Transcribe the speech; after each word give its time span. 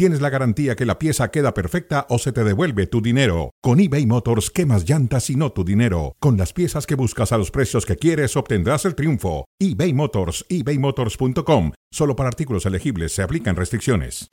tienes 0.00 0.22
la 0.22 0.30
garantía 0.30 0.76
que 0.76 0.86
la 0.86 0.98
pieza 0.98 1.30
queda 1.30 1.52
perfecta 1.52 2.06
o 2.08 2.16
se 2.16 2.32
te 2.32 2.42
devuelve 2.42 2.86
tu 2.86 3.02
dinero. 3.02 3.50
Con 3.60 3.80
eBay 3.80 4.06
Motors, 4.06 4.50
quemas 4.50 4.88
llantas 4.88 5.28
y 5.28 5.36
no 5.36 5.52
tu 5.52 5.62
dinero. 5.62 6.16
Con 6.20 6.38
las 6.38 6.54
piezas 6.54 6.86
que 6.86 6.94
buscas 6.94 7.32
a 7.32 7.36
los 7.36 7.50
precios 7.50 7.84
que 7.84 7.96
quieres, 7.96 8.34
obtendrás 8.34 8.86
el 8.86 8.94
triunfo. 8.94 9.44
eBay 9.58 9.92
Motors, 9.92 10.46
ebaymotors.com. 10.48 11.72
Solo 11.92 12.16
para 12.16 12.30
artículos 12.30 12.64
elegibles 12.64 13.12
se 13.12 13.22
aplican 13.22 13.56
restricciones. 13.56 14.26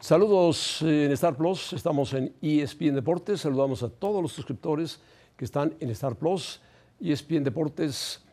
Saludos 0.00 0.80
en 0.80 1.12
Star 1.12 1.36
Plus, 1.36 1.74
estamos 1.74 2.14
en 2.14 2.34
ESPN 2.40 2.94
Deportes, 2.94 3.42
saludamos 3.42 3.82
a 3.82 3.90
todos 3.90 4.22
los 4.22 4.32
suscriptores 4.32 4.98
que 5.36 5.44
están 5.44 5.74
en 5.80 5.90
Star 5.90 6.16
Plus. 6.16 6.62
ESPN 6.98 7.44
Deportes 7.44 8.24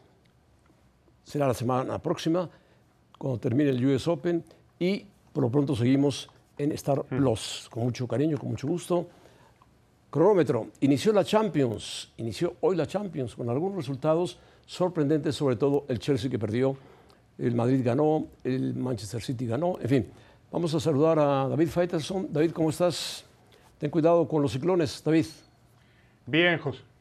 será 1.25 1.45
la 1.45 1.53
semana 1.53 2.01
próxima, 2.01 2.49
cuando 3.17 3.37
termine 3.37 3.71
el 3.71 3.85
US 3.85 4.07
Open, 4.07 4.45
y 4.83 5.05
por 5.31 5.43
lo 5.43 5.49
pronto 5.49 5.75
seguimos 5.75 6.29
en 6.57 6.73
Star 6.73 7.03
Plus, 7.03 7.67
con 7.71 7.83
mucho 7.83 8.05
cariño, 8.05 8.37
con 8.37 8.49
mucho 8.49 8.67
gusto. 8.67 9.07
Cronómetro, 10.09 10.67
inició 10.81 11.13
la 11.13 11.23
Champions, 11.23 12.11
inició 12.17 12.55
hoy 12.59 12.75
la 12.75 12.85
Champions 12.85 13.33
con 13.33 13.49
algunos 13.49 13.77
resultados 13.77 14.37
sorprendentes, 14.65 15.35
sobre 15.35 15.55
todo 15.55 15.85
el 15.87 15.99
Chelsea 15.99 16.29
que 16.29 16.37
perdió, 16.37 16.75
el 17.37 17.55
Madrid 17.55 17.81
ganó, 17.83 18.27
el 18.43 18.75
Manchester 18.75 19.21
City 19.21 19.47
ganó, 19.47 19.79
en 19.79 19.89
fin. 19.89 20.05
Vamos 20.51 20.73
a 20.75 20.79
saludar 20.79 21.17
a 21.17 21.47
David 21.47 21.69
Faitelson. 21.69 22.27
David, 22.31 22.51
¿cómo 22.51 22.69
estás? 22.69 23.23
Ten 23.79 23.89
cuidado 23.89 24.27
con 24.27 24.41
los 24.41 24.51
ciclones, 24.51 25.01
David. 25.03 25.25
Bien, 26.27 26.59
José. 26.59 26.92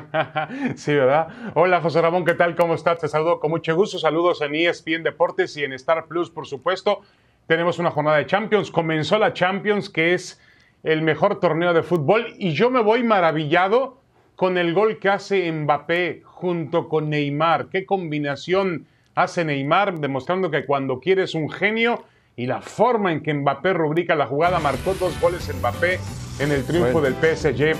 sí, 0.76 0.94
¿verdad? 0.94 1.28
Hola, 1.54 1.80
José 1.80 2.00
Ramón, 2.00 2.24
¿qué 2.24 2.34
tal? 2.34 2.54
¿Cómo 2.56 2.74
estás? 2.74 2.98
Te 2.98 3.08
saludo 3.08 3.40
con 3.40 3.50
mucho 3.50 3.74
gusto. 3.74 3.98
Saludos 3.98 4.40
en 4.42 4.54
ESPN 4.54 5.02
Deportes 5.02 5.56
y 5.56 5.64
en 5.64 5.72
Star 5.72 6.06
Plus, 6.06 6.30
por 6.30 6.46
supuesto. 6.46 7.00
Tenemos 7.46 7.78
una 7.78 7.90
jornada 7.90 8.18
de 8.18 8.26
Champions. 8.26 8.70
Comenzó 8.70 9.18
la 9.18 9.32
Champions, 9.32 9.90
que 9.90 10.14
es 10.14 10.40
el 10.82 11.02
mejor 11.02 11.40
torneo 11.40 11.72
de 11.72 11.82
fútbol, 11.82 12.34
y 12.38 12.52
yo 12.52 12.70
me 12.70 12.80
voy 12.80 13.04
maravillado 13.04 13.98
con 14.36 14.58
el 14.58 14.74
gol 14.74 14.98
que 14.98 15.08
hace 15.08 15.50
Mbappé 15.50 16.22
junto 16.24 16.88
con 16.88 17.10
Neymar. 17.10 17.68
Qué 17.68 17.86
combinación 17.86 18.86
hace 19.14 19.44
Neymar, 19.44 19.98
demostrando 20.00 20.50
que 20.50 20.64
cuando 20.64 20.98
quieres 20.98 21.34
un 21.34 21.50
genio 21.50 22.04
y 22.34 22.46
la 22.46 22.62
forma 22.62 23.12
en 23.12 23.22
que 23.22 23.34
Mbappé 23.34 23.74
rubrica 23.74 24.16
la 24.16 24.26
jugada, 24.26 24.58
marcó 24.58 24.94
dos 24.94 25.20
goles 25.20 25.48
Mbappé 25.54 26.00
en 26.40 26.50
el 26.50 26.64
triunfo 26.64 27.00
del 27.00 27.14
PSG, 27.14 27.76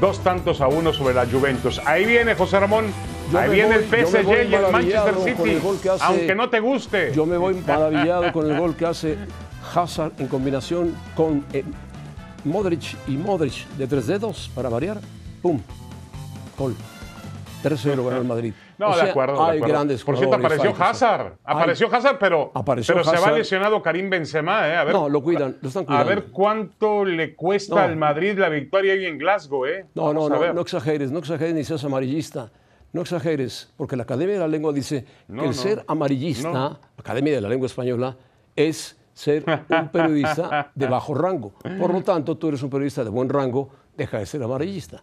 dos 0.00 0.20
tantos 0.22 0.60
a 0.60 0.68
uno 0.68 0.92
sobre 0.92 1.14
la 1.14 1.26
Juventus. 1.26 1.80
Ahí 1.84 2.04
viene 2.04 2.34
José 2.34 2.60
Ramón, 2.60 2.86
Yo 3.32 3.38
ahí 3.38 3.50
viene 3.50 3.76
voy- 3.78 3.84
el 3.84 4.06
PSG 4.06 4.50
y 4.50 4.54
el 4.54 4.72
Manchester 4.72 5.14
City, 5.24 5.50
el 5.50 5.60
gol 5.60 5.78
que 5.82 5.90
hace- 5.90 6.04
aunque 6.04 6.34
no 6.34 6.50
te 6.50 6.60
guste. 6.60 7.12
Yo 7.14 7.26
me 7.26 7.36
voy 7.36 7.54
maravillado 7.66 8.32
con 8.32 8.50
el 8.50 8.58
gol 8.58 8.74
que 8.76 8.86
hace 8.86 9.16
Hazard 9.74 10.12
en 10.18 10.28
combinación 10.28 10.94
con 11.14 11.44
eh, 11.52 11.64
Modric 12.44 12.96
y 13.08 13.12
Modric 13.16 13.66
de 13.76 13.86
tres 13.86 14.06
dedos 14.06 14.50
para 14.54 14.68
variar. 14.68 15.00
¡Pum! 15.42 15.60
Gol. 16.58 16.74
3-0 17.62 18.04
ganó 18.04 18.16
el 18.18 18.24
Madrid. 18.24 18.52
No, 18.78 18.88
O 18.88 18.94
de 18.94 19.00
sea, 19.00 19.10
acuerdo. 19.10 19.34
de 19.36 19.40
Hay 19.52 19.56
acuerdo. 19.56 19.74
grandes 19.74 20.04
Por 20.04 20.18
cierto, 20.18 20.36
apareció. 20.36 20.74
Hazard. 20.78 21.38
Apareció 21.44 21.88
Hazard, 21.94 22.18
pero, 22.18 22.50
Apareció 22.54 22.94
pero 22.94 23.04
se 23.08 23.18
va 23.18 23.32
lesionado 23.32 23.80
Karim 23.80 24.10
Benzema. 24.10 24.68
¿eh? 24.68 24.76
A 24.76 24.84
ver, 24.84 24.94
No, 24.94 25.08
lo 25.08 25.22
cuidan, 25.22 25.56
lo 25.62 25.68
están 25.68 25.84
A 25.84 25.86
cuidando. 25.86 26.08
ver 26.10 26.24
cuánto 26.30 27.04
le 27.06 27.34
cuesta 27.34 27.74
No. 27.76 27.80
al 27.80 27.96
Madrid 27.96 28.38
la 28.38 28.50
victoria 28.50 28.92
ahí 28.92 29.06
en 29.06 29.16
Glasgow. 29.16 29.64
¿eh? 29.64 29.86
No, 29.94 30.12
no, 30.12 30.24
Vamos 30.28 30.42
a 30.42 30.46
no, 30.48 30.52
no 30.52 30.60
exageres, 30.60 31.10
no 31.10 31.20
exageres 31.20 31.54
ni 31.54 31.64
seas 31.64 31.82
amarillista. 31.84 32.50
No 32.92 33.00
exageres, 33.00 33.72
porque 33.78 33.96
la 33.96 34.02
Academia 34.02 34.34
de 34.34 34.40
la 34.40 34.48
Lengua 34.48 34.74
dice 34.74 35.06
No, 35.26 35.42
que 35.44 35.48
el 35.48 35.56
no. 35.56 35.62
ser 35.62 35.84
amarillista, 35.88 36.50
la 36.52 36.78
Academia 36.98 37.32
de 37.34 37.40
la 37.40 37.48
Lengua 37.48 37.66
Española, 37.66 38.14
es 38.54 38.98
ser 39.14 39.42
un 39.70 39.88
periodista 39.88 40.70
de 40.74 40.86
bajo 40.86 41.14
rango. 41.14 41.54
Por 41.80 41.94
lo 41.94 42.02
tanto, 42.02 42.36
tú 42.36 42.48
eres 42.48 42.62
un 42.62 42.68
periodista 42.68 43.02
de 43.04 43.08
buen 43.08 43.30
rango, 43.30 43.70
deja 43.96 44.18
de 44.18 44.26
ser 44.26 44.42
amarillista. 44.42 45.02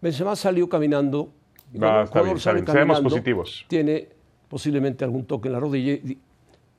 Benzema 0.00 0.34
salió 0.34 0.66
caminando. 0.66 1.34
Y 1.72 1.78
Va, 1.78 2.02
está 2.04 2.22
bien, 2.22 2.36
está 2.36 2.50
sale 2.50 2.60
bien. 2.62 2.66
Seamos 2.66 2.78
caminando, 2.96 3.08
positivos. 3.10 3.64
Tiene 3.68 4.08
posiblemente 4.48 5.04
algún 5.04 5.24
toque 5.24 5.48
en 5.48 5.52
la 5.52 5.60
rodilla 5.60 5.92
y, 5.92 6.18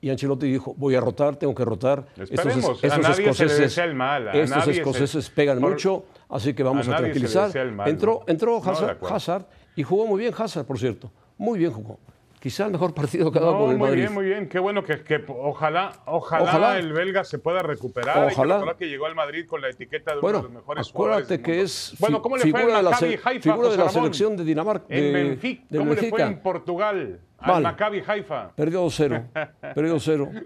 y 0.02 0.09
Ancelotti 0.09 0.52
dijo, 0.52 0.74
voy 0.78 0.96
a 0.96 1.00
rotar, 1.02 1.35
tengo 1.38 1.53
que 1.56 1.63
rotar. 1.63 2.06
Esperemos, 2.18 2.84
a 2.84 2.97
nadie 2.97 3.34
se 3.34 3.46
le 3.46 3.53
desea 3.53 3.84
el 3.85 3.94
mal, 3.96 4.28
a 4.28 4.31
estos 4.34 4.50
nadie 4.57 4.74
se- 4.74 4.80
escoceses 4.81 5.30
pegan 5.30 5.59
por- 5.59 5.72
mucho, 5.72 6.06
así 6.30 6.53
que 6.53 6.63
vamos 6.63 6.88
a 6.88 6.97
tranquilizar. 6.97 7.72
mal, 7.72 7.88
entró 7.90 8.24
entró 8.28 8.57
Hazard. 8.57 8.97
Hazard 9.09 9.46
y 9.75 9.84
jugó 9.84 10.07
muy 10.07 10.19
bien 10.19 10.34
Hazard, 10.38 10.66
por 10.66 10.80
cierto. 10.80 11.12
Muy 11.38 11.59
bien 11.59 11.72
jugó. 11.72 12.00
Quizá 12.41 12.66
el 12.66 12.72
mejor 12.72 12.91
partido 12.96 13.31
que 13.31 13.38
ha 13.38 13.41
dado 13.41 13.53
No, 13.53 13.59
con 13.59 13.72
el 13.74 13.78
muy 13.78 13.88
Madrid. 13.90 14.02
bien, 14.02 14.13
muy 14.16 14.25
bien. 14.25 14.50
Qué 14.50 14.57
bueno 14.57 14.84
que, 14.84 15.03
que 15.03 15.24
ojalá, 15.28 15.94
ojalá, 16.07 16.44
Ojalá. 16.44 16.79
el 16.79 16.91
belga 16.91 17.24
se 17.24 17.38
pueda 17.38 17.59
recuperar. 17.62 18.18
Hay 18.18 18.28
que 18.29 18.34
Ojalá. 18.41 18.75
que 18.79 18.90
llegó 18.90 19.06
al 19.06 19.13
Madrid 19.13 19.46
con 19.47 19.62
la 19.62 19.69
etiqueta 19.69 20.16
de 20.16 20.22
Bueno, 20.22 20.40
uno 20.40 20.47
de 20.47 20.53
los 20.56 20.62
mejores 20.63 20.91
jugadores 20.91 21.25
acuérdate 21.28 21.34
del 21.38 21.44
que 21.46 21.51
mundo. 21.51 21.66
es 21.66 21.96
Bueno, 22.00 22.22
¿cómo 22.24 22.38
le 22.38 22.41
fue 22.41 22.51
figura 22.59 22.78
al 22.80 22.85
de 22.85 22.90
la, 22.91 22.97
se- 22.97 23.06
Haifa, 23.24 23.30
figura 23.41 23.69
de 23.69 23.78
la 23.78 23.90
selección 23.90 24.35
de 24.38 24.44
Dinamarca. 24.44 24.85
En 24.90 25.03
de- 25.03 25.12
Benfica, 25.13 25.63
del 25.69 25.80
¿cómo 25.81 25.94
le 25.94 26.09
fue 26.09 26.22
en 26.24 26.40
Portugal? 26.40 27.19
Mal. 27.41 27.56
Al 27.57 27.62
Maccabi 27.63 28.03
Haifa. 28.07 28.50
Perdió 28.56 28.84
2-0. 28.85 29.24
Perdió 29.75 29.96
2-0. 29.97 30.44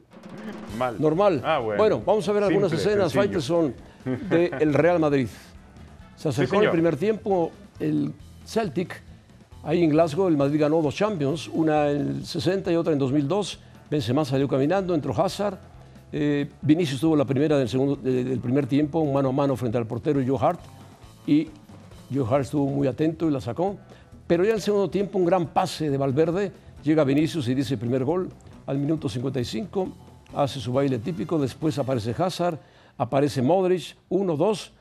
Mal. 0.77 0.95
Normal. 0.99 1.41
Ah, 1.45 1.59
bueno. 1.59 2.01
vamos 2.05 2.27
a 2.27 2.31
ver 2.33 2.43
algunas 2.43 2.71
Simple, 2.71 2.91
escenas. 2.91 3.13
Faitelson, 3.13 3.73
del 4.29 4.73
Real 4.73 4.99
Madrid. 4.99 5.29
Se 6.17 6.27
acercó 6.27 6.57
en 6.57 6.63
el 6.63 6.71
primer 6.71 6.97
tiempo 6.97 7.53
el 7.79 8.13
Celtic. 8.45 9.01
Ahí 9.65 9.83
en 9.83 9.89
Glasgow 9.89 10.27
el 10.27 10.37
Madrid 10.37 10.59
ganó 10.59 10.79
dos 10.79 10.93
Champions, 10.93 11.49
una 11.51 11.89
en 11.89 12.01
el 12.17 12.25
60 12.25 12.71
y 12.71 12.75
otra 12.75 12.93
en 12.93 12.99
2002. 12.99 13.59
Benzema 13.89 14.23
salió 14.23 14.47
caminando, 14.47 14.93
entró 14.93 15.19
Hazard. 15.19 15.57
Eh, 16.11 16.47
Vinicius 16.61 17.01
tuvo 17.01 17.15
la 17.15 17.25
primera 17.25 17.57
del, 17.57 17.67
del 18.03 18.39
primer 18.39 18.67
tiempo, 18.67 18.99
un 18.99 19.11
mano 19.11 19.29
a 19.29 19.31
mano 19.31 19.55
frente 19.55 19.79
al 19.79 19.87
portero 19.87 20.21
Joe 20.25 20.37
Hart. 20.39 20.59
Y 21.25 21.49
Joe 22.13 22.27
Hart 22.29 22.45
estuvo 22.45 22.67
muy 22.67 22.87
atento 22.87 23.27
y 23.27 23.31
la 23.31 23.41
sacó. 23.41 23.75
Pero 24.27 24.43
ya 24.43 24.51
en 24.51 24.57
el 24.57 24.61
segundo 24.61 24.87
tiempo, 24.91 25.17
un 25.17 25.25
gran 25.25 25.47
pase 25.47 25.89
de 25.89 25.97
Valverde. 25.97 26.51
Llega 26.83 27.03
Vinicius 27.03 27.47
y 27.47 27.55
dice 27.55 27.75
primer 27.75 28.03
gol 28.03 28.29
al 28.67 28.77
minuto 28.77 29.09
55. 29.09 29.89
Hace 30.35 30.59
su 30.59 30.73
baile 30.73 30.99
típico. 30.99 31.39
Después 31.39 31.79
aparece 31.79 32.13
Hazard, 32.15 32.59
aparece 32.99 33.41
Modric, 33.41 33.95
uno, 34.09 34.37
dos. 34.37 34.73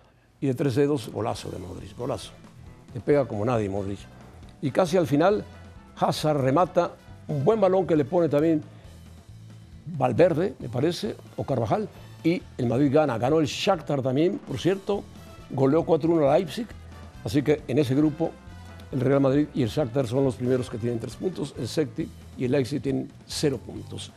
Y 0.43 0.47
de 0.49 0.55
tres 0.55 0.75
dedos, 0.75 1.09
golazo 1.09 1.51
de 1.51 1.59
Modric, 1.59 1.97
golazo. 1.97 2.33
Le 2.93 3.01
pega 3.01 3.27
como 3.27 3.47
nadie 3.47 3.71
Modric. 3.71 4.14
Y 4.65 4.71
casi 4.71 4.97
al 4.97 5.07
final, 5.07 5.45
Hazard 6.01 6.41
remata 6.41 6.93
un 7.29 7.45
buen 7.45 7.61
balón 7.61 7.87
que 7.87 7.95
le 7.97 8.07
pone 8.07 8.31
también 8.31 8.63
Valverde, 9.99 10.55
me 10.59 10.71
parece, 10.71 11.17
o 11.37 11.45
Carvajal, 11.45 11.87
y 12.25 12.41
el 12.57 12.67
Madrid 12.67 12.91
gana. 12.91 13.19
Ganó 13.19 13.41
el 13.41 13.47
Shakhtar 13.47 14.01
también, 14.01 14.39
por 14.39 14.59
cierto, 14.59 15.05
goleó 15.51 15.85
4-1 15.85 16.31
a 16.31 16.39
Leipzig, 16.39 16.67
así 17.25 17.43
que 17.43 17.61
en 17.69 17.77
ese 17.77 17.95
grupo 17.95 18.31
el 18.91 19.03
Real 19.03 19.21
Madrid 19.21 19.49
y 19.55 19.63
el 19.65 19.69
Shakhtar 19.69 20.07
son 20.07 20.25
los 20.25 20.37
primeros 20.37 20.71
que 20.71 20.79
tienen 20.79 20.99
tres 20.99 21.15
puntos, 21.17 21.55
el 21.59 21.69
Celtic 21.69 22.09
y 22.39 22.47
el 22.47 22.53
Leipzig 22.53 22.81
tienen 22.81 23.11
cero 23.27 23.59
puntos. 23.59 24.13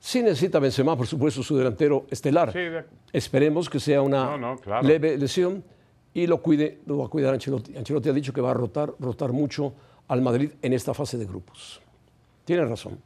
Sí 0.00 0.22
necesita 0.22 0.58
Benzema, 0.58 0.96
por 0.96 1.06
supuesto, 1.06 1.42
su 1.42 1.54
delantero 1.54 2.06
estelar. 2.10 2.50
Sí, 2.50 2.60
de- 2.60 2.84
Esperemos 3.12 3.68
que 3.68 3.78
sea 3.78 4.00
una 4.00 4.24
No, 4.24 4.38
no, 4.38 4.56
claro. 4.56 4.88
leve 4.88 5.18
lesión 5.18 5.62
y 6.16 6.26
lo 6.26 6.40
cuide, 6.40 6.78
lo 6.86 6.96
va 6.96 7.06
a 7.06 7.08
cuidar 7.08 7.34
Ancelotti. 7.34 7.76
Ancelotti 7.76 8.08
ha 8.08 8.12
dicho 8.14 8.32
que 8.32 8.40
va 8.40 8.50
a 8.52 8.54
rotar, 8.54 8.90
rotar 8.98 9.32
mucho 9.32 9.74
al 10.08 10.22
Madrid 10.22 10.50
en 10.62 10.72
esta 10.72 10.94
fase 10.94 11.18
de 11.18 11.26
grupos. 11.26 11.82
Tiene 12.46 12.64
razón. 12.64 12.98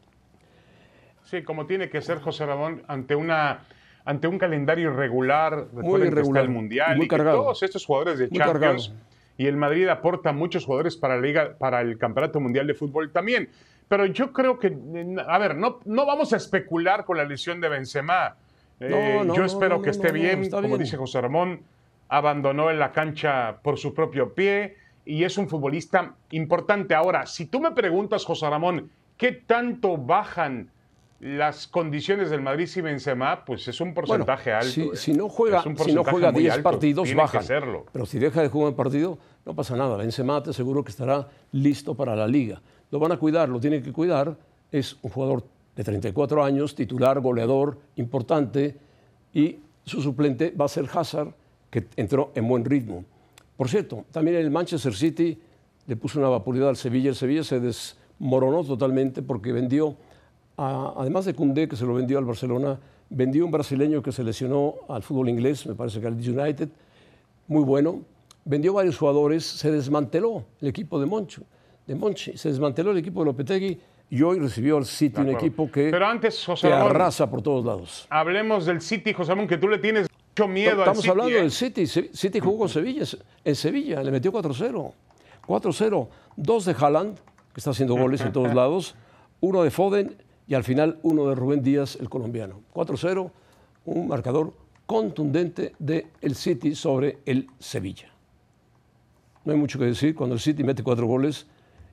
Sí, 1.24 1.42
como 1.42 1.66
tiene 1.66 1.90
que 1.90 2.00
ser 2.02 2.20
José 2.20 2.46
Ramón 2.46 2.82
ante 2.86 3.16
una 3.16 3.64
ante 4.04 4.28
un 4.28 4.38
calendario 4.38 4.92
irregular, 4.92 5.66
que 5.72 5.78
irregular, 5.86 6.18
está 6.22 6.40
el 6.40 6.48
mundial 6.50 6.96
muy 6.96 7.06
y 7.06 7.08
que 7.08 7.16
todos 7.16 7.62
estos 7.64 7.84
jugadores 7.84 8.18
de 8.20 8.28
Muy 8.28 8.38
Champions 8.38 8.88
cargado. 8.88 9.04
y 9.36 9.46
el 9.46 9.56
Madrid 9.56 9.88
aporta 9.88 10.32
muchos 10.32 10.64
jugadores 10.64 10.96
para 10.96 11.16
la 11.16 11.20
liga 11.22 11.54
para 11.58 11.80
el 11.80 11.98
Campeonato 11.98 12.38
Mundial 12.40 12.66
de 12.68 12.74
Fútbol 12.74 13.10
también. 13.10 13.48
Pero 13.88 14.06
yo 14.06 14.32
creo 14.32 14.56
que 14.58 14.68
a 15.26 15.38
ver, 15.38 15.56
no 15.56 15.80
no 15.84 16.06
vamos 16.06 16.32
a 16.32 16.36
especular 16.36 17.04
con 17.04 17.16
la 17.16 17.24
lesión 17.24 17.60
de 17.60 17.68
Benzema. 17.68 18.36
Eh, 18.78 18.88
No, 18.88 19.24
no, 19.24 19.34
yo 19.34 19.44
espero 19.44 19.78
no, 19.78 19.82
que 19.82 19.90
esté 19.90 20.12
bien, 20.12 20.48
como 20.48 20.68
bien. 20.68 20.78
dice 20.78 20.96
José 20.96 21.20
Ramón, 21.20 21.60
abandonó 22.10 22.70
en 22.70 22.78
la 22.78 22.92
cancha 22.92 23.60
por 23.62 23.78
su 23.78 23.94
propio 23.94 24.34
pie 24.34 24.76
y 25.06 25.24
es 25.24 25.38
un 25.38 25.48
futbolista 25.48 26.16
importante. 26.30 26.94
Ahora, 26.94 27.24
si 27.26 27.46
tú 27.46 27.60
me 27.60 27.70
preguntas, 27.70 28.24
José 28.24 28.50
Ramón, 28.50 28.90
¿qué 29.16 29.32
tanto 29.32 29.96
bajan 29.96 30.70
las 31.20 31.66
condiciones 31.66 32.28
del 32.30 32.42
Madrid 32.42 32.66
sin 32.66 32.84
Benzema? 32.84 33.44
Pues 33.44 33.66
es 33.68 33.80
un 33.80 33.94
porcentaje 33.94 34.50
Bueno, 34.50 34.58
alto. 34.58 34.72
Si, 34.72 34.82
¿eh? 34.82 34.90
si 34.96 35.12
no 35.12 35.28
juega, 35.28 35.62
si 35.62 35.92
no 35.92 36.04
juega 36.04 36.32
muy 36.32 36.42
10 36.42 36.54
alto. 36.54 36.62
partidos, 36.64 37.08
serlo. 37.42 37.86
Pero 37.92 38.04
si 38.04 38.18
deja 38.18 38.42
de 38.42 38.48
jugar 38.48 38.70
un 38.70 38.76
partido, 38.76 39.18
no 39.46 39.54
pasa 39.54 39.76
nada. 39.76 39.96
Benzema 39.96 40.42
te 40.42 40.50
aseguro 40.50 40.84
que 40.84 40.90
estará 40.90 41.28
listo 41.52 41.94
para 41.94 42.16
la 42.16 42.26
liga. 42.26 42.60
Lo 42.90 42.98
van 42.98 43.12
a 43.12 43.16
cuidar, 43.16 43.48
lo 43.48 43.60
tienen 43.60 43.82
que 43.82 43.92
cuidar 43.92 44.36
es 44.72 44.96
un 45.02 45.10
jugador 45.10 45.44
de 45.76 45.84
34 45.84 46.44
años, 46.44 46.74
titular, 46.74 47.20
goleador, 47.20 47.78
importante, 47.96 48.76
y 49.32 49.58
su 49.84 50.02
suplente 50.02 50.52
va 50.58 50.66
a 50.66 50.68
ser 50.68 50.86
Hazard, 50.92 51.34
que 51.70 51.86
entró 51.96 52.32
en 52.34 52.46
buen 52.48 52.64
ritmo. 52.64 53.04
Por 53.56 53.68
cierto, 53.68 54.04
también 54.10 54.36
el 54.36 54.50
Manchester 54.50 54.94
City 54.94 55.38
le 55.86 55.96
puso 55.96 56.18
una 56.18 56.28
vapuridad 56.28 56.68
al 56.68 56.76
Sevilla. 56.76 57.10
El 57.10 57.16
Sevilla 57.16 57.44
se 57.44 57.60
desmoronó 57.60 58.64
totalmente 58.64 59.22
porque 59.22 59.52
vendió, 59.52 59.96
además 60.56 61.24
de 61.24 61.34
Cundé, 61.34 61.68
que 61.68 61.76
se 61.76 61.84
lo 61.84 61.94
vendió 61.94 62.18
al 62.18 62.24
Barcelona, 62.24 62.78
vendió 63.08 63.44
un 63.44 63.50
brasileño 63.50 64.02
que 64.02 64.12
se 64.12 64.22
lesionó 64.24 64.74
al 64.88 65.02
fútbol 65.02 65.28
inglés, 65.28 65.66
me 65.66 65.74
parece 65.74 66.00
que 66.00 66.06
al 66.06 66.14
United, 66.14 66.68
muy 67.48 67.62
bueno. 67.62 68.02
Vendió 68.44 68.72
varios 68.72 68.96
jugadores, 68.96 69.44
se 69.44 69.70
desmanteló 69.70 70.44
el 70.60 70.68
equipo 70.68 70.98
de 70.98 71.06
Moncho, 71.06 71.42
de 71.86 71.94
Monchi, 71.94 72.38
se 72.38 72.48
desmanteló 72.48 72.90
el 72.92 72.98
equipo 72.98 73.20
de 73.20 73.26
Lopetegui 73.26 73.78
y 74.08 74.22
hoy 74.22 74.38
recibió 74.38 74.78
al 74.78 74.86
City, 74.86 75.20
un 75.20 75.28
equipo 75.28 75.70
que 75.70 75.90
Pero 75.90 76.06
antes, 76.06 76.44
José 76.44 76.72
arrasa 76.72 77.28
por 77.30 77.42
todos 77.42 77.64
lados. 77.64 78.06
Hablemos 78.08 78.64
del 78.64 78.80
City, 78.80 79.12
José 79.12 79.32
Ramón, 79.32 79.46
que 79.46 79.58
tú 79.58 79.68
le 79.68 79.78
tienes 79.78 80.08
mucho 80.46 80.52
miedo 80.52 80.78
Estamos 80.78 80.98
al 80.98 81.02
City. 81.02 81.10
hablando 81.10 81.32
¿eh? 81.36 81.40
del 81.42 81.50
City. 81.50 81.86
City 81.86 82.40
jugó 82.40 82.58
con 82.60 82.68
Sevilla, 82.68 83.04
en 83.44 83.56
Sevilla, 83.56 84.02
le 84.02 84.10
metió 84.10 84.32
4-0. 84.32 84.92
4-0. 85.46 86.08
Dos 86.36 86.64
de 86.64 86.76
Haaland, 86.78 87.16
que 87.52 87.60
está 87.60 87.70
haciendo 87.70 87.94
goles 87.96 88.20
en 88.20 88.32
todos 88.32 88.54
lados, 88.54 88.94
uno 89.40 89.62
de 89.62 89.70
Foden 89.70 90.16
y 90.46 90.54
al 90.54 90.64
final 90.64 90.98
uno 91.02 91.28
de 91.28 91.34
Rubén 91.34 91.62
Díaz, 91.62 91.96
el 92.00 92.08
colombiano. 92.08 92.60
4-0, 92.74 93.30
un 93.86 94.08
marcador 94.08 94.52
contundente 94.86 95.74
del 95.78 96.06
el 96.20 96.34
City 96.34 96.74
sobre 96.74 97.18
el 97.24 97.46
Sevilla. 97.58 98.10
No 99.44 99.52
hay 99.52 99.58
mucho 99.58 99.78
que 99.78 99.86
decir, 99.86 100.14
cuando 100.14 100.34
el 100.34 100.40
City 100.40 100.64
mete 100.64 100.82
cuatro 100.82 101.06
goles 101.06 101.46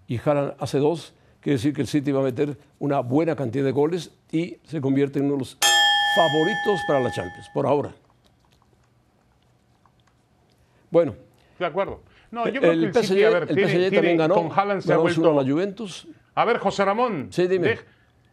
y 0.08 0.18
Haaland 0.18 0.56
hace 0.60 0.80
dos, 0.80 1.14
quiere 1.40 1.58
decir 1.58 1.74
que 1.74 1.82
el 1.82 1.88
City 1.88 2.12
va 2.12 2.22
a 2.22 2.24
meter 2.24 2.58
una 2.80 3.00
buena 3.00 3.36
cantidad 3.36 3.64
de 3.64 3.72
goles 3.72 4.12
y 4.32 4.58
se 4.64 4.82
convierte 4.82 5.20
en 5.20 5.26
uno 5.26 5.36
de 5.36 5.40
los 5.40 5.58
favoritos 6.16 6.82
para 6.88 7.00
la 7.00 7.12
Champions, 7.12 7.48
por 7.54 7.68
ahora. 7.68 7.94
Bueno. 10.92 11.16
De 11.60 11.66
acuerdo. 11.66 12.02
No, 12.32 12.48
yo 12.48 12.60
creo 12.60 12.72
el 12.74 12.80
que 12.80 12.86
el, 12.88 12.94
PSG, 12.94 13.08
City, 13.08 13.24
a 13.24 13.30
ver, 13.30 13.44
el 13.44 13.56
tiene, 13.56 13.64
PSG 13.68 13.72
tiene- 13.78 13.92
también 13.96 14.18
ganó, 14.18 14.34
con 14.36 14.52
Haaland 14.52 14.82
se 14.82 14.94
ha 14.94 14.98
vuelto... 14.98 15.22
1 15.22 15.40
a 15.40 15.44
la 15.44 15.50
Juventus. 15.50 16.08
A 16.36 16.46
ver, 16.46 16.58
José 16.58 16.86
Ramón. 16.86 17.28
Sí, 17.32 17.48
dime. 17.48 17.76
dej- 17.76 17.84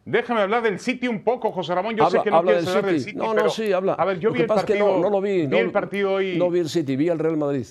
déjame 0.03 0.41
hablar 0.41 0.61
del 0.63 0.79
City 0.79 1.07
un 1.07 1.23
poco, 1.23 1.51
José 1.51 1.73
Ramón. 1.73 1.95
Yo 1.95 2.03
habla, 2.05 2.19
sé 2.19 2.23
que 2.23 2.31
no 2.31 2.43
quieres 2.43 2.67
hablar 2.67 2.85
del 2.85 2.99
City, 3.01 3.15
no, 3.17 3.31
pero... 3.31 3.43
no, 3.45 3.49
sí, 3.49 3.71
habla. 3.71 3.93
A 3.93 4.05
ver, 4.05 4.19
yo 4.19 4.29
Lo 4.29 4.35
vi 4.35 4.41
el 4.41 4.47
pasa 4.47 4.61
es 4.61 4.65
que 4.67 4.73
partido... 4.73 4.95
no, 4.97 5.01
no 5.03 5.09
lo 5.09 5.21
vi. 5.21 5.41
Vi 5.41 5.47
no, 5.47 5.57
el 5.57 5.71
partido 5.71 6.13
hoy... 6.13 6.37
No 6.37 6.49
vi 6.49 6.59
el 6.59 6.69
City, 6.69 6.95
vi 6.95 7.09
al 7.09 7.19
Real 7.19 7.37
Madrid. 7.37 7.65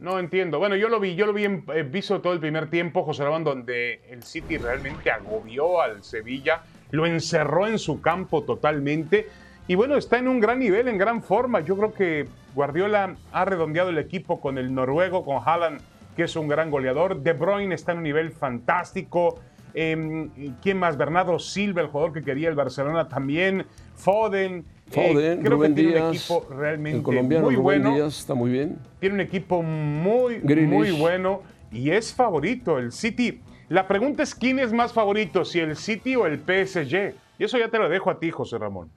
No 0.00 0.18
entiendo. 0.18 0.58
Bueno, 0.58 0.76
yo 0.76 0.88
lo 0.88 0.98
vi, 0.98 1.14
yo 1.14 1.26
lo 1.26 1.32
vi 1.32 1.44
en 1.44 1.64
eh, 1.74 2.02
todo 2.22 2.32
el 2.32 2.40
primer 2.40 2.70
tiempo, 2.70 3.04
José 3.04 3.22
Ramón, 3.22 3.44
donde 3.44 4.00
el 4.08 4.22
City 4.22 4.56
realmente 4.56 5.10
agobió 5.10 5.80
al 5.82 6.02
Sevilla, 6.02 6.62
lo 6.90 7.04
encerró 7.06 7.66
en 7.66 7.78
su 7.78 8.00
campo 8.00 8.42
totalmente. 8.42 9.28
Y 9.68 9.74
bueno, 9.74 9.96
está 9.96 10.18
en 10.18 10.28
un 10.28 10.40
gran 10.40 10.58
nivel, 10.58 10.88
en 10.88 10.98
gran 10.98 11.22
forma. 11.22 11.60
Yo 11.60 11.76
creo 11.76 11.94
que 11.94 12.26
Guardiola 12.54 13.14
ha 13.32 13.44
redondeado 13.44 13.90
el 13.90 13.98
equipo 13.98 14.40
con 14.40 14.58
el 14.58 14.74
noruego, 14.74 15.24
con 15.24 15.38
Haaland, 15.44 15.80
que 16.16 16.24
es 16.24 16.36
un 16.36 16.48
gran 16.48 16.70
goleador. 16.70 17.20
De 17.22 17.32
Bruyne 17.32 17.74
está 17.74 17.92
en 17.92 17.98
un 17.98 18.04
nivel 18.04 18.32
fantástico. 18.32 19.38
Eh, 19.74 20.28
¿Quién 20.62 20.78
más? 20.78 20.96
Bernardo 20.96 21.38
Silva, 21.38 21.82
el 21.82 21.88
jugador 21.88 22.12
que 22.12 22.22
quería 22.22 22.48
el 22.48 22.56
Barcelona 22.56 23.08
también. 23.08 23.64
Foden. 23.94 24.64
Eh, 24.90 25.12
Foden, 25.12 25.40
creo 25.40 25.56
Rubén 25.56 25.74
que 25.74 25.82
tiene 25.82 26.02
un 26.02 26.08
equipo 26.14 26.46
realmente 26.50 26.98
el 26.98 27.04
colombiano 27.04 27.44
muy 27.46 27.54
Rubén 27.54 27.82
bueno 27.82 27.94
Díaz 27.94 28.18
está 28.18 28.34
muy 28.34 28.50
bien. 28.50 28.76
tiene 28.98 29.14
un 29.14 29.20
equipo 29.20 29.62
muy, 29.62 30.40
muy 30.40 30.90
bueno 30.90 31.42
y 31.70 31.90
es 31.90 32.12
favorito 32.12 32.78
el 32.78 32.90
City. 32.90 33.40
La 33.68 33.86
pregunta 33.86 34.24
es 34.24 34.34
quién 34.34 34.58
es 34.58 34.72
más 34.72 34.92
favorito, 34.92 35.44
si 35.44 35.60
el 35.60 35.76
City 35.76 36.16
o 36.16 36.26
el 36.26 36.40
PSG. 36.40 37.14
Y 37.38 37.44
eso 37.44 37.56
ya 37.56 37.68
te 37.68 37.78
lo 37.78 37.88
dejo 37.88 38.10
a 38.10 38.18
ti, 38.18 38.30
José 38.32 38.58
Ramón. 38.58 38.90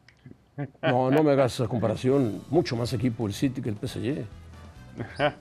No, 0.81 1.09
no 1.11 1.23
me 1.23 1.31
hagas 1.31 1.53
esa 1.55 1.67
comparación. 1.67 2.41
Mucho 2.49 2.75
más 2.75 2.93
equipo 2.93 3.25
el 3.27 3.33
City 3.33 3.61
que 3.61 3.69
el 3.69 3.75
PSG. 3.75 4.25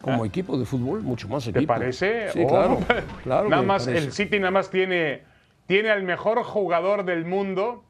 Como 0.00 0.24
equipo 0.24 0.56
de 0.56 0.64
fútbol, 0.64 1.02
mucho 1.02 1.28
más 1.28 1.46
equipo. 1.46 1.60
¿Te 1.60 1.66
parece? 1.66 2.28
Sí, 2.30 2.40
Oh, 2.44 2.48
claro. 2.48 2.78
claro 3.22 3.48
Nada 3.50 3.62
más, 3.62 3.84
parece. 3.86 4.06
el 4.06 4.12
City 4.12 4.38
nada 4.38 4.50
más 4.50 4.70
tiene, 4.70 5.22
tiene 5.66 5.90
al 5.90 6.02
mejor 6.04 6.42
jugador 6.42 7.04
del 7.04 7.26
mundo, 7.26 7.84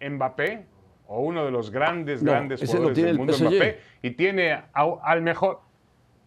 Mbappé, 0.00 0.64
o 1.06 1.20
uno 1.20 1.44
de 1.44 1.50
los 1.50 1.70
grandes, 1.70 2.22
No, 2.22 2.30
grandes 2.32 2.60
jugadores 2.60 2.94
tiene 2.94 3.08
del 3.08 3.14
el 3.14 3.18
mundo, 3.18 3.32
PSG. 3.34 3.42
Mbappé, 3.50 3.80
y 4.02 4.10
tiene 4.12 4.52
a- 4.52 4.66
al 5.02 5.20
mejor. 5.22 5.60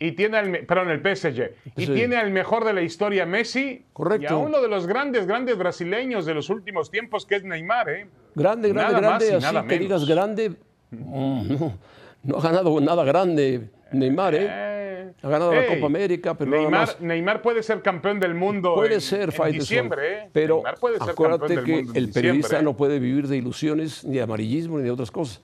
Y 0.03 0.13
tiene 0.13 0.37
al, 0.37 0.51
perdón, 0.65 0.89
el 0.89 0.99
PSG. 0.99 1.51
Y 1.77 1.85
PSG. 1.85 1.93
tiene 1.93 2.15
al 2.15 2.31
mejor 2.31 2.65
de 2.65 2.73
la 2.73 2.81
historia, 2.81 3.25
Messi. 3.27 3.85
Correcto. 3.93 4.23
Y 4.23 4.33
a 4.33 4.35
uno 4.35 4.59
de 4.59 4.67
los 4.67 4.87
grandes, 4.87 5.27
grandes 5.27 5.57
brasileños 5.59 6.25
de 6.25 6.33
los 6.33 6.49
últimos 6.49 6.89
tiempos, 6.89 7.25
que 7.27 7.35
es 7.35 7.43
Neymar, 7.43 7.87
¿eh? 7.89 8.07
Grande, 8.33 8.69
grande, 8.69 8.93
Nada 8.93 8.99
grande. 9.07 9.33
Así 9.35 9.43
nada 9.45 9.61
que 9.61 9.67
menos. 9.67 9.79
digas 9.81 10.05
grande. 10.05 10.49
mm, 10.89 11.53
No, 11.53 11.77
no 12.23 12.37
ha 12.37 12.41
ganado 12.41 12.81
nada 12.81 13.03
grande 13.03 13.69
Neymar, 13.91 14.33
¿eh? 14.33 14.47
Eh, 14.49 15.11
Ha 15.21 15.29
ganado 15.29 15.53
la 15.53 15.65
ey, 15.65 15.75
Copa 15.75 15.85
América, 15.85 16.33
pero 16.35 16.49
nada 16.49 16.61
Neymar, 16.63 16.79
más. 16.87 17.01
Neymar 17.01 17.41
puede 17.43 17.61
ser 17.61 17.81
campeón 17.83 18.19
del 18.19 18.33
mundo 18.33 18.73
Puede 18.73 18.95
en, 18.95 19.01
ser, 19.01 19.31
en 19.45 19.51
diciembre, 19.51 20.13
¿eh? 20.13 20.29
pero 20.33 20.63
puede 20.79 20.97
ser 20.97 21.09
acuérdate 21.11 21.55
del 21.57 21.63
que 21.63 21.75
mundo 21.75 21.93
el 21.93 22.09
periodista 22.11 22.59
¿eh? 22.59 22.63
no 22.63 22.75
puede 22.75 22.97
vivir 22.97 23.27
de 23.27 23.37
ilusiones, 23.37 24.03
ni 24.03 24.15
de 24.15 24.23
amarillismo, 24.23 24.77
ni 24.79 24.83
de 24.83 24.89
otras 24.91 25.11
cosas. 25.11 25.41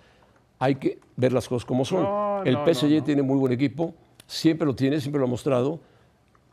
Hay 0.57 0.75
que 0.75 0.97
ver 1.15 1.31
las 1.33 1.47
cosas 1.47 1.63
como 1.65 1.85
son. 1.85 2.01
No, 2.01 2.41
el 2.43 2.57
PSG 2.73 3.03
tiene 3.03 3.21
muy 3.21 3.37
buen 3.37 3.53
equipo, 3.53 3.93
siempre 4.27 4.67
lo 4.67 4.75
tiene, 4.75 5.01
siempre 5.01 5.19
lo 5.19 5.25
ha 5.25 5.29
mostrado. 5.29 5.79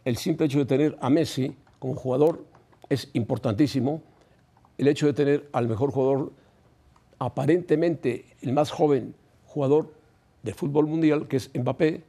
El 0.05 0.17
simple 0.17 0.47
hecho 0.47 0.59
de 0.59 0.65
tener 0.65 0.97
a 1.01 1.11
Messi 1.11 1.55
como 1.79 1.95
jugador 1.95 2.45
es 2.89 3.11
importantísimo. 3.13 4.03
El 4.79 4.89
hecho 4.89 5.07
de 5.07 5.13
tener 5.13 5.49
al 5.53 5.69
mejor 5.69 5.91
jugador, 5.91 6.33
aparentemente 7.19 8.25
el 8.41 8.53
más 8.53 8.71
joven 8.71 9.15
jugador 9.47 9.93
de 10.43 10.55
fútbol 10.55 10.87
mundial, 10.87 11.29
que 11.29 11.37
es 11.37 11.51
Mbappé, 11.55 12.03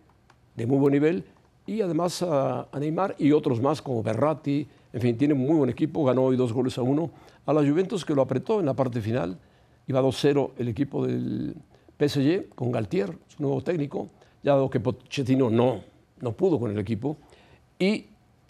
de 0.56 0.66
muy 0.66 0.78
buen 0.78 0.94
nivel, 0.94 1.26
y 1.66 1.82
además 1.82 2.22
a, 2.22 2.68
Neymar 2.80 3.16
y 3.18 3.32
otros 3.32 3.62
más 3.62 3.82
como 3.82 4.04
Berratti, 4.04 4.68
en 4.94 5.02
fin, 5.02 5.18
tiene 5.18 5.34
muy 5.34 5.58
buen 5.58 5.70
equipo, 5.70 6.04
ganó 6.06 6.24
hoy 6.24 6.36
dos 6.36 6.54
goles 6.54 6.78
a 6.78 6.82
uno 6.82 7.12
a 7.46 7.54
la 7.54 7.62
Juventus 7.62 8.06
que 8.06 8.16
lo 8.16 8.22
apretó 8.22 8.60
en 8.60 8.66
la 8.66 8.74
parte 8.74 9.02
final, 9.02 9.38
iba 9.88 10.02
2-0 10.02 10.52
el 10.58 10.68
equipo 10.68 11.06
del 11.06 11.56
PSG 12.00 12.50
con 12.56 12.72
Galtier, 12.72 13.18
su 13.28 13.44
nuevo 13.44 13.62
técnico, 13.62 14.10
dado 14.46 14.70
que 14.70 14.80
Pochettino 14.80 15.50
no, 15.50 15.82
no 16.22 16.32
pudo 16.34 16.60
con 16.60 16.72
el 16.72 16.80
equipo, 16.80 17.18
y 17.78 18.06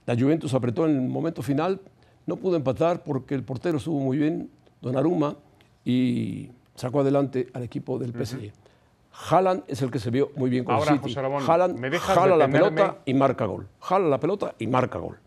la 0.05 0.15
Juventus 0.15 0.53
apretó 0.53 0.85
en 0.85 0.95
el 0.95 1.09
momento 1.09 1.41
final, 1.41 1.81
no 2.25 2.35
pudo 2.35 2.55
empatar 2.55 3.03
porque 3.03 3.33
el 3.33 3.43
portero 3.43 3.77
estuvo 3.77 3.99
muy 3.99 4.17
bien, 4.17 4.49
Donnarumma, 4.81 5.35
y 5.83 6.51
sacó 6.75 6.99
adelante 7.01 7.47
al 7.53 7.63
equipo 7.63 7.97
del 7.97 8.11
PSG. 8.11 8.51
Haaland 9.29 9.63
es 9.67 9.81
el 9.81 9.89
que 9.89 9.99
se 9.99 10.09
vio 10.09 10.31
muy 10.35 10.49
bien 10.49 10.65
con 10.65 10.75
Ahora, 10.75 10.91
el 10.91 10.97
City. 10.97 11.09
José 11.09 11.21
Ramón, 11.21 11.43
Haaland 11.47 11.79
¿me 11.79 11.89
dejas 11.89 12.15
jala 12.15 12.35
la 12.35 12.49
pelota 12.49 12.97
y 13.05 13.13
marca 13.13 13.45
gol. 13.45 13.67
Jala 13.79 14.07
la 14.07 14.19
pelota 14.19 14.55
y 14.59 14.67
marca 14.67 14.99
gol. 14.99 15.17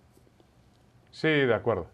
Sí, 1.11 1.29
de 1.29 1.55
acuerdo. 1.55 1.87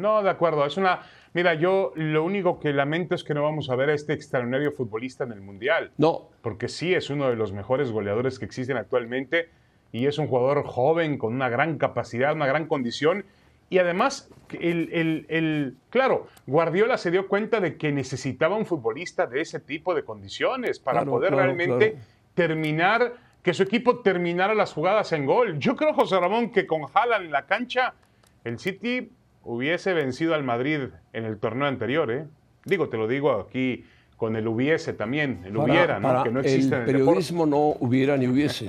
No, 0.00 0.22
de 0.22 0.30
acuerdo. 0.30 0.64
Es 0.66 0.76
una. 0.76 1.00
Mira, 1.32 1.54
yo 1.54 1.92
lo 1.94 2.24
único 2.24 2.58
que 2.58 2.72
lamento 2.72 3.14
es 3.14 3.22
que 3.22 3.34
no 3.34 3.42
vamos 3.44 3.70
a 3.70 3.76
ver 3.76 3.90
a 3.90 3.94
este 3.94 4.12
extraordinario 4.14 4.72
futbolista 4.72 5.22
en 5.24 5.32
el 5.32 5.40
Mundial. 5.40 5.92
No, 5.96 6.28
Porque 6.42 6.68
sí 6.68 6.92
es 6.92 7.08
uno 7.10 7.28
de 7.30 7.36
los 7.36 7.52
mejores 7.52 7.92
goleadores 7.92 8.38
que 8.38 8.44
existen 8.46 8.76
actualmente 8.76 9.48
y 9.92 10.06
es 10.06 10.18
un 10.18 10.26
jugador 10.26 10.64
joven 10.64 11.18
con 11.18 11.34
una 11.34 11.48
gran 11.48 11.78
capacidad, 11.78 12.32
una 12.34 12.46
gran 12.46 12.66
condición. 12.66 13.24
Y 13.68 13.78
además, 13.78 14.28
el, 14.58 14.88
el- 14.92 15.26
el- 15.28 15.76
claro, 15.90 16.26
Guardiola 16.48 16.98
se 16.98 17.12
dio 17.12 17.28
cuenta 17.28 17.60
de 17.60 17.76
que 17.76 17.92
necesitaba 17.92 18.56
un 18.56 18.66
futbolista 18.66 19.26
de 19.26 19.40
ese 19.42 19.60
tipo 19.60 19.94
de 19.94 20.02
condiciones 20.02 20.80
para 20.80 20.98
Claro, 21.02 21.12
poder 21.12 21.28
claro, 21.32 21.44
realmente 21.44 21.92
claro. 21.92 22.06
terminar, 22.34 23.12
que 23.44 23.54
su 23.54 23.62
equipo 23.62 24.00
terminara 24.00 24.54
las 24.54 24.72
jugadas 24.72 25.12
en 25.12 25.24
gol. 25.26 25.60
Yo 25.60 25.76
creo, 25.76 25.94
José 25.94 26.18
Ramón, 26.18 26.50
que 26.50 26.66
con 26.66 26.82
Haaland 26.92 27.26
en 27.26 27.30
la 27.30 27.46
cancha, 27.46 27.94
el 28.42 28.58
City 28.58 29.12
hubiese 29.42 29.92
vencido 29.94 30.34
al 30.34 30.42
Madrid 30.44 30.80
en 31.12 31.24
el 31.24 31.38
torneo 31.38 31.66
anterior. 31.66 32.10
¿eh? 32.10 32.26
Digo, 32.64 32.88
te 32.88 32.96
lo 32.96 33.08
digo 33.08 33.32
aquí 33.32 33.84
con 34.16 34.36
el 34.36 34.46
hubiese 34.46 34.92
también, 34.92 35.42
el 35.46 35.54
para- 35.54 35.64
hubiera, 35.72 35.98
¿no? 35.98 36.08
para 36.08 36.22
que 36.24 36.30
no 36.30 36.40
existe 36.40 36.66
el 36.66 36.72
en 36.74 36.80
el 36.80 36.86
deporte. 36.86 37.04
periodismo 37.04 37.46
no 37.46 37.58
hubiera 37.80 38.16
ni 38.16 38.26
hubiese. 38.28 38.68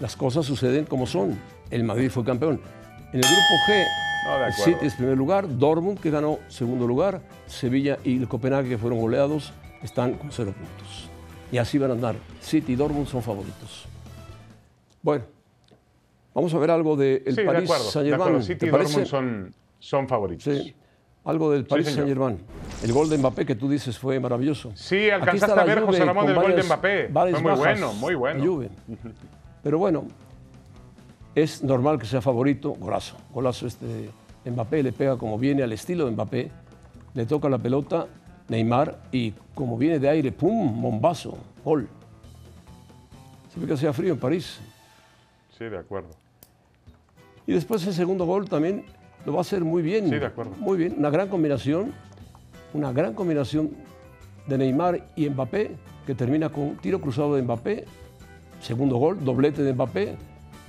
Las 0.00 0.16
cosas 0.16 0.44
suceden 0.44 0.84
como 0.86 1.06
son. 1.06 1.38
El 1.70 1.84
Madrid 1.84 2.10
fue 2.10 2.24
campeón. 2.24 2.60
En 3.12 3.20
el 3.20 3.20
grupo 3.20 3.54
G, 3.68 3.84
No, 4.26 4.38
de 4.38 4.46
el. 4.46 4.64
City 4.64 4.86
es 4.86 4.94
primer 4.94 5.16
lugar, 5.16 5.46
Dortmund 5.58 6.00
que 6.00 6.10
ganó 6.10 6.38
segundo 6.48 6.86
lugar, 6.86 7.20
Sevilla 7.46 7.98
y 8.04 8.18
el 8.18 8.26
Copenhague 8.28 8.68
que 8.70 8.78
fueron 8.78 9.00
goleados 9.00 9.52
están 9.82 10.14
con 10.14 10.32
cero 10.32 10.52
puntos. 10.56 11.08
Y 11.52 11.58
así 11.58 11.78
van 11.78 11.90
a 11.90 11.94
andar. 11.94 12.16
City 12.40 12.72
y 12.72 12.76
Dortmund 12.76 13.06
son 13.06 13.22
favoritos. 13.22 13.86
Bueno, 15.02 15.24
vamos 16.34 16.52
a 16.54 16.58
ver 16.58 16.70
algo 16.70 16.96
del 16.96 17.22
Sí, 17.26 17.32
de 17.32 17.44
Paris 17.44 17.64
acuerdo. 17.64 17.84
de 17.84 17.90
Saint-Germain. 17.90 18.20
acuerdo. 18.28 18.42
City 18.42 18.58
¿Te 18.58 18.70
y? 18.70 18.84
Dortmund 18.88 19.06
son, 19.06 19.54
son 19.82 20.06
favoritos. 20.06 20.44
Sí. 20.44 20.74
Algo 21.24 21.50
del 21.50 21.64
Paris 21.64 21.86
señor. 21.86 22.06
Saint-Germain. 22.06 22.38
El 22.84 22.92
gol 22.92 23.08
de 23.08 23.18
Mbappé 23.18 23.44
que 23.44 23.56
tú 23.56 23.68
dices 23.68 23.98
fue 23.98 24.18
maravilloso. 24.20 24.70
Sí, 24.74 25.10
alcanzaste 25.10 25.60
a 25.60 25.64
ver, 25.64 25.80
Juve 25.80 25.86
José 25.86 26.04
Ramón, 26.04 26.28
el 26.28 26.34
gol 26.34 26.54
de 26.54 26.62
Mbappé. 26.62 27.08
Fue 27.12 27.32
muy 27.32 27.42
bajas, 27.42 27.58
bueno, 27.58 27.92
muy 27.94 28.14
bueno. 28.14 28.44
Juve. 28.44 28.70
Pero 29.62 29.78
bueno, 29.78 30.04
es 31.34 31.64
normal 31.64 31.98
que 31.98 32.06
sea 32.06 32.20
favorito. 32.20 32.70
Golazo, 32.78 33.16
golazo 33.34 33.66
este 33.66 34.10
Mbappé 34.44 34.84
le 34.84 34.92
pega 34.92 35.16
como 35.16 35.36
viene 35.36 35.64
al 35.64 35.72
estilo 35.72 36.06
de 36.06 36.12
Mbappé, 36.12 36.50
le 37.14 37.26
toca 37.26 37.48
la 37.48 37.58
pelota 37.58 38.06
Neymar 38.48 39.00
y 39.10 39.32
como 39.54 39.76
viene 39.76 39.98
de 39.98 40.08
aire, 40.08 40.30
¡pum! 40.30 40.80
Bombazo, 40.80 41.36
gol. 41.64 41.88
Se 43.52 43.60
ve 43.60 43.66
que 43.66 43.74
hacía 43.74 43.92
frío 43.92 44.12
en 44.12 44.18
París. 44.18 44.60
Sí, 45.58 45.64
de 45.64 45.78
acuerdo. 45.78 46.10
Y 47.46 47.52
después 47.52 47.84
el 47.86 47.94
segundo 47.94 48.24
gol 48.26 48.48
también 48.48 48.84
lo 49.24 49.32
va 49.32 49.38
a 49.38 49.40
hacer 49.42 49.64
muy 49.64 49.82
bien. 49.82 50.08
Sí, 50.08 50.18
de 50.18 50.26
acuerdo. 50.26 50.52
Muy 50.58 50.76
bien, 50.78 50.94
una 50.98 51.10
gran 51.10 51.28
combinación, 51.28 51.92
una 52.74 52.92
gran 52.92 53.14
combinación 53.14 53.70
de 54.46 54.58
Neymar 54.58 55.08
y 55.16 55.28
Mbappé, 55.30 55.76
que 56.06 56.14
termina 56.14 56.48
con 56.48 56.76
tiro 56.78 57.00
cruzado 57.00 57.36
de 57.36 57.42
Mbappé, 57.42 57.84
segundo 58.60 58.96
gol, 58.96 59.24
doblete 59.24 59.62
de 59.62 59.72
Mbappé, 59.72 60.16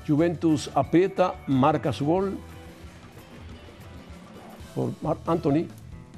Juventus 0.07 0.69
aprieta, 0.75 1.35
marca 1.47 1.93
su 1.93 2.05
gol 2.05 2.37
por 4.75 4.91
Anthony, 5.27 5.67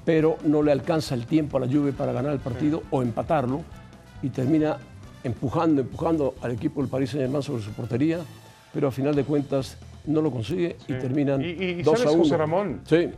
pero 0.04 0.38
no 0.46 0.64
le 0.64 0.72
alcanza 0.72 1.16
el 1.16 1.26
tiempo 1.26 1.58
a 1.58 1.60
la 1.62 1.68
Juve 1.68 1.92
para 1.92 2.12
ganar 2.12 2.32
el 2.32 2.40
partido 2.40 2.84
o 2.92 3.02
empatarlo 3.02 3.62
y 4.22 4.30
termina 4.30 4.78
empujando, 5.24 5.82
empujando 5.82 6.36
al 6.42 6.52
equipo 6.52 6.82
del 6.82 6.90
Paris 6.90 7.12
Saint-Germain 7.12 7.44
sobre 7.44 7.64
su 7.64 7.72
portería, 7.72 8.20
pero 8.74 8.88
a 8.88 8.92
final 8.92 9.16
de 9.16 9.24
cuentas 9.24 9.78
no 10.08 10.22
lo 10.22 10.32
consigue 10.32 10.76
y 10.88 10.94
terminan 10.94 11.42
Y, 11.42 11.46
y- 11.46 11.64
y 11.80 11.84
2 11.84 12.00
¿sabes, 12.00 12.14
a 12.14 12.16
1. 12.16 12.24
José 12.24 12.38
Ramón? 12.38 12.82
Sí, 12.86 13.10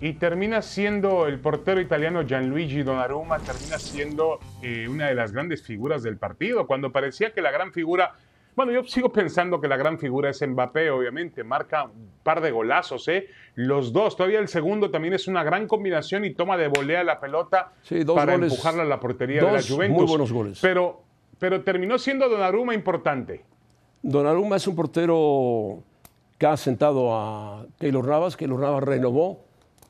Y 0.00 0.12
termina 0.14 0.60
siendo 0.60 1.26
el 1.26 1.38
portero 1.38 1.80
italiano 1.80 2.22
Gianluigi 2.26 2.82
Donnarumma, 2.82 3.38
termina 3.38 3.78
siendo 3.78 4.38
eh, 4.62 4.86
una 4.88 5.06
de 5.08 5.14
las 5.14 5.32
grandes 5.32 5.62
figuras 5.62 6.02
del 6.02 6.16
partido, 6.18 6.66
cuando 6.66 6.92
parecía 6.92 7.32
que 7.32 7.40
la 7.40 7.50
gran 7.50 7.72
figura, 7.72 8.12
bueno, 8.56 8.70
yo 8.72 8.84
sigo 8.84 9.10
pensando 9.12 9.60
que 9.60 9.68
la 9.68 9.76
gran 9.76 9.98
figura 9.98 10.30
es 10.30 10.46
Mbappé, 10.46 10.90
obviamente, 10.90 11.42
marca 11.42 11.84
un 11.84 12.10
par 12.22 12.40
de 12.42 12.50
golazos, 12.50 13.08
¿eh? 13.08 13.28
Los 13.54 13.92
dos, 13.92 14.16
todavía 14.16 14.40
el 14.40 14.48
segundo 14.48 14.90
también 14.90 15.14
es 15.14 15.26
una 15.26 15.42
gran 15.42 15.66
combinación 15.66 16.24
y 16.24 16.34
toma 16.34 16.56
de 16.56 16.68
volea 16.68 17.02
la 17.02 17.18
pelota 17.18 17.72
Sí, 17.82 18.04
dos 18.04 18.16
para 18.16 18.34
goles, 18.34 18.52
empujarla 18.52 18.82
a 18.82 18.86
la 18.86 19.00
portería 19.00 19.42
de 19.44 19.52
la 19.52 19.62
Juventus. 19.62 19.96
muy 20.02 20.06
buenos 20.08 20.32
goles. 20.32 20.58
Pero, 20.60 21.02
pero 21.38 21.62
terminó 21.62 21.98
siendo 21.98 22.28
Donnarumma 22.28 22.74
importante. 22.74 23.42
Donnarumma 24.02 24.56
es 24.56 24.66
un 24.68 24.76
portero 24.76 25.82
que 26.38 26.46
ha 26.46 26.56
sentado 26.56 27.14
a 27.14 27.66
Keylor 27.78 28.06
Navas. 28.06 28.36
Keylor 28.36 28.60
Navas 28.60 28.82
renovó 28.82 29.44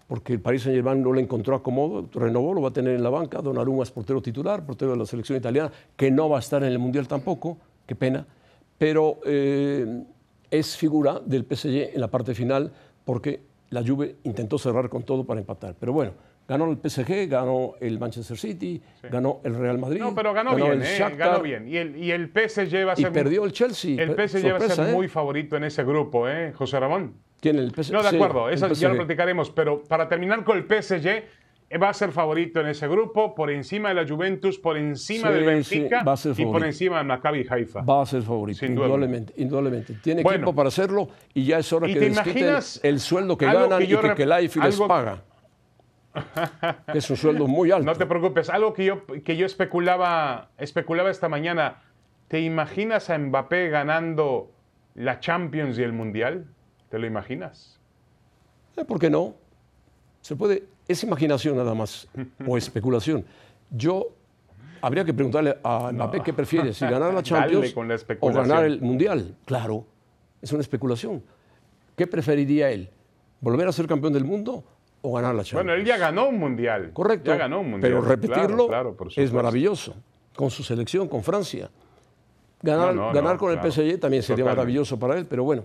porque 0.06 0.34
el 0.34 0.40
Paris 0.40 0.62
Saint-Germain 0.62 1.02
no 1.02 1.12
le 1.12 1.22
encontró 1.22 1.56
acomodo, 1.56 2.08
renovó, 2.12 2.52
lo 2.54 2.60
va 2.60 2.68
a 2.68 2.72
tener 2.72 2.94
en 2.94 3.02
la 3.02 3.10
banca. 3.10 3.40
Donnarumma 3.40 3.82
es 3.82 3.90
portero 3.90 4.20
titular, 4.20 4.64
portero 4.64 4.92
de 4.92 4.98
la 4.98 5.06
selección 5.06 5.38
italiana, 5.38 5.72
que 5.96 6.10
no 6.10 6.28
va 6.28 6.36
a 6.36 6.40
estar 6.40 6.62
en 6.62 6.70
el 6.70 6.78
Mundial 6.78 7.08
tampoco, 7.08 7.56
qué 7.86 7.94
pena, 7.94 8.26
pero 8.76 9.18
eh, 9.24 10.04
es 10.50 10.76
figura 10.76 11.20
del 11.24 11.44
PSG 11.44 11.94
en 11.94 12.00
la 12.00 12.08
parte 12.08 12.34
final 12.34 12.72
porque 13.04 13.40
la 13.70 13.82
Juve 13.84 14.16
intentó 14.24 14.58
cerrar 14.58 14.88
con 14.88 15.02
todo 15.02 15.24
para 15.24 15.40
empatar. 15.40 15.74
Pero 15.78 15.92
bueno, 15.92 16.12
ganó 16.46 16.70
el 16.70 16.76
PSG, 16.78 17.28
ganó 17.28 17.74
el 17.80 17.98
Manchester 17.98 18.36
City, 18.36 18.82
ganó 19.10 19.40
el 19.44 19.54
Real 19.54 19.78
Madrid, 19.78 20.00
No, 20.00 20.14
pero 20.14 20.32
ganó, 20.32 20.54
bien, 20.54 20.72
el 20.72 20.82
¿eh? 20.82 21.14
Ganó 21.16 21.40
bien. 21.42 21.66
Y 21.68 21.76
el, 21.76 21.96
y 21.96 22.10
el 22.10 22.28
PSG 22.28 22.86
va 22.86 22.92
a 22.92 22.94
y 22.98 23.02
ser... 23.02 23.12
perdió 23.12 23.44
el 23.44 23.52
Chelsea. 23.52 24.00
El 24.02 24.10
PSG 24.10 24.52
va 24.52 24.56
a 24.58 24.68
ser 24.68 24.88
¿eh? 24.88 24.92
muy 24.92 25.08
favorito 25.08 25.56
en 25.56 25.64
ese 25.64 25.84
grupo, 25.84 26.28
¿eh, 26.28 26.52
José 26.54 26.78
Ramón? 26.80 27.14
¿Quién 27.40 27.58
el 27.58 27.70
PSG? 27.72 27.92
No, 27.92 28.02
de 28.02 28.08
acuerdo, 28.08 28.48
eso 28.50 28.68
ya 28.72 28.88
lo 28.88 28.96
platicaremos, 28.96 29.50
pero 29.50 29.82
para 29.84 30.08
terminar 30.08 30.44
con 30.44 30.56
el 30.58 30.64
PSG, 30.64 31.06
eh, 31.70 31.78
va 31.78 31.88
a 31.88 31.94
ser 31.94 32.12
favorito 32.12 32.60
en 32.60 32.66
ese 32.68 32.86
grupo, 32.88 33.34
por 33.34 33.50
encima 33.50 33.88
de 33.88 33.94
la 33.94 34.06
Juventus, 34.06 34.58
por 34.58 34.76
encima 34.76 35.28
Sí, 35.28 35.34
del 35.34 35.44
Benfica 35.44 36.04
y 36.36 36.44
por 36.44 36.64
encima 36.64 36.98
del 36.98 37.06
Maccabi 37.06 37.46
Haifa. 37.48 37.80
Va 37.82 38.02
a 38.02 38.06
ser 38.06 38.22
favorito, 38.22 38.58
Sin 38.60 38.70
indudablemente, 38.72 39.32
indudablemente. 39.38 39.94
Tiene 40.02 40.22
Bueno. 40.22 40.36
equipo 40.38 40.54
para 40.54 40.68
hacerlo 40.68 41.08
y 41.32 41.44
ya 41.46 41.58
es 41.58 41.72
hora 41.72 41.88
¿Y 41.88 41.94
que 41.94 42.00
te 42.00 42.06
imaginas 42.06 42.80
el 42.82 43.00
sueldo 43.00 43.36
que 43.38 43.46
ganan 43.46 43.78
que 43.80 43.86
yo 43.86 43.98
y 43.98 44.02
que 44.02 44.08
rep- 44.08 44.14
Kelaifi 44.14 44.60
les 44.60 44.78
paga. 44.80 45.22
Es 46.92 47.10
un 47.10 47.16
sueldo 47.16 47.46
muy 47.46 47.70
alto. 47.70 47.86
No 47.86 47.94
te 47.96 48.06
preocupes, 48.06 48.48
algo 48.50 48.72
que 48.72 48.84
yo, 48.84 49.04
que 49.24 49.36
yo 49.36 49.46
especulaba, 49.46 50.50
especulaba 50.58 51.10
esta 51.10 51.28
mañana, 51.28 51.82
¿te 52.28 52.40
imaginas 52.40 53.10
a 53.10 53.18
Mbappé 53.18 53.68
ganando 53.68 54.50
la 54.94 55.20
Champions 55.20 55.78
y 55.78 55.82
el 55.82 55.92
Mundial? 55.92 56.46
¿Te 56.88 56.98
lo 56.98 57.06
imaginas? 57.06 57.80
Eh, 58.76 58.84
¿Por 58.84 58.98
qué 58.98 59.10
no? 59.10 59.34
Se 60.20 60.36
puede, 60.36 60.64
es 60.86 61.02
imaginación 61.02 61.56
nada 61.56 61.74
más 61.74 62.08
o 62.46 62.56
especulación. 62.58 63.24
Yo 63.70 64.08
habría 64.80 65.04
que 65.04 65.12
preguntarle 65.12 65.58
a 65.62 65.90
Mbappé 65.92 66.22
qué 66.22 66.32
prefiere, 66.32 66.72
si 66.72 66.84
ganar 66.86 67.12
la 67.12 67.22
Champions 67.24 67.74
la 67.76 67.96
o 68.20 68.32
ganar 68.32 68.64
el 68.64 68.80
Mundial. 68.80 69.34
Claro, 69.44 69.84
es 70.40 70.52
una 70.52 70.60
especulación. 70.60 71.22
¿Qué 71.96 72.06
preferiría 72.06 72.70
él? 72.70 72.90
¿Volver 73.40 73.68
a 73.68 73.72
ser 73.72 73.86
campeón 73.86 74.12
del 74.12 74.24
mundo 74.24 74.64
o 75.06 75.12
ganar 75.12 75.34
la 75.34 75.44
Champions? 75.44 75.66
Bueno, 75.66 75.72
él 75.74 75.84
ya 75.86 75.98
ganó 75.98 76.28
un 76.28 76.38
Mundial. 76.38 76.90
Correcto. 76.92 77.30
Ya 77.30 77.36
ganó 77.36 77.60
un 77.60 77.72
Mundial. 77.72 77.92
Pero 77.92 78.02
repetirlo 78.02 78.68
claro, 78.68 78.96
es 79.14 79.32
maravilloso. 79.32 79.94
Con 80.34 80.50
su 80.50 80.62
selección, 80.64 81.06
con 81.08 81.22
Francia. 81.22 81.70
Ganar, 82.62 82.94
No, 82.94 83.08
no, 83.08 83.12
ganar 83.12 83.34
no, 83.34 83.38
con 83.38 83.52
claro. 83.52 83.66
el 83.68 83.72
PSG 83.72 84.00
también 84.00 84.22
sería 84.22 84.44
Totalmente. 84.44 84.56
maravilloso 84.56 84.98
para 84.98 85.16
él, 85.18 85.26
pero 85.26 85.44
bueno. 85.44 85.64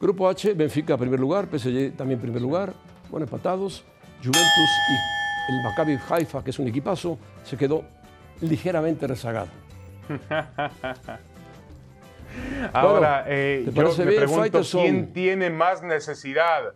Grupo 0.00 0.28
H, 0.28 0.54
Benfica 0.54 0.96
primer 0.96 1.18
lugar, 1.18 1.48
PSG 1.50 1.96
también 1.96 2.20
primer 2.20 2.40
lugar, 2.40 2.72
bueno, 3.10 3.24
empatados. 3.24 3.84
Juventus 4.20 4.70
y 4.88 5.52
el 5.52 5.62
Maccabi 5.64 5.98
Haifa, 6.08 6.44
que 6.44 6.50
es 6.50 6.58
un 6.60 6.68
equipazo, 6.68 7.18
se 7.44 7.56
quedó 7.56 7.82
ligeramente 8.40 9.06
rezagado. 9.08 9.48
Ahora, 12.72 13.22
Bueno, 13.22 13.24
eh, 13.26 13.62
¿te 13.66 13.72
yo 13.72 13.88
me 13.98 14.04
bien, 14.04 14.16
pregunto? 14.24 14.60
¿quién 14.70 15.12
tiene 15.12 15.50
más 15.50 15.82
necesidad? 15.82 16.74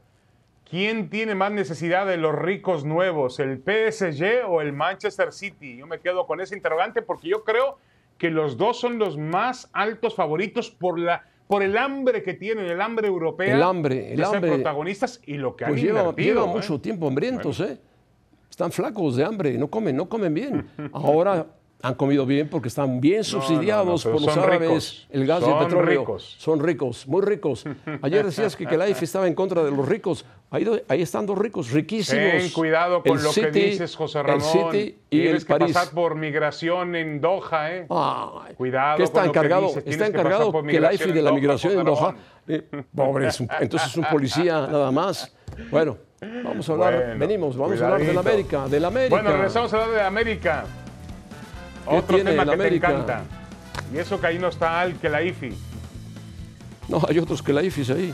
¿Quién 0.73 1.11
tiene 1.11 1.35
más 1.35 1.52
necesidad 1.52 2.07
de 2.07 2.17
los 2.17 2.35
ricos 2.35 2.87
nuevos, 2.87 3.38
el 3.41 3.59
PSG 3.59 4.49
o 4.49 4.62
el 4.62 4.73
Manchester 4.73 5.31
City? 5.31 5.76
Yo 5.76 5.87
me 5.87 5.99
quedo 6.00 6.26
con 6.26 6.41
ese 6.41 6.57
interrogante 6.57 7.02
porque 7.02 7.29
yo 7.29 7.45
creo 7.45 7.76
que 8.17 8.31
los 8.31 8.57
dos 8.57 8.81
son 8.81 8.99
los 8.99 9.19
más 9.19 9.69
altos 9.75 10.14
favoritos 10.14 10.71
por, 10.71 10.99
la, 10.99 11.26
por 11.47 11.62
el 11.62 11.76
hambre 11.76 12.23
que 12.23 12.33
tienen, 12.33 12.64
el 12.64 12.81
hambre 12.81 13.07
europea 13.07 13.55
El 13.55 13.62
hambre, 13.62 14.12
el 14.12 14.17
de 14.17 14.25
ser 14.25 14.37
hambre. 14.37 14.52
protagonistas 14.52 15.21
y 15.26 15.35
lo 15.35 15.57
que 15.57 15.67
Pues 15.67 15.79
han 15.79 15.85
lleva, 15.87 16.00
invertido. 16.00 16.35
lleva 16.41 16.50
¿eh? 16.50 16.55
mucho 16.55 16.81
tiempo 16.81 17.07
hambrientos, 17.07 17.61
¿eh? 17.61 17.79
Están 18.49 18.73
flacos 18.73 19.17
de 19.17 19.25
hambre, 19.26 19.59
no 19.59 19.69
comen, 19.69 19.95
no 19.95 20.09
comen 20.09 20.33
bien. 20.33 20.71
Ahora 20.95 21.49
han 21.83 21.95
comido 21.97 22.25
bien 22.25 22.49
porque 22.49 22.69
están 22.69 22.99
bien 22.99 23.25
subsidiados 23.25 24.05
por 24.05 24.23
los 24.23 24.37
árabes, 24.38 24.61
ricos. 24.69 25.07
el 25.11 25.26
gas 25.26 25.43
y 25.43 25.45
Son 25.45 25.52
el 25.59 25.64
petróleo. 25.67 26.00
ricos. 26.00 26.37
Son 26.38 26.61
ricos, 26.61 27.07
muy 27.09 27.21
ricos. 27.21 27.64
Ayer 28.02 28.25
decías 28.25 28.57
que 28.57 28.64
Kelaifi 28.67 29.05
estaba 29.05 29.26
en 29.26 29.35
contra 29.35 29.62
de 29.64 29.71
los 29.71 29.87
ricos. 29.87 30.25
Ahí, 30.53 31.01
están 31.01 31.25
dos 31.25 31.39
ricos, 31.39 31.71
riquísimos. 31.71 32.31
Ten 32.31 32.51
cuidado 32.51 33.03
con 33.03 33.17
El 33.17 33.25
lo 33.25 33.33
que 33.33 33.51
dices, 33.51 33.97
José 33.97 34.19
El 34.19 34.25
Ramón. 34.27 34.43
City 34.43 34.99
y 35.09 35.21
Tienes 35.21 35.33
el 35.43 35.47
que 35.47 35.53
París. 35.59 35.73
pasar 35.73 35.95
por 35.95 36.15
migración 36.15 36.95
en 36.95 37.23
Doha, 37.23 37.71
¿eh? 37.73 37.87
Ay, 37.89 38.55
Cuidado 38.55 38.99
¿Qué 38.99 39.03
está 39.05 39.21
con 39.21 39.27
lo 39.29 39.33
que 39.33 39.39
encargado? 39.39 39.67
dices, 39.69 39.77
está 39.79 39.91
que 39.91 39.97
pasar 39.99 40.09
encargado 40.09 40.53
que 40.53 40.57
la 40.59 40.63
migración 40.63 41.09
IFI 41.09 41.13
de 41.17 41.23
la 41.23 41.31
Doha, 41.31 41.35
migración 41.41 41.79
en 41.79 41.85
Doha. 41.87 42.15
Eh, 42.49 42.63
pobre, 42.95 43.29
es 43.29 43.41
un- 43.41 43.49
entonces 43.61 43.89
es 43.89 43.97
un 43.97 44.05
policía 44.05 44.67
nada 44.67 44.91
más. 44.91 45.35
Bueno, 45.71 45.97
vamos 46.45 46.69
a 46.69 46.73
hablar, 46.73 46.97
Bueno, 46.97 47.19
venimos, 47.19 47.57
vamos 47.57 47.81
a 47.81 47.85
hablar 47.87 48.01
de 48.07 48.13
la. 48.13 48.21
América, 48.21 48.69
de 48.69 48.81
la 48.81 48.89
América. 48.89 49.15
Bueno, 49.17 49.33
regresamos 49.33 49.73
a 49.73 49.77
hablar 49.83 49.95
de 49.97 50.03
América. 50.03 50.65
¿Qué 51.89 51.97
Otro 51.97 52.17
tema 52.19 52.43
el 52.43 52.49
que 52.49 52.55
América? 52.55 52.87
te 52.89 52.93
encanta. 52.93 53.23
Y 53.95 53.97
eso 53.99 54.21
que 54.21 54.27
ahí 54.27 54.39
no 54.39 54.49
está 54.49 54.81
Al 54.83 54.95
Kelaifi. 54.97 55.55
No, 56.89 57.01
hay 57.09 57.19
otros 57.19 57.43
que 57.43 57.53
la 57.55 57.63
IFIS 57.63 57.89
ahí. 57.91 58.13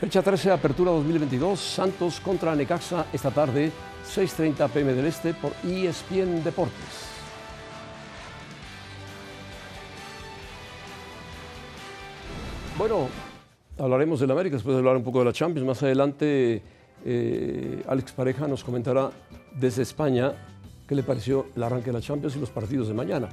Fecha 0.00 0.22
13, 0.22 0.50
apertura 0.50 0.92
2022, 0.92 1.60
Santos 1.60 2.20
contra 2.20 2.56
Necaxa 2.56 3.04
esta 3.12 3.30
tarde, 3.30 3.70
6.30 4.02 4.70
pm 4.70 4.94
del 4.94 5.04
Este 5.04 5.34
por 5.34 5.52
ESPN 5.62 6.42
Deportes. 6.42 7.04
Bueno, 12.78 13.08
hablaremos 13.78 14.20
del 14.20 14.30
América 14.30 14.56
después 14.56 14.72
de 14.72 14.78
hablar 14.78 14.96
un 14.96 15.04
poco 15.04 15.18
de 15.18 15.26
la 15.26 15.34
Champions. 15.34 15.68
Más 15.68 15.82
adelante, 15.82 16.62
eh, 17.04 17.82
Alex 17.86 18.12
Pareja 18.12 18.48
nos 18.48 18.64
comentará 18.64 19.10
desde 19.54 19.82
España 19.82 20.32
qué 20.88 20.94
le 20.94 21.02
pareció 21.02 21.48
el 21.54 21.62
arranque 21.62 21.90
de 21.90 21.92
la 21.92 22.00
Champions 22.00 22.36
y 22.36 22.40
los 22.40 22.48
partidos 22.48 22.88
de 22.88 22.94
mañana. 22.94 23.28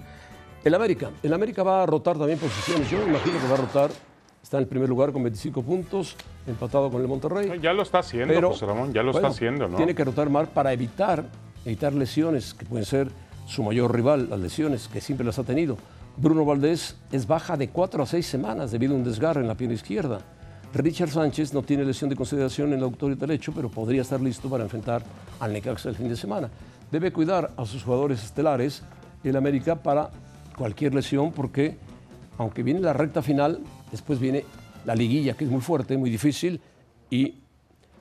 El 0.65 0.73
América. 0.73 1.11
El 1.23 1.31
América 1.31 1.63
va 1.63 1.83
a 1.83 1.85
rotar 1.85 2.17
también 2.17 2.37
posiciones. 2.37 2.91
Yo 2.91 2.97
me 2.97 3.05
imagino 3.05 3.39
que 3.39 3.47
va 3.47 3.53
a 3.53 3.57
rotar. 3.57 4.16
Está 4.47 4.59
en 4.59 4.63
el 4.63 4.69
primer 4.69 4.87
lugar 4.87 5.11
con 5.11 5.23
25 5.23 5.61
puntos, 5.61 6.15
empatado 6.47 6.89
con 6.89 7.01
el 7.01 7.07
Monterrey. 7.09 7.59
Ya 7.61 7.73
lo 7.73 7.83
está 7.83 7.99
haciendo, 7.99 8.33
Pero, 8.33 8.51
José 8.51 8.65
Ramón, 8.65 8.93
ya 8.93 9.03
lo 9.03 9.11
bueno, 9.11 9.27
está 9.27 9.35
haciendo, 9.35 9.67
¿no? 9.67 9.75
Tiene 9.75 9.93
que 9.93 10.05
rotar 10.05 10.29
más 10.29 10.47
para 10.47 10.71
evitar, 10.71 11.25
evitar 11.65 11.91
lesiones 11.91 12.53
que 12.53 12.65
pueden 12.65 12.85
ser 12.85 13.09
su 13.45 13.61
mayor 13.61 13.93
rival, 13.93 14.29
las 14.29 14.39
lesiones 14.39 14.87
que 14.87 15.01
siempre 15.01 15.25
las 15.25 15.37
ha 15.37 15.43
tenido. 15.43 15.77
Bruno 16.15 16.45
Valdés 16.45 16.95
es 17.11 17.27
baja 17.27 17.57
de 17.57 17.67
cuatro 17.67 18.01
a 18.01 18.05
seis 18.05 18.25
semanas 18.25 18.71
debido 18.71 18.93
a 18.93 18.95
un 18.95 19.03
desgarre 19.03 19.41
en 19.41 19.49
la 19.49 19.55
pierna 19.55 19.75
izquierda. 19.75 20.19
Richard 20.73 21.09
Sánchez 21.09 21.53
no 21.53 21.61
tiene 21.61 21.83
lesión 21.83 22.09
de 22.09 22.15
consideración 22.15 22.69
en 22.69 22.77
el 22.77 22.85
auditorio 22.85 23.17
derecho, 23.17 23.51
pero 23.53 23.67
podría 23.67 24.01
estar 24.01 24.21
listo 24.21 24.49
para 24.49 24.63
enfrentar 24.63 25.03
al 25.41 25.51
Necaxa 25.51 25.89
el 25.89 25.95
fin 25.95 26.07
de 26.07 26.15
semana. 26.15 26.49
Debe 26.89 27.11
cuidar 27.11 27.51
a 27.57 27.65
sus 27.65 27.83
jugadores 27.83 28.23
estelares 28.23 28.81
el 29.25 29.35
América 29.35 29.75
para 29.75 30.09
cualquier 30.57 30.95
lesión 30.95 31.33
porque 31.33 31.77
aunque 32.37 32.63
viene 32.63 32.79
la 32.79 32.93
recta 32.93 33.21
final, 33.21 33.59
Después 33.91 34.19
viene 34.19 34.45
la 34.85 34.95
liguilla, 34.95 35.33
que 35.35 35.45
es 35.45 35.49
muy 35.49 35.61
fuerte, 35.61 35.97
muy 35.97 36.09
difícil, 36.09 36.61
y 37.09 37.35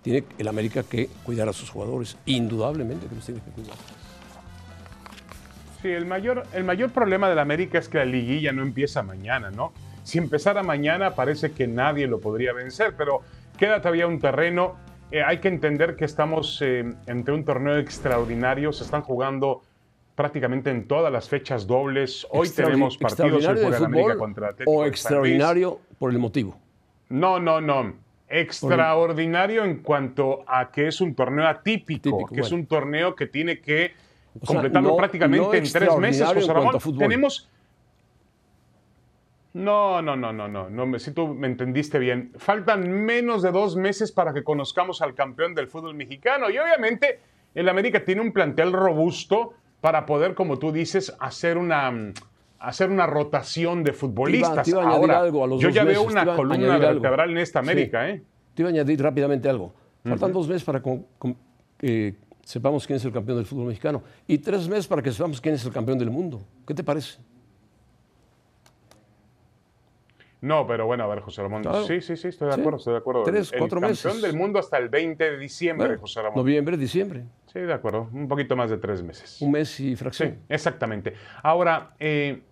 tiene 0.02 0.24
el 0.38 0.48
América 0.48 0.82
que 0.82 1.08
cuidar 1.24 1.48
a 1.48 1.52
sus 1.52 1.70
jugadores, 1.70 2.16
indudablemente 2.26 3.06
que 3.06 3.14
los 3.14 3.24
tiene 3.24 3.40
que 3.40 3.50
cuidar. 3.50 3.76
Sí, 5.82 5.88
el 5.88 6.06
mayor, 6.06 6.44
el 6.52 6.64
mayor 6.64 6.90
problema 6.90 7.28
del 7.28 7.38
América 7.38 7.78
es 7.78 7.88
que 7.88 7.98
la 7.98 8.04
liguilla 8.04 8.52
no 8.52 8.62
empieza 8.62 9.02
mañana, 9.02 9.50
¿no? 9.50 9.72
Si 10.04 10.18
empezara 10.18 10.62
mañana 10.62 11.16
parece 11.16 11.50
que 11.50 11.66
nadie 11.66 12.06
lo 12.06 12.20
podría 12.20 12.52
vencer, 12.52 12.94
pero 12.96 13.22
queda 13.58 13.80
todavía 13.80 14.06
un 14.06 14.20
terreno. 14.20 14.76
Eh, 15.10 15.22
hay 15.22 15.38
que 15.38 15.48
entender 15.48 15.96
que 15.96 16.04
estamos 16.04 16.62
eh, 16.62 16.84
entre 17.06 17.34
un 17.34 17.44
torneo 17.44 17.76
extraordinario, 17.78 18.72
se 18.72 18.84
están 18.84 19.02
jugando 19.02 19.62
prácticamente 20.16 20.70
en 20.70 20.88
todas 20.88 21.12
las 21.12 21.28
fechas 21.28 21.66
dobles. 21.66 22.26
Hoy 22.30 22.48
tenemos 22.48 22.96
partidos 22.96 23.44
en 23.44 23.54
de 23.54 23.60
América 23.76 23.86
fútbol 23.86 24.18
contra 24.18 24.48
Atlético 24.48 24.70
o 24.78 24.84
extraordinario 24.86 25.78
por 25.98 26.10
el 26.10 26.18
motivo. 26.18 26.58
No, 27.10 27.38
no, 27.38 27.60
no. 27.60 27.94
Extraordinario 28.28 29.62
en 29.64 29.82
cuanto 29.82 30.42
a 30.48 30.72
que 30.72 30.88
es 30.88 31.00
un 31.00 31.14
torneo 31.14 31.46
atípico, 31.46 32.02
Típico, 32.02 32.34
que 32.34 32.40
es 32.40 32.50
un 32.50 32.66
torneo 32.66 33.14
que 33.14 33.26
tiene 33.26 33.60
que 33.60 33.92
O 34.40 34.46
sea, 34.46 34.54
completarlo 34.56 34.88
no- 34.88 34.96
prácticamente 34.96 35.46
no 35.46 35.54
en 35.54 35.72
tres 35.72 35.96
meses. 35.98 36.26
José 36.32 36.52
Ramón. 36.52 36.76
Tenemos. 36.98 37.48
No, 39.52 40.02
no, 40.02 40.16
no, 40.16 40.32
no, 40.32 40.48
no, 40.48 40.68
no, 40.68 40.98
si 40.98 41.12
tú 41.12 41.28
me 41.28 41.46
entendiste 41.46 41.98
bien. 41.98 42.32
Faltan 42.36 42.90
menos 42.90 43.42
de 43.42 43.52
dos 43.52 43.76
meses 43.76 44.12
para 44.12 44.34
que 44.34 44.42
conozcamos 44.44 45.00
al 45.00 45.14
campeón 45.14 45.54
del 45.54 45.68
fútbol 45.68 45.94
mexicano. 45.94 46.50
Y 46.50 46.58
obviamente 46.58 47.20
el 47.54 47.68
América 47.68 48.04
tiene 48.04 48.20
un 48.22 48.32
plantel 48.32 48.72
robusto 48.72 49.54
para 49.86 50.04
poder, 50.04 50.34
como 50.34 50.58
tú 50.58 50.72
dices, 50.72 51.14
hacer 51.20 51.56
una, 51.56 51.92
mm, 51.92 52.12
hacer 52.58 52.90
una 52.90 53.06
rotación 53.06 53.84
de 53.84 53.92
futbolistas. 53.92 54.64
te 54.64 54.70
iba 54.72 54.82
Ahora, 54.82 55.20
algo 55.20 55.44
a 55.44 55.46
los 55.46 55.60
yo 55.60 55.68
ya 55.68 55.84
veo 55.84 56.02
meses, 56.02 56.12
una 56.24 56.34
columna 56.34 56.76
vertebral 56.76 57.30
en 57.30 57.38
esta 57.38 57.60
América, 57.60 58.04
Sí. 58.04 58.10
¿eh? 58.14 58.22
Te 58.52 58.62
iba 58.62 58.68
a 58.68 58.72
añadir 58.72 59.00
rápidamente 59.00 59.48
algo. 59.48 59.72
Faltan 60.04 60.32
dos 60.32 60.48
meses 60.48 60.64
para 60.64 60.82
que 61.78 62.16
sepamos 62.42 62.84
quién 62.84 62.96
es 62.96 63.04
el 63.04 63.12
campeón 63.12 63.36
del 63.38 63.46
fútbol 63.46 63.66
mexicano 63.66 64.02
y 64.26 64.38
tres 64.38 64.68
meses 64.68 64.88
para 64.88 65.02
que 65.02 65.12
sepamos 65.12 65.40
quién 65.40 65.54
es 65.54 65.64
el 65.64 65.70
campeón 65.72 65.98
del 66.00 66.10
mundo. 66.10 66.42
¿Qué 66.66 66.74
te 66.74 66.82
parece? 66.82 67.20
No, 70.40 70.66
pero 70.66 70.86
bueno, 70.86 71.04
a 71.04 71.06
ver, 71.06 71.20
José 71.20 71.42
Ramón. 71.42 71.62
Claro. 71.62 71.84
Sí, 71.86 72.00
sí, 72.00 72.16
sí, 72.16 72.26
estoy 72.26 72.48
de 72.48 72.54
Sí. 72.54 72.60
acuerdo, 72.60 72.78
estoy 72.78 72.92
de 72.94 72.98
acuerdo. 72.98 73.22
Tres, 73.22 73.52
el 73.52 73.60
cuatro 73.60 73.80
campeón 73.80 73.92
meses. 73.92 74.22
del 74.22 74.36
mundo 74.36 74.58
hasta 74.58 74.78
el 74.78 74.88
20 74.88 75.22
de 75.30 75.38
diciembre, 75.38 75.86
Bueno, 75.88 76.00
José 76.00 76.22
Ramón. 76.22 76.36
noviembre, 76.38 76.76
diciembre. 76.76 77.24
Sí, 77.56 77.62
de 77.62 77.72
acuerdo. 77.72 78.10
Un 78.12 78.28
poquito 78.28 78.54
más 78.54 78.68
de 78.68 78.76
tres 78.76 79.02
meses. 79.02 79.40
Un 79.40 79.52
mes 79.52 79.80
y 79.80 79.90
Sí, 79.90 79.96
fracción. 79.96 80.40
exactamente. 80.50 81.14
Ahora, 81.42 81.92
eh, 81.98 82.42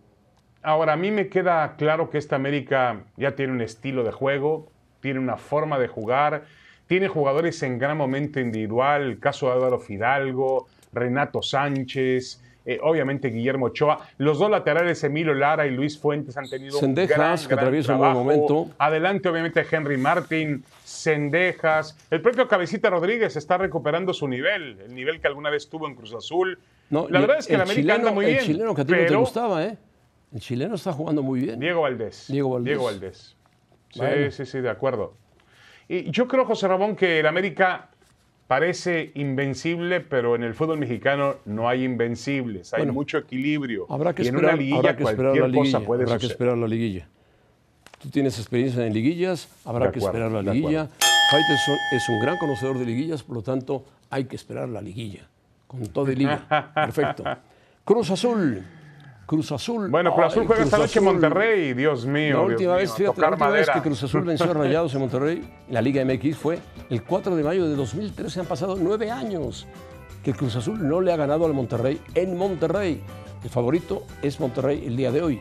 ahora, 0.63 0.95
a 0.95 0.97
mí 0.97 1.11
me 1.11 1.29
queda 1.29 1.77
claro 1.77 2.09
que 2.09 2.17
esta 2.17 2.37
América 2.37 3.05
ya 3.19 3.35
tiene 3.35 3.53
un 3.53 3.61
estilo 3.61 4.03
de 4.03 4.13
juego, 4.13 4.73
tiene 5.01 5.21
una 5.21 5.37
forma 5.37 5.79
de 5.79 5.89
jugar, 5.89 6.45
tiene 6.87 7.09
jugadores 7.09 7.63
en 7.63 7.79
gran 7.79 7.99
momento 7.99 8.41
individual, 8.41 9.03
el 9.03 9.21
caso 9.21 9.49
de 9.49 9.53
Álvaro 9.53 9.79
Fidalgo, 9.79 10.69
Renato 10.95 11.43
Sánchez, 11.43 12.43
eh, 12.67 12.79
obviamente 12.83 13.29
Guillermo 13.29 13.67
Ochoa. 13.67 14.07
Los 14.19 14.39
dos 14.39 14.51
laterales, 14.51 15.03
Emilio 15.05 15.35
Lara 15.35 15.67
y 15.67 15.71
Luis 15.71 15.99
Fuentes, 15.99 16.37
han 16.37 16.49
tenido 16.49 16.79
Cendejas, 16.79 17.17
un 17.17 17.17
gran, 17.25 17.39
que 17.39 17.47
gran 17.47 17.59
atraviesa 17.59 17.93
un 17.95 17.99
buen 17.99 18.13
momento. 18.13 18.71
Adelante, 18.79 19.29
obviamente, 19.29 19.65
Henry 19.71 19.97
Martin, 19.99 20.65
Cendejas. 20.85 21.97
El 22.11 22.21
propio 22.23 22.49
Cabecita 22.49 22.91
Rodríguez 22.91 23.37
está 23.37 23.59
recuperando 23.59 24.13
su 24.13 24.27
nivel, 24.29 24.81
el 24.81 24.95
nivel 24.95 25.21
que 25.21 25.27
alguna 25.27 25.51
vez 25.51 25.69
tuvo 25.69 25.87
en 25.87 25.95
Cruz 25.95 26.15
Azul. 26.15 26.59
No, 26.91 27.07
la 27.09 27.21
verdad 27.21 27.39
es 27.39 27.47
que 27.47 27.55
el 27.55 27.59
la 27.59 27.65
América 27.65 27.81
chileno, 27.83 27.99
anda 28.01 28.13
muy 28.13 28.25
el 28.27 28.31
bien. 28.33 28.45
chileno 28.45 28.75
que 28.75 28.81
a 28.83 28.85
ti 28.85 28.93
no 28.93 29.07
te 29.07 29.17
gustaba, 29.17 29.65
¿eh? 29.65 29.77
El 30.33 30.41
chileno 30.41 30.75
está 30.75 30.93
jugando 30.93 31.23
muy 31.23 31.41
bien. 31.41 31.61
Diego 31.61 31.83
Valdés. 31.83 32.27
Diego 32.29 32.51
Valdés. 32.51 32.67
Diego 32.71 32.85
Valdés. 32.85 33.37
Sí, 33.91 34.01
Bueno. 34.01 34.31
sí, 34.33 34.45
sí, 34.47 34.61
de 34.61 34.71
acuerdo. 34.71 35.15
Y 35.89 36.11
yo 36.11 36.27
creo, 36.27 36.45
José 36.45 36.67
Ramón, 36.67 36.97
que 36.97 37.21
el 37.21 37.27
América 37.27 37.91
parece 38.47 39.13
invencible, 39.15 40.01
pero 40.01 40.35
en 40.35 40.43
el 40.43 40.55
fútbol 40.55 40.79
mexicano 40.79 41.37
no 41.45 41.69
hay 41.69 41.85
invencibles. 41.85 42.73
Hay 42.75 42.81
Bueno, 42.81 42.93
mucho 42.93 43.19
equilibrio. 43.19 43.87
Habrá 43.89 44.15
que 44.15 44.23
y 44.23 44.29
en 44.29 44.35
esperar, 44.35 44.55
una 44.55 44.61
liguilla 44.63 44.79
habrá 44.79 44.97
que 44.97 45.05
esperar 45.05 45.35
la 45.37 45.41
cosa 45.41 45.49
liguilla. 45.49 45.81
puede 45.81 46.03
habrá 46.05 46.19
que 46.19 46.27
esperar 46.27 46.57
la 46.59 46.69
liguilla. 46.69 47.09
Tú 48.01 48.11
tienes 48.11 48.39
experiencia 48.39 48.87
en 48.87 48.93
liguillas, 48.93 49.49
habrá 49.65 49.87
De 49.87 49.93
que 49.93 49.99
acuerdo, 49.99 50.19
esperar 50.19 50.45
la 50.45 50.53
liguilla. 50.53 50.89
Faitelson 51.31 51.77
es 51.93 52.09
un 52.11 52.21
gran 52.21 52.37
conocedor 52.37 52.79
de 52.79 52.85
liguillas, 52.85 53.23
por 53.23 53.37
lo 53.37 53.43
tanto, 53.43 53.85
hay 54.11 54.27
que 54.27 54.37
esperar 54.37 54.69
la 54.69 54.83
liguilla. 54.83 55.27
Con 55.67 55.87
todo 55.87 56.13
y 56.13 56.17
liga. 56.17 56.47
Perfecto. 56.75 57.25
Cruz 57.85 58.11
Azul. 58.11 58.63
Cruz 59.27 59.53
Azul. 59.53 59.91
Bueno, 59.91 60.15
Cruz 60.15 60.27
Azul 60.27 60.47
juega 60.47 60.65
esta 60.65 60.79
noche 60.79 60.99
en. 60.99 61.05
Monterrey, 61.05 61.75
Dios 61.75 62.07
mío. 62.07 62.39
La 62.39 62.41
Dios 62.41 62.53
última, 62.53 62.73
mío, 62.73 62.81
vez, 62.81 62.93
fíjate, 62.93 63.21
la 63.21 63.29
última 63.31 63.49
vez 63.49 63.71
que 63.71 63.81
Cruz 63.81 64.03
Azul 64.03 64.23
venció 64.23 64.51
a 64.51 64.55
Rayados 64.55 64.95
en 64.95 65.01
Monterrey, 65.01 65.51
en 65.69 65.75
la 65.75 65.83
Liga 65.83 66.05
MX, 66.05 66.37
fue 66.37 66.59
el 66.91 67.03
4 67.03 67.37
de 67.37 67.43
mayo 67.43 67.69
de 67.69 67.75
2013. 67.77 68.41
Han 68.41 68.47
pasado 68.47 68.77
nueve 68.79 69.11
años 69.11 69.67
que 70.23 70.33
Cruz 70.33 70.57
Azul 70.57 70.87
no 70.87 71.01
le 71.01 71.13
ha 71.13 71.17
ganado 71.17 71.47
al 71.47 71.55
Monterrey 71.55 72.01
en 72.15 72.37
Monterrey. 72.37 73.03
El 73.43 73.51
favorito 73.51 74.05
es 74.23 74.41
Monterrey 74.41 74.85
el 74.87 74.97
día 74.97 75.11
de 75.11 75.23
hoy. 75.23 75.41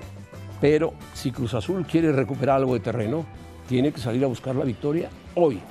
Pero 0.61 0.93
si 1.13 1.31
Cruz 1.31 1.53
Azul 1.53 1.85
quiere 1.85 2.11
recuperar 2.11 2.57
algo 2.57 2.73
de 2.73 2.79
terreno, 2.79 3.25
tiene 3.67 3.91
que 3.91 3.99
salir 3.99 4.23
a 4.23 4.27
buscar 4.27 4.55
la 4.55 4.63
victoria 4.65 5.09
hoy. 5.35 5.61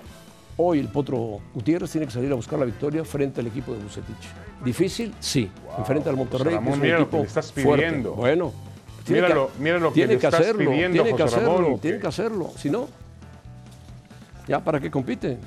Hoy 0.58 0.80
el 0.80 0.88
Potro 0.88 1.40
Gutiérrez 1.54 1.90
tiene 1.90 2.06
que 2.06 2.12
salir 2.12 2.30
a 2.30 2.34
buscar 2.34 2.58
la 2.58 2.66
victoria 2.66 3.04
frente 3.04 3.40
al 3.40 3.46
equipo 3.46 3.72
de 3.72 3.82
Bucetich. 3.82 4.51
¿Difícil? 4.64 5.14
Sí. 5.20 5.50
Enfrente 5.78 6.08
al 6.08 6.16
Monterrey, 6.16 6.54
Ramón, 6.54 6.64
que 6.64 6.70
es 6.70 6.76
un 6.76 6.82
mira 6.82 6.98
lo 7.00 7.10
que 7.10 7.16
le 7.18 7.22
estás 7.24 7.52
fuerte. 7.52 7.86
pidiendo. 7.86 8.12
Bueno, 8.14 8.52
tiene 9.04 9.22
Mira 9.22 9.34
lo- 9.34 9.46
que, 9.48 9.52
mira 9.58 9.78
lo 9.78 9.88
que 9.88 9.94
tiene 9.94 10.12
le 10.14 10.18
que 10.20 10.26
estás 10.26 10.40
hacerlo, 10.40 10.70
pidiendo, 10.70 11.02
tiene 11.02 11.16
que 11.16 11.22
José 11.24 11.36
hacerlo, 11.36 11.56
Ramón, 11.62 11.80
tiene 11.80 11.98
que- 11.98 12.06
hacerlo. 12.06 12.50
Si 12.56 12.70
no, 12.70 12.88
ya 14.46 14.60
para 14.60 14.80
qué 14.80 14.90
compite. 14.90 15.38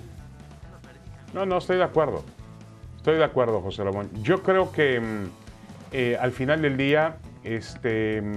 No, 1.34 1.46
no, 1.46 1.58
estoy 1.58 1.78
de 1.78 1.84
acuerdo. 1.84 2.24
Estoy 2.98 3.18
de 3.18 3.24
acuerdo, 3.24 3.62
José 3.62 3.84
Ramón. 3.84 4.10
Yo 4.24 4.42
creo 4.42 4.72
que 4.72 5.00
mm, 5.00 5.24
eh, 5.92 6.18
al 6.20 6.32
final 6.32 6.62
del 6.62 6.76
día 6.78 7.18
este, 7.44 8.22
mm, 8.22 8.34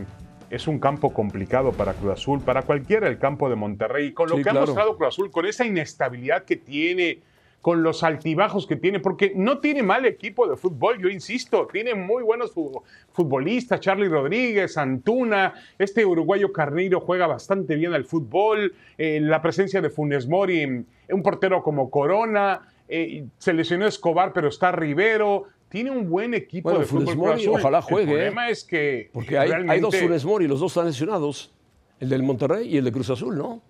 es 0.51 0.67
un 0.69 0.79
campo 0.79 1.13
complicado 1.15 1.73
para 1.73 1.95
Cruz 1.95 2.13
Azul, 2.13 2.41
para 2.41 2.63
cualquiera 2.63 3.09
el 3.09 3.19
campo 3.19 3.49
de 3.49 3.57
Monterrey. 3.57 4.13
Con 4.13 4.29
lo 4.29 4.37
Sí, 4.37 4.43
que 4.43 4.51
ha 4.51 4.55
mostrado 4.55 4.97
Cruz 4.97 5.09
Azul, 5.09 5.31
con 5.31 5.47
esa 5.47 5.65
inestabilidad 5.65 6.45
que 6.45 6.57
tiene, 6.57 7.23
con 7.61 7.83
los 7.83 8.03
altibajos 8.05 8.67
que 8.67 8.77
tiene, 8.77 9.01
porque 9.01 9.33
no 9.35 9.59
tiene 9.59 9.83
mal 9.83 10.07
equipo 10.07 10.47
de 10.49 10.57
fútbol, 10.57 10.99
yo 11.03 11.09
insisto, 11.09 11.67
tiene 11.71 11.95
muy 11.95 12.23
buenos 12.23 12.53
fu- 12.53 12.83
futbolistas, 13.13 13.81
Charlie 13.81 14.09
Rodríguez, 14.09 14.79
Antuna, 14.79 15.55
este 15.79 16.07
uruguayo 16.07 16.53
Carneiro 16.53 17.01
juega 17.01 17.27
bastante 17.27 17.75
bien 17.75 17.95
al 17.95 18.05
fútbol, 18.05 18.73
eh, 18.97 19.19
la 19.21 19.43
presencia 19.43 19.81
de 19.81 19.91
Funes 19.91 20.29
Mori, 20.29 20.65
un 20.65 21.23
portero 21.23 21.63
como 21.63 21.91
Corona, 21.91 22.61
eh, 22.89 23.25
se 23.39 23.53
lesionó 23.53 23.87
Escobar, 23.87 24.33
pero 24.33 24.49
está 24.49 24.71
Rivero, 24.73 25.45
tiene 25.69 25.91
un 25.91 26.09
buen 26.09 26.35
equipo 26.35 26.69
Bueno, 26.71 26.81
de 26.81 26.87
Funes 26.87 27.11
fútbol. 27.13 27.29
Mori, 27.31 27.47
ojalá 27.49 27.79
El 27.79 27.85
juegue, 27.85 28.13
¿eh? 28.13 28.15
problema 28.15 28.49
es 28.49 28.65
que 28.65 29.11
Porque 29.13 29.37
hay, 29.37 29.47
hay 29.47 29.51
realmente- 29.51 29.81
dos 29.81 29.97
Funes 29.97 30.25
Mori, 30.25 30.47
los 30.47 30.61
dos 30.61 30.71
están 30.73 30.87
lesionados. 30.87 31.53
El 32.01 32.09
del 32.09 32.23
Monterrey 32.23 32.69
y 32.69 32.77
el 32.77 32.85
de 32.85 32.93
Cruz 32.93 33.11
Azul, 33.11 33.37
¿no? 33.37 33.61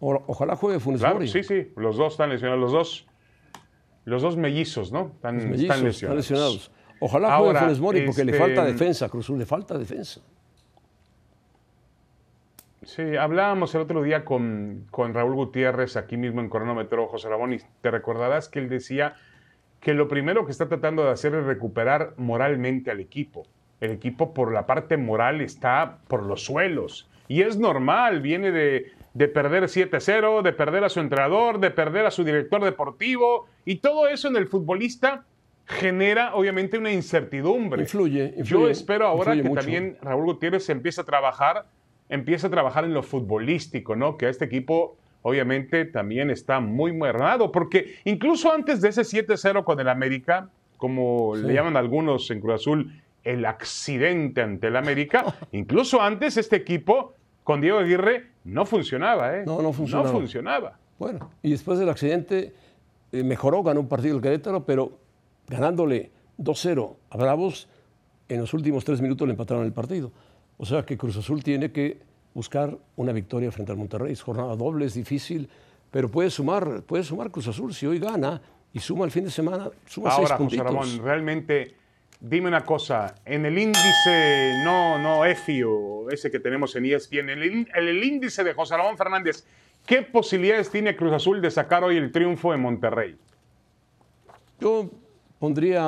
O- 0.00 0.22
ojalá 0.26 0.56
juegue 0.56 0.78
Funes 0.80 1.00
Claro, 1.00 1.14
Mori. 1.16 1.28
sí, 1.28 1.42
sí, 1.42 1.72
los 1.76 1.96
dos 1.96 2.12
están 2.14 2.30
lesionados, 2.30 2.60
los 2.60 2.72
dos, 2.72 3.06
los 4.04 4.22
dos 4.22 4.36
mellizos, 4.36 4.92
¿no? 4.92 5.12
Están, 5.14 5.36
mellizos 5.36 5.60
están 5.62 5.70
están 5.76 5.84
lesionados. 5.84 6.16
lesionados. 6.22 6.70
Ojalá 7.00 7.34
Ahora, 7.34 7.60
juegue 7.60 7.64
Funes 7.64 7.80
Mori 7.80 8.00
porque 8.06 8.24
le 8.24 8.32
este, 8.32 8.42
falta 8.44 8.64
defensa. 8.64 9.06
a 9.06 9.08
Cruz 9.08 9.28
le 9.30 9.46
falta 9.46 9.78
defensa. 9.78 10.20
Sí, 12.84 13.16
hablábamos 13.16 13.74
el 13.74 13.80
otro 13.80 14.02
día 14.02 14.24
con, 14.24 14.86
con 14.90 15.12
Raúl 15.12 15.34
Gutiérrez 15.34 15.96
aquí 15.96 16.16
mismo 16.16 16.40
en 16.40 16.48
Cronómetro, 16.48 17.08
José 17.08 17.28
Ramón, 17.28 17.52
y 17.54 17.58
te 17.80 17.90
recordarás 17.90 18.48
que 18.48 18.60
él 18.60 18.68
decía 18.68 19.16
que 19.80 19.92
lo 19.92 20.06
primero 20.08 20.44
que 20.46 20.52
está 20.52 20.68
tratando 20.68 21.04
de 21.04 21.10
hacer 21.10 21.34
es 21.34 21.44
recuperar 21.44 22.14
moralmente 22.16 22.90
al 22.90 23.00
equipo. 23.00 23.42
El 23.80 23.90
equipo 23.90 24.32
por 24.32 24.52
la 24.52 24.66
parte 24.66 24.96
moral 24.96 25.40
está 25.40 25.98
por 26.06 26.22
los 26.22 26.44
suelos. 26.44 27.08
Y 27.28 27.42
es 27.42 27.58
normal, 27.58 28.20
viene 28.20 28.52
de, 28.52 28.92
de 29.16 29.28
perder 29.28 29.62
7-0, 29.64 30.42
de 30.42 30.52
perder 30.52 30.84
a 30.84 30.90
su 30.90 31.00
entrenador, 31.00 31.58
de 31.58 31.70
perder 31.70 32.04
a 32.04 32.10
su 32.10 32.22
director 32.22 32.62
deportivo, 32.62 33.46
y 33.64 33.76
todo 33.76 34.08
eso 34.08 34.28
en 34.28 34.36
el 34.36 34.46
futbolista 34.46 35.24
genera 35.64 36.34
obviamente 36.34 36.76
una 36.76 36.92
incertidumbre. 36.92 37.80
Influye, 37.82 38.32
Yo 38.36 38.40
influye, 38.40 38.70
espero 38.72 39.06
ahora 39.06 39.34
que 39.34 39.42
mucho. 39.42 39.60
también 39.62 39.96
Raúl 40.02 40.26
Gutiérrez 40.26 40.68
empiece 40.68 41.00
a 41.00 41.04
trabajar, 41.04 41.64
empiece 42.10 42.46
a 42.46 42.50
trabajar 42.50 42.84
en 42.84 42.92
lo 42.92 43.02
futbolístico, 43.02 43.96
¿no? 43.96 44.18
Que 44.18 44.26
a 44.26 44.28
este 44.28 44.44
equipo 44.44 44.98
obviamente 45.22 45.86
también 45.86 46.30
está 46.30 46.60
muy 46.60 46.92
mermado, 46.92 47.50
porque 47.50 47.94
incluso 48.04 48.52
antes 48.52 48.82
de 48.82 48.90
ese 48.90 49.00
7-0 49.02 49.64
con 49.64 49.80
el 49.80 49.88
América, 49.88 50.50
como 50.76 51.34
Sí. 51.36 51.42
le 51.42 51.54
llaman 51.54 51.78
algunos 51.78 52.30
en 52.30 52.40
Cruz 52.42 52.56
Azul, 52.56 53.02
el 53.24 53.46
accidente 53.46 54.42
ante 54.42 54.66
el 54.68 54.76
América, 54.76 55.24
incluso 55.52 56.02
antes 56.02 56.36
este 56.36 56.56
equipo 56.56 57.14
con 57.46 57.60
Diego 57.60 57.78
Aguirre 57.78 58.26
no 58.42 58.66
funcionaba, 58.66 59.36
¿eh? 59.38 59.44
No, 59.46 59.62
no 59.62 59.72
funcionaba. 59.72 60.10
No 60.10 60.18
funcionaba. 60.18 60.78
Bueno, 60.98 61.30
y 61.44 61.52
después 61.52 61.78
del 61.78 61.88
accidente 61.88 62.52
eh, 63.12 63.22
mejoró, 63.22 63.62
ganó 63.62 63.78
un 63.78 63.86
partido 63.88 64.16
el 64.16 64.20
Querétaro, 64.20 64.64
pero 64.64 64.98
ganándole 65.46 66.10
2-0 66.38 66.96
a 67.08 67.16
Bravos, 67.16 67.68
en 68.28 68.40
los 68.40 68.52
últimos 68.52 68.84
tres 68.84 69.00
minutos 69.00 69.28
le 69.28 69.34
empataron 69.34 69.64
el 69.64 69.72
partido. 69.72 70.10
O 70.58 70.66
sea 70.66 70.84
que 70.84 70.98
Cruz 70.98 71.18
Azul 71.18 71.44
tiene 71.44 71.70
que 71.70 72.00
buscar 72.34 72.76
una 72.96 73.12
victoria 73.12 73.52
frente 73.52 73.70
al 73.70 73.78
Monterrey. 73.78 74.12
Es 74.12 74.22
jornada 74.22 74.56
doble, 74.56 74.84
es 74.84 74.94
difícil, 74.94 75.48
pero 75.92 76.10
puede 76.10 76.30
sumar, 76.30 76.82
puede 76.82 77.04
sumar 77.04 77.30
Cruz 77.30 77.46
Azul 77.46 77.72
si 77.72 77.86
hoy 77.86 78.00
gana 78.00 78.42
y 78.72 78.80
suma 78.80 79.04
el 79.04 79.12
fin 79.12 79.22
de 79.22 79.30
semana, 79.30 79.70
suma 79.86 80.10
seis 80.10 80.32
Ahora, 80.32 80.36
José 80.36 80.36
puntitos. 80.36 80.66
Ramón, 80.66 81.04
realmente, 81.04 81.76
dime 82.20 82.48
una 82.48 82.64
cosa, 82.64 83.14
en 83.24 83.46
el 83.46 83.58
índice, 83.58 84.54
no, 84.64 84.98
no, 84.98 85.24
EFI 85.24 85.62
o 85.64 86.10
ese 86.10 86.30
que 86.30 86.40
tenemos 86.40 86.74
en 86.76 86.86
ESPN, 86.86 87.30
en 87.30 87.30
el, 87.30 87.42
en 87.42 87.66
el 87.74 88.02
índice 88.04 88.42
de 88.44 88.54
José 88.54 88.76
Ramón 88.76 88.96
Fernández, 88.96 89.44
¿qué 89.86 90.02
posibilidades 90.02 90.70
tiene 90.70 90.96
Cruz 90.96 91.12
Azul 91.12 91.40
de 91.40 91.50
sacar 91.50 91.84
hoy 91.84 91.96
el 91.96 92.10
triunfo 92.12 92.54
en 92.54 92.60
Monterrey? 92.60 93.16
Yo 94.60 94.90
pondría, 95.38 95.82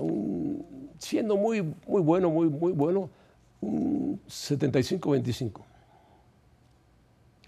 un- 0.00 0.90
siendo 0.98 1.36
muy, 1.36 1.62
muy 1.86 2.00
bueno, 2.02 2.30
muy, 2.30 2.48
muy 2.48 2.72
bueno, 2.72 3.10
un 3.60 4.20
75-25 4.28 5.62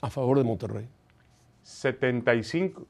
a 0.00 0.10
favor 0.10 0.38
de 0.38 0.44
Monterrey. 0.44 0.86
75. 1.62 2.86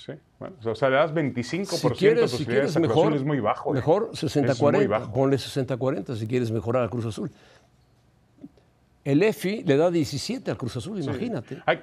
Sí, 0.00 0.12
bueno, 0.38 0.56
o 0.64 0.74
sea, 0.74 0.88
le 0.88 0.96
das 0.96 1.12
25% 1.12 1.66
Si 1.66 1.88
quieres, 1.90 2.32
de 2.32 2.38
si 2.38 2.46
quieres 2.46 2.74
mejor, 2.80 3.08
Azul, 3.08 3.16
es 3.16 3.22
muy 3.22 3.38
bajo. 3.38 3.72
¿eh? 3.72 3.74
mejor 3.74 4.08
Es 4.14 4.22
muy 4.34 4.44
60-40. 4.44 4.88
bajo. 4.88 5.12
Ponle 5.12 5.36
60-40 5.36 6.16
si 6.16 6.26
quieres 6.26 6.50
mejorar 6.50 6.84
a 6.84 6.88
Cruz 6.88 7.04
Azul. 7.04 7.30
El 9.04 9.22
EFI 9.22 9.62
le 9.64 9.76
da 9.76 9.90
17 9.90 10.50
al 10.50 10.56
Cruz 10.56 10.74
Azul, 10.78 11.02
imagínate. 11.02 11.62
Ay. 11.66 11.82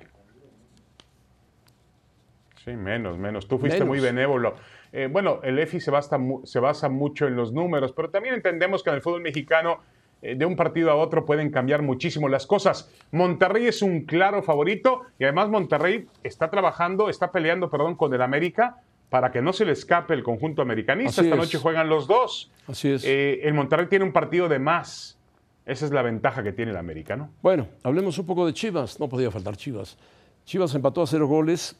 Sí, 2.66 2.72
menos, 2.72 3.20
menos. 3.20 3.48
Tú 3.48 3.60
fuiste 3.60 3.78
Menos. 3.80 3.88
muy 3.88 4.00
benévolo. 4.00 4.56
Eh, 4.92 5.08
bueno, 5.12 5.40
el 5.44 5.60
EFI 5.60 5.80
se 5.80 5.92
basa, 5.92 6.18
se 6.44 6.60
basa 6.60 6.90
mucho 6.90 7.28
en 7.28 7.36
los 7.36 7.54
números, 7.54 7.94
pero 7.94 8.10
también 8.10 8.34
entendemos 8.34 8.82
que 8.82 8.90
en 8.90 8.96
el 8.96 9.02
fútbol 9.04 9.22
mexicano, 9.22 9.74
eh, 9.74 9.80
de 10.22 10.46
un 10.46 10.56
partido 10.56 10.92
a 10.92 10.96
otro, 10.96 11.26
pueden 11.26 11.52
cambiar 11.52 11.82
muchísimo 11.82 12.28
las 12.28 12.48
cosas. 12.48 12.92
Monterrey 13.12 13.68
es 13.68 13.82
un 13.82 14.02
claro 14.06 14.42
favorito 14.42 15.02
y 15.20 15.24
además 15.26 15.50
Monterrey 15.50 16.08
está 16.24 16.50
trabajando, 16.50 17.10
está 17.10 17.32
peleando, 17.32 17.70
perdón, 17.70 17.96
con 17.96 18.14
el 18.14 18.22
América 18.22 18.78
para 19.10 19.32
que 19.32 19.42
no 19.42 19.54
se 19.54 19.64
le 19.64 19.72
escape 19.72 20.14
el 20.14 20.24
conjunto 20.24 20.62
americanista. 20.62 21.22
Así 21.22 21.30
Esta 21.30 21.36
es. 21.36 21.42
noche 21.46 21.58
juegan 21.60 21.88
los 21.88 22.08
dos. 22.08 22.52
Así 22.68 22.90
es. 22.90 23.04
Eh, 23.06 23.40
el 23.44 23.54
Monterrey 23.54 23.88
tiene 23.88 24.04
un 24.06 24.12
partido 24.12 24.50
de 24.50 24.60
más. 24.60 25.18
Esa 25.66 25.86
es 25.86 25.92
la 25.92 26.02
ventaja 26.02 26.44
que 26.44 26.52
tiene 26.52 26.72
el 26.72 26.78
americano. 26.78 27.30
Bueno, 27.42 27.68
hablemos 27.84 28.18
un 28.18 28.26
poco 28.26 28.46
de 28.46 28.54
Chivas. 28.54 29.00
No 29.00 29.08
podía 29.08 29.32
faltar 29.32 29.56
Chivas. 29.56 29.98
Chivas 30.46 30.74
empató 30.76 31.02
a 31.04 31.08
cero 31.08 31.28
goles. 31.28 31.76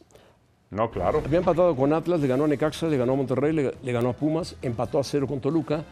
No, 0.70 0.90
claro. 0.90 1.22
Había 1.24 1.38
empatado 1.38 1.74
con 1.74 1.92
Atlas, 1.94 2.20
le 2.20 2.28
ganó 2.28 2.44
a 2.44 2.48
Necaxa, 2.48 2.86
le 2.86 2.98
ganó 2.98 3.14
a 3.14 3.16
Monterrey, 3.16 3.52
le, 3.52 3.74
le 3.82 3.92
ganó 3.92 4.10
a 4.10 4.12
Pumas, 4.12 4.56
empató 4.60 4.98
a 4.98 5.04
cero 5.04 5.26
con 5.26 5.40
Toluca. 5.40 5.82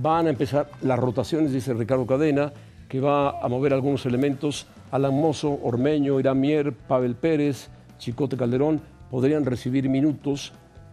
Van 0.00 0.28
a 0.28 0.30
empezar 0.30 0.70
las 0.80 0.96
rotaciones, 0.96 1.52
dice 1.52 1.74
Ricardo 1.74 2.06
Cadena, 2.06 2.52
que 2.88 3.00
va 3.00 3.40
a 3.40 3.48
mover 3.48 3.72
algunos 3.72 4.06
elementos. 4.06 4.68
Alan 4.92 5.12
Mozo, 5.12 5.58
Ormeño, 5.60 6.20
Irán 6.20 6.38
Mier, 6.38 6.72
Pavel 6.72 7.16
Pérez, 7.16 7.68
Chicote 7.98 8.36
Calderón 8.36 8.80
podrían 9.10 9.44
recibir 9.44 9.88
minutos, 9.88 10.52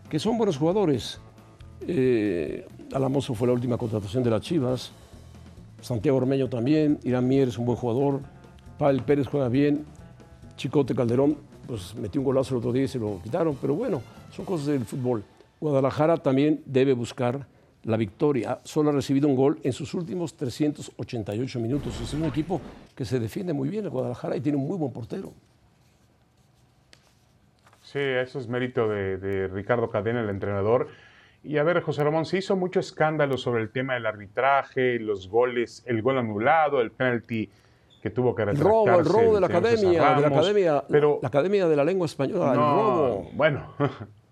que 0.09 0.17
son 0.17 0.39
buenos 0.39 0.57
jugadores. 0.57 1.19
Eh, 1.87 2.65
Alan 2.93 3.11
Mozo 3.11 3.35
fue 3.35 3.47
la 3.47 3.53
última 3.53 3.77
contratación 3.77 4.23
de 4.23 4.31
las 4.31 4.41
Chivas. 4.41 4.91
Santiago 5.81 6.17
Ormeño 6.17 6.49
también, 6.49 6.99
Irán 7.03 7.27
Mier 7.27 7.49
es 7.49 7.59
un 7.59 7.65
buen 7.67 7.77
jugador, 7.77 8.21
Pavel 8.79 9.03
Pérez 9.03 9.27
juega 9.27 9.49
bien, 9.49 9.85
Chicote 10.57 10.95
Calderón, 10.95 11.37
pues 11.67 11.93
metió 11.93 12.21
un 12.21 12.25
golazo 12.25 12.55
el 12.55 12.57
otro 12.57 12.73
día 12.73 12.85
y 12.85 12.87
se 12.87 12.97
lo 12.97 13.21
quitaron, 13.21 13.55
pero 13.61 13.75
bueno, 13.75 14.01
son 14.35 14.45
cosas 14.45 14.65
del 14.65 14.83
fútbol. 14.83 15.23
Guadalajara 15.61 16.17
también 16.17 16.63
debe 16.65 16.93
buscar 16.93 17.45
la 17.86 17.98
victoria. 17.98 18.60
Solo 18.63 18.89
ha 18.89 18.93
recibido 18.93 19.28
un 19.28 19.36
gol 19.36 19.60
en 19.63 19.71
sus 19.74 19.93
últimos 19.93 20.36
388 20.36 21.60
minutos. 21.60 22.00
Es 22.02 22.13
un 22.13 22.26
equipo 22.26 22.60
que 22.95 23.06
se 23.06 23.19
defiende 23.19 23.54
muy 23.54 23.69
bien 23.69 23.86
el 23.86 23.91
Guadalajara 23.91 24.36
y 24.36 24.41
tiene 24.41 24.58
un 24.58 24.67
muy 24.67 24.78
buen 24.78 24.91
portero. 24.91 25.32
Sí, 27.82 28.00
eso 28.00 28.39
es 28.39 28.48
mérito 28.48 28.88
de, 28.89 29.17
de 29.17 29.48
Ricardo 29.48 29.89
Cadena, 29.89 30.21
el 30.21 30.30
entrenador. 30.30 30.88
Y 31.43 31.58
a 31.58 31.63
ver, 31.63 31.82
José 31.82 32.04
Ramón, 32.04 32.26
se 32.26 32.39
hizo 32.39 32.56
mucho 32.56 32.80
escándalo 32.80 33.38
sobre 33.38 33.62
el 33.62 33.69
tema 33.69 33.93
del 33.93 34.08
arbitraje, 34.08 35.00
los 35.00 35.30
goles, 35.30 35.84
el 35.86 36.02
gol 36.02 36.17
anulado, 36.17 36.82
el 36.82 36.89
penalti 36.91 37.48
que 38.02 38.10
tuvo 38.10 38.34
que 38.34 38.41
El 38.41 38.50
retractarse. 38.50 38.69
robo, 38.86 39.00
el 39.00 39.06
robo 39.06 39.36
de 39.36 39.41
la 39.41 39.48
academia, 39.48 40.15
de 40.15 40.21
la 40.21 40.28
academia, 40.28 40.84
Pero 40.89 41.19
la 41.21 41.28
academia 41.28 41.67
de 41.67 41.76
la 41.76 41.84
lengua 41.84 42.06
española, 42.08 42.52
el 42.52 42.58
no, 42.60 42.76
robo. 42.76 43.30
bueno. 43.34 43.74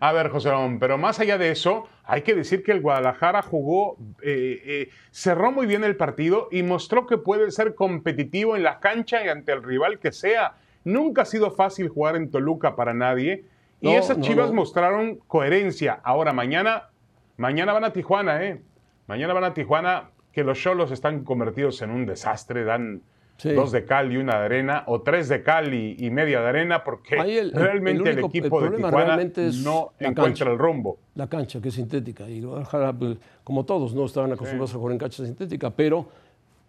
A 0.00 0.12
ver, 0.12 0.28
José 0.28 0.50
Ramón, 0.50 0.78
pero 0.78 0.98
más 0.98 1.20
allá 1.20 1.38
de 1.38 1.50
eso, 1.50 1.88
hay 2.04 2.22
que 2.22 2.34
decir 2.34 2.62
que 2.62 2.72
el 2.72 2.80
Guadalajara 2.80 3.42
jugó, 3.42 3.96
eh, 4.22 4.62
eh, 4.64 4.88
cerró 5.10 5.52
muy 5.52 5.66
bien 5.66 5.84
el 5.84 5.96
partido 5.96 6.48
y 6.50 6.62
mostró 6.62 7.06
que 7.06 7.18
puede 7.18 7.50
ser 7.50 7.74
competitivo 7.74 8.56
en 8.56 8.62
la 8.62 8.80
cancha 8.80 9.24
y 9.24 9.28
ante 9.28 9.52
el 9.52 9.62
rival 9.62 9.98
que 9.98 10.12
sea. 10.12 10.54
Nunca 10.84 11.22
ha 11.22 11.24
sido 11.24 11.50
fácil 11.50 11.88
jugar 11.88 12.16
en 12.16 12.30
Toluca 12.30 12.76
para 12.76 12.94
nadie. 12.94 13.44
Y 13.80 13.90
esas 13.90 14.18
no, 14.18 14.24
chivas 14.24 14.48
no. 14.50 14.56
mostraron 14.56 15.16
coherencia. 15.26 16.00
Ahora, 16.02 16.32
mañana, 16.32 16.90
mañana 17.36 17.72
van 17.72 17.84
a 17.84 17.92
Tijuana, 17.92 18.44
¿eh? 18.44 18.60
Mañana 19.06 19.32
van 19.32 19.44
a 19.44 19.54
Tijuana, 19.54 20.10
que 20.32 20.44
los 20.44 20.58
cholos 20.58 20.90
están 20.90 21.24
convertidos 21.24 21.80
en 21.82 21.90
un 21.90 22.06
desastre, 22.06 22.64
dan 22.64 23.02
Sí. 23.40 23.52
dos 23.54 23.72
de 23.72 23.86
cal 23.86 24.12
y 24.12 24.18
una 24.18 24.38
de 24.38 24.44
arena, 24.44 24.84
o 24.86 25.00
tres 25.00 25.28
de 25.28 25.42
cal 25.42 25.72
y, 25.72 25.96
y 25.98 26.10
media 26.10 26.40
de 26.42 26.48
arena, 26.48 26.84
porque 26.84 27.16
el- 27.16 27.52
realmente 27.52 28.02
el, 28.10 28.18
el 28.18 28.24
único- 28.24 28.28
equipo 28.28 28.60
de 28.60 28.70
Tijuana 28.76 29.16
no 29.64 29.92
encuentra 29.98 30.24
cancha. 30.24 30.44
el 30.44 30.58
rumbo. 30.58 30.98
la 31.14 31.26
cancha, 31.26 31.60
que 31.60 31.68
es 31.68 31.74
sintética. 31.74 32.28
Y 32.28 32.42
Guadalajara, 32.42 32.92
pues, 32.92 33.16
como 33.42 33.64
todos, 33.64 33.94
no 33.94 34.04
estaban 34.04 34.30
acostumbrados 34.32 34.74
a 34.74 34.78
jugar 34.78 34.92
en 34.92 34.98
cancha 34.98 35.24
sintética, 35.24 35.70
pero 35.70 36.06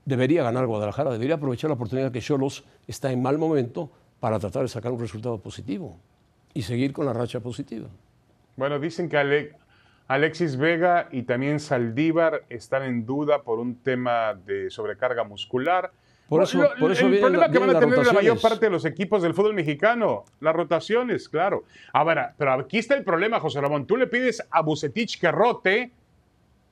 debería 0.05 0.43
ganar 0.43 0.65
Guadalajara, 0.65 1.11
debería 1.11 1.35
aprovechar 1.35 1.69
la 1.69 1.75
oportunidad 1.75 2.11
que 2.11 2.21
Cholos 2.21 2.63
está 2.87 3.11
en 3.11 3.21
mal 3.21 3.37
momento 3.37 3.91
para 4.21 4.39
tratar 4.39 4.61
de 4.61 4.67
sacar 4.69 4.91
un 4.93 4.99
resultado 4.99 5.39
positivo 5.39 5.97
y 6.53 6.61
seguir 6.61 6.93
con 6.93 7.05
la 7.05 7.13
racha 7.13 7.39
positiva. 7.41 7.87
Bueno, 8.55 8.79
dicen 8.79 9.09
que 9.09 9.17
Ale- 9.17 9.51
Alexis 10.07 10.57
Vega 10.57 11.07
y 11.11 11.23
también 11.23 11.59
Saldívar 11.59 12.43
están 12.49 12.83
en 12.83 13.05
duda 13.05 13.43
por 13.43 13.59
un 13.59 13.75
tema 13.75 14.33
de 14.45 14.69
sobrecarga 14.69 15.23
muscular. 15.23 15.91
Por 16.31 16.43
eso- 16.43 16.59
Lo- 16.61 16.69
por 16.79 16.91
eso 16.93 17.07
el 17.07 17.19
problema 17.19 17.45
la- 17.47 17.51
que 17.51 17.59
van 17.59 17.69
a 17.75 17.79
tener 17.79 18.05
la 18.05 18.13
mayor 18.13 18.39
parte 18.39 18.65
de 18.67 18.71
los 18.71 18.85
equipos 18.85 19.21
del 19.21 19.33
fútbol 19.33 19.53
mexicano, 19.53 20.23
las 20.39 20.55
rotaciones, 20.55 21.27
claro. 21.27 21.65
Ahora, 21.91 22.33
pero 22.37 22.53
aquí 22.53 22.77
está 22.77 22.95
el 22.95 23.03
problema, 23.03 23.37
José 23.41 23.59
Ramón. 23.59 23.85
Tú 23.85 23.97
le 23.97 24.07
pides 24.07 24.41
a 24.49 24.61
Bucetich 24.61 25.19
que 25.19 25.29
rote 25.29 25.91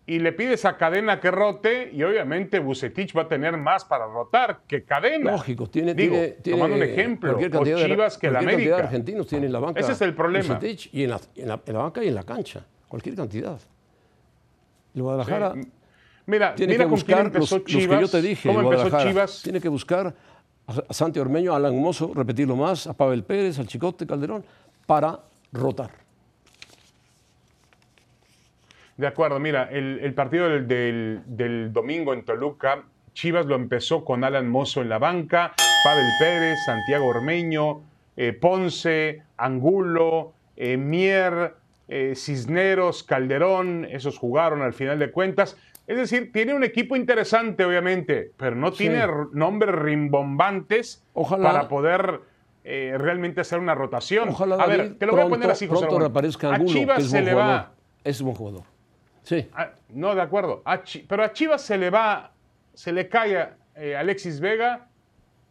y 0.06 0.20
le 0.20 0.32
pides 0.32 0.64
a 0.64 0.78
Cadena 0.78 1.20
que 1.20 1.30
rote 1.30 1.92
y 1.92 2.02
obviamente 2.04 2.60
Bucetich 2.60 3.14
va 3.18 3.24
a 3.24 3.28
tener 3.28 3.58
más 3.58 3.84
para 3.84 4.06
rotar 4.08 4.62
que 4.66 4.84
Cadena. 4.84 5.34
Lógico, 5.34 5.68
tiene, 5.70 5.94
Digo, 5.94 6.14
tiene, 6.14 6.28
tiene 6.42 6.58
tomando 6.58 6.78
un 6.78 6.84
ejemplo, 6.84 7.36
o 7.36 7.38
de- 7.66 7.76
Chivas 7.86 8.18
que 8.18 8.32
la 8.32 8.40
de 8.40 8.46
América. 8.54 8.78
argentinos 8.78 9.28
tienen 9.28 9.48
en 9.48 9.52
la 9.54 9.60
banca. 9.60 9.78
Ese 9.82 9.92
es 9.92 10.02
el 10.02 10.14
problema. 10.16 10.56
Bucetich, 10.56 10.90
y 10.94 11.04
en 11.04 11.10
la, 11.10 11.20
en 11.36 11.48
la- 11.50 11.62
en 11.66 11.74
la 11.74 11.80
banca 11.82 12.02
y 12.02 12.08
en 12.08 12.16
la 12.16 12.24
cancha, 12.24 12.66
cualquier 12.88 13.16
cantidad. 13.16 13.60
El 14.96 15.02
Guadalajara 15.02 15.54
Sí. 15.54 15.70
Mira, 16.30 16.54
tiene 16.56 16.74
mira 16.74 16.86
que 16.86 16.90
buscar 16.92 17.26
empezó 17.26 17.56
los, 17.58 17.66
que 17.66 17.88
yo 18.02 18.08
te 18.08 18.22
dije. 18.22 18.50
¿Cómo 18.54 18.72
empezó. 18.72 19.00
Chivas? 19.04 19.42
Tiene 19.44 19.60
que 19.60 19.68
buscar 19.70 20.14
a, 20.68 20.74
a 20.88 20.94
Santi 20.94 21.20
Ormeño, 21.20 21.54
a 21.54 21.56
Alan 21.58 21.76
Mozo, 21.80 22.12
repetirlo 22.14 22.56
más, 22.56 22.86
a 22.88 22.94
Pavel 22.94 23.24
Pérez, 23.24 23.58
al 23.60 23.68
Chicote 23.68 24.06
Calderón, 24.06 24.46
para 24.86 25.20
rotar. 25.52 25.90
De 28.98 29.08
acuerdo, 29.08 29.40
mira, 29.40 29.70
el, 29.72 30.00
el 30.02 30.14
partido 30.14 30.50
del, 30.50 30.68
del- 30.68 31.22
del 31.26 31.72
domingo 31.74 32.14
en 32.14 32.24
Toluca, 32.26 32.84
Chivas 33.14 33.46
lo 33.46 33.56
empezó 33.56 34.04
con 34.04 34.24
Alan 34.24 34.50
Mozo 34.50 34.82
en 34.82 34.90
la 34.90 34.98
banca, 35.00 35.54
Pavel 35.84 36.06
Pérez, 36.20 36.58
Santiago 36.66 37.08
Ormeño, 37.08 37.82
eh, 38.18 38.34
Ponce, 38.34 39.24
Angulo, 39.38 40.34
eh, 40.58 40.76
Mier, 40.76 41.54
eh, 41.88 42.14
Cisneros, 42.16 43.04
Calderón, 43.04 43.86
esos 43.90 44.18
jugaron 44.18 44.62
al 44.62 44.74
final 44.74 45.00
de 45.00 45.12
cuentas. 45.12 45.56
Es 45.90 45.98
decir, 45.98 46.32
tiene 46.32 46.54
un 46.54 46.64
equipo 46.64 46.96
interesante, 46.96 47.66
obviamente, 47.66 48.32
pero 48.38 48.56
no 48.56 48.72
tiene 48.72 49.06
nombres 49.34 49.74
rimbombantes 49.74 51.04
Ojalá- 51.14 51.52
para 51.52 51.68
poder 51.68 52.22
eh, 52.64 52.96
realmente 53.00 53.42
hacer 53.42 53.58
una 53.58 53.74
rotación. 53.74 54.30
Ojalá 54.30 54.56
a 54.56 54.68
ver, 54.68 54.96
te 55.00 55.06
lo 55.08 55.14
voy 55.14 55.22
a 55.22 55.30
poner 55.30 55.50
así, 55.50 55.66
José 55.66 55.80
pronto 55.80 55.96
Ramón. 55.96 56.02
reaparezca 56.02 56.54
A 56.54 56.64
Chivas 56.64 56.98
que 56.98 57.04
es 57.04 57.10
se 57.10 57.22
le 57.24 57.32
jugador. 57.32 57.52
va 57.56 57.72
Es 58.04 58.22
buen 58.22 58.36
jugador. 58.36 58.64
Sí. 59.24 59.50
Ah, 59.54 59.72
no, 59.90 60.14
de 60.14 60.22
acuerdo. 60.22 60.62
A 60.66 60.82
pero 61.08 61.24
a 61.24 61.34
Chivas 61.34 61.62
se 61.64 61.78
le 61.80 61.90
va, 61.90 62.34
se 62.76 62.92
le 62.92 63.10
cae 63.10 63.38
a 63.38 63.58
eh, 63.76 63.96
Alexis 63.96 64.40
Vega 64.40 64.90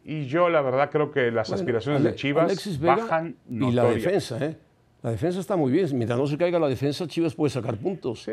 y 0.05 0.25
yo 0.27 0.47
la 0.49 0.61
verdad 0.61 0.89
creo 0.89 1.11
que 1.11 1.31
las 1.31 1.49
Bueno, 1.49 1.59
aspiraciones 1.61 1.99
Ale- 2.01 2.11
de 2.11 2.15
Chivas 2.15 2.79
Vega 2.79 2.95
bajan 2.95 3.35
y 3.49 3.71
la 3.71 3.83
defensa, 3.85 4.37
¿eh? 4.45 4.57
La 5.01 5.11
defensa 5.11 5.39
está 5.39 5.55
muy 5.55 5.71
bien. 5.71 5.87
Mientras 5.97 6.19
no 6.19 6.27
se 6.27 6.37
caiga 6.37 6.59
la 6.59 6.67
defensa, 6.67 7.07
Chivas 7.07 7.33
puede 7.35 7.49
sacar 7.51 7.77
puntos. 7.77 8.23
Sí. 8.23 8.31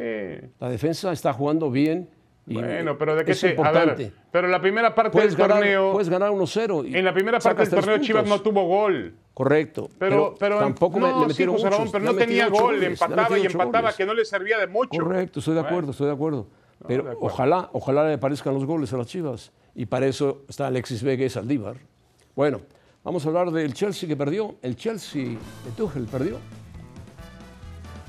La 0.58 0.68
defensa 0.68 1.12
está 1.12 1.32
jugando 1.32 1.70
bien. 1.70 2.08
Y 2.48 2.54
Bueno, 2.54 2.96
pero 2.96 3.16
de 3.16 3.24
qué 3.24 3.32
es 3.32 3.40
se... 3.40 3.48
A 3.48 3.50
importante. 3.50 4.12
pero 4.30 4.46
la 4.46 4.60
primera 4.60 4.94
parte 4.94 5.10
puedes, 5.10 5.32
del 5.36 5.38
ganar, 5.48 5.58
torneo... 5.58 5.92
puedes 5.92 6.08
ganar 6.08 6.30
1-0. 6.30 6.88
y 6.88 6.96
en 6.96 7.04
la 7.04 7.12
primera 7.12 7.40
parte 7.40 7.62
del 7.62 7.70
torneo 7.70 7.98
Chivas 7.98 8.26
no 8.28 8.40
tuvo 8.40 8.64
gol. 8.66 9.14
Correcto. 9.34 9.88
Pero, 9.98 10.34
pero, 10.38 10.58
tampoco 10.60 10.98
me- 11.00 11.08
no, 11.08 11.18
le 11.18 11.22
sí, 11.24 11.28
metieron 11.28 11.54
José 11.56 11.64
muchos, 11.66 11.78
Ramón, 11.78 11.92
pero 11.92 12.04
no 12.04 12.14
tenía 12.14 12.46
gol, 12.48 12.60
goles, 12.76 12.82
empataba 13.00 13.36
y 13.38 13.46
empataba, 13.46 13.80
goles. 13.80 13.96
que 13.96 14.06
no 14.06 14.14
le 14.14 14.24
servía 14.24 14.58
de 14.58 14.66
mucho. 14.68 14.90
Correcto, 15.02 15.40
estoy 15.40 15.54
de 15.54 15.60
Bueno. 15.60 15.74
acuerdo, 15.76 15.90
estoy 15.90 16.06
de 16.06 16.12
acuerdo. 16.12 16.46
Pero 16.86 17.02
de 17.04 17.10
acuerdo. 17.10 17.26
ojalá, 17.34 17.68
ojalá 17.72 18.08
le 18.08 18.18
parezcan 18.18 18.54
los 18.54 18.64
goles 18.64 18.92
a 18.92 18.96
las 18.96 19.08
Chivas. 19.08 19.50
y 19.74 19.86
para 19.86 20.06
eso 20.06 20.42
está 20.48 20.68
Alexis 20.68 21.02
Vega 21.02 21.24
y 21.24 21.28
Saldívar. 21.28 21.76
Bueno, 22.36 22.60
vamos 23.06 23.24
a 23.24 23.28
hablar 23.28 23.52
del 23.52 23.72
Chelsea 23.72 24.08
que 24.08 24.16
perdió. 24.16 24.56
El 24.62 24.74
Chelsea 24.76 25.24
de 25.64 25.70
Tuchel 25.76 26.06
perdió. 26.06 26.38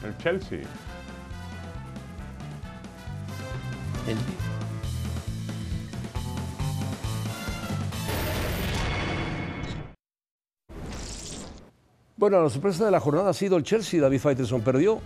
El 0.04 0.18
Chelsea. 0.18 0.60
El- 4.08 4.18
Bueno, 12.18 12.42
la 12.42 12.50
sorpresa 12.50 12.86
de 12.86 12.92
la 12.92 13.00
jornada 13.00 13.30
ha 13.30 13.34
sido 13.34 13.58
el 13.58 13.64
Chelsea. 13.64 14.02
David 14.02 14.20
Faitelson 14.20 14.62
perdió 14.62 15.00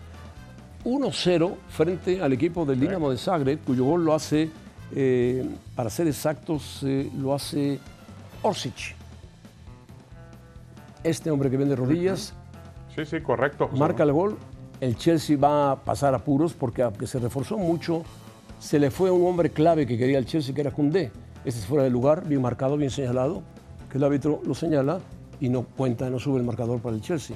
1-0 0.86 1.58
frente 1.70 2.22
al 2.22 2.34
equipo 2.34 2.66
del 2.66 2.80
Dinamo 2.80 3.12
de 3.12 3.18
Zagreb, 3.18 3.60
cuyo 3.60 3.84
gol 3.86 4.06
lo 4.06 4.14
hace, 4.14 4.50
eh, 4.96 5.46
para 5.76 5.90
ser 5.90 6.08
exactos, 6.08 6.80
eh, 6.84 7.10
lo 7.18 7.34
hace 7.34 7.80
Orsic. 8.42 8.96
Este 11.04 11.32
hombre 11.32 11.50
que 11.50 11.58
vende 11.58 11.76
rodillas 11.76 12.34
Sí, 12.96 13.06
sí, 13.06 13.22
correcto. 13.22 13.68
José 13.68 13.80
marca 13.80 14.04
el 14.04 14.12
gol. 14.12 14.38
El 14.82 14.98
Chelsea 14.98 15.38
va 15.38 15.72
a 15.72 15.76
pasar 15.84 16.14
apuros 16.14 16.54
porque 16.54 16.82
aunque 16.82 17.08
se 17.08 17.20
reforzó 17.20 17.58
mucho, 17.58 18.04
se 18.60 18.80
le 18.80 18.92
fue 18.92 19.10
un 19.10 19.26
hombre 19.26 19.50
clave 19.52 19.88
que 19.88 19.98
quería 19.98 20.18
el 20.18 20.26
Chelsea, 20.26 20.54
que 20.54 20.62
era 20.62 20.72
Koundé. 20.72 21.12
Este 21.46 21.60
es 21.62 21.66
fuera 21.66 21.84
de 21.84 21.90
lugar, 21.90 22.28
bien 22.28 22.42
marcado, 22.42 22.76
bien 22.78 22.90
señalado, 22.92 23.44
que 23.90 23.98
el 23.98 24.04
árbitro 24.04 24.42
lo 24.46 24.54
señala 24.54 25.00
y 25.40 25.48
no 25.50 25.64
cuenta, 25.64 26.10
no 26.10 26.20
sube 26.20 26.38
el 26.40 26.44
marcador 26.46 26.82
para 26.82 26.96
el 26.96 27.02
Chelsea. 27.02 27.36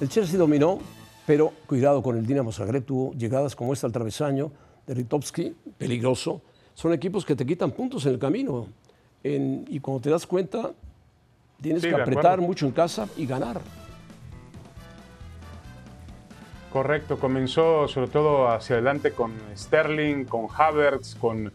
El 0.00 0.08
Chelsea 0.08 0.38
dominó, 0.38 0.78
pero 1.26 1.52
cuidado 1.66 2.02
con 2.02 2.16
el 2.18 2.26
Dinamo 2.26 2.50
Zagreb, 2.50 2.84
tuvo 2.84 3.12
llegadas 3.12 3.54
como 3.54 3.72
esta 3.72 3.86
al 3.86 3.92
travesaño 3.92 4.50
de 4.86 4.94
Ritovsky, 4.94 5.54
peligroso. 5.78 6.42
Son 6.74 6.92
equipos 6.92 7.24
que 7.24 7.36
te 7.36 7.46
quitan 7.46 7.70
puntos 7.70 8.04
en 8.06 8.12
el 8.14 8.18
camino. 8.18 8.66
En- 9.22 9.64
y 9.68 9.78
cuando 9.80 10.00
te 10.02 10.10
das 10.10 10.26
cuenta, 10.26 10.72
tienes 11.60 11.82
Sí, 11.82 11.88
que 11.88 11.94
apretar 11.94 12.40
mucho 12.40 12.66
en 12.66 12.72
casa 12.72 13.08
y 13.16 13.26
ganar. 13.26 13.60
Correcto, 16.72 17.18
comenzó 17.18 17.88
sobre 17.88 18.08
todo 18.08 18.48
hacia 18.48 18.74
adelante 18.74 19.12
con 19.12 19.32
Sterling, 19.56 20.24
con 20.24 20.46
Havertz, 20.54 21.14
con 21.14 21.52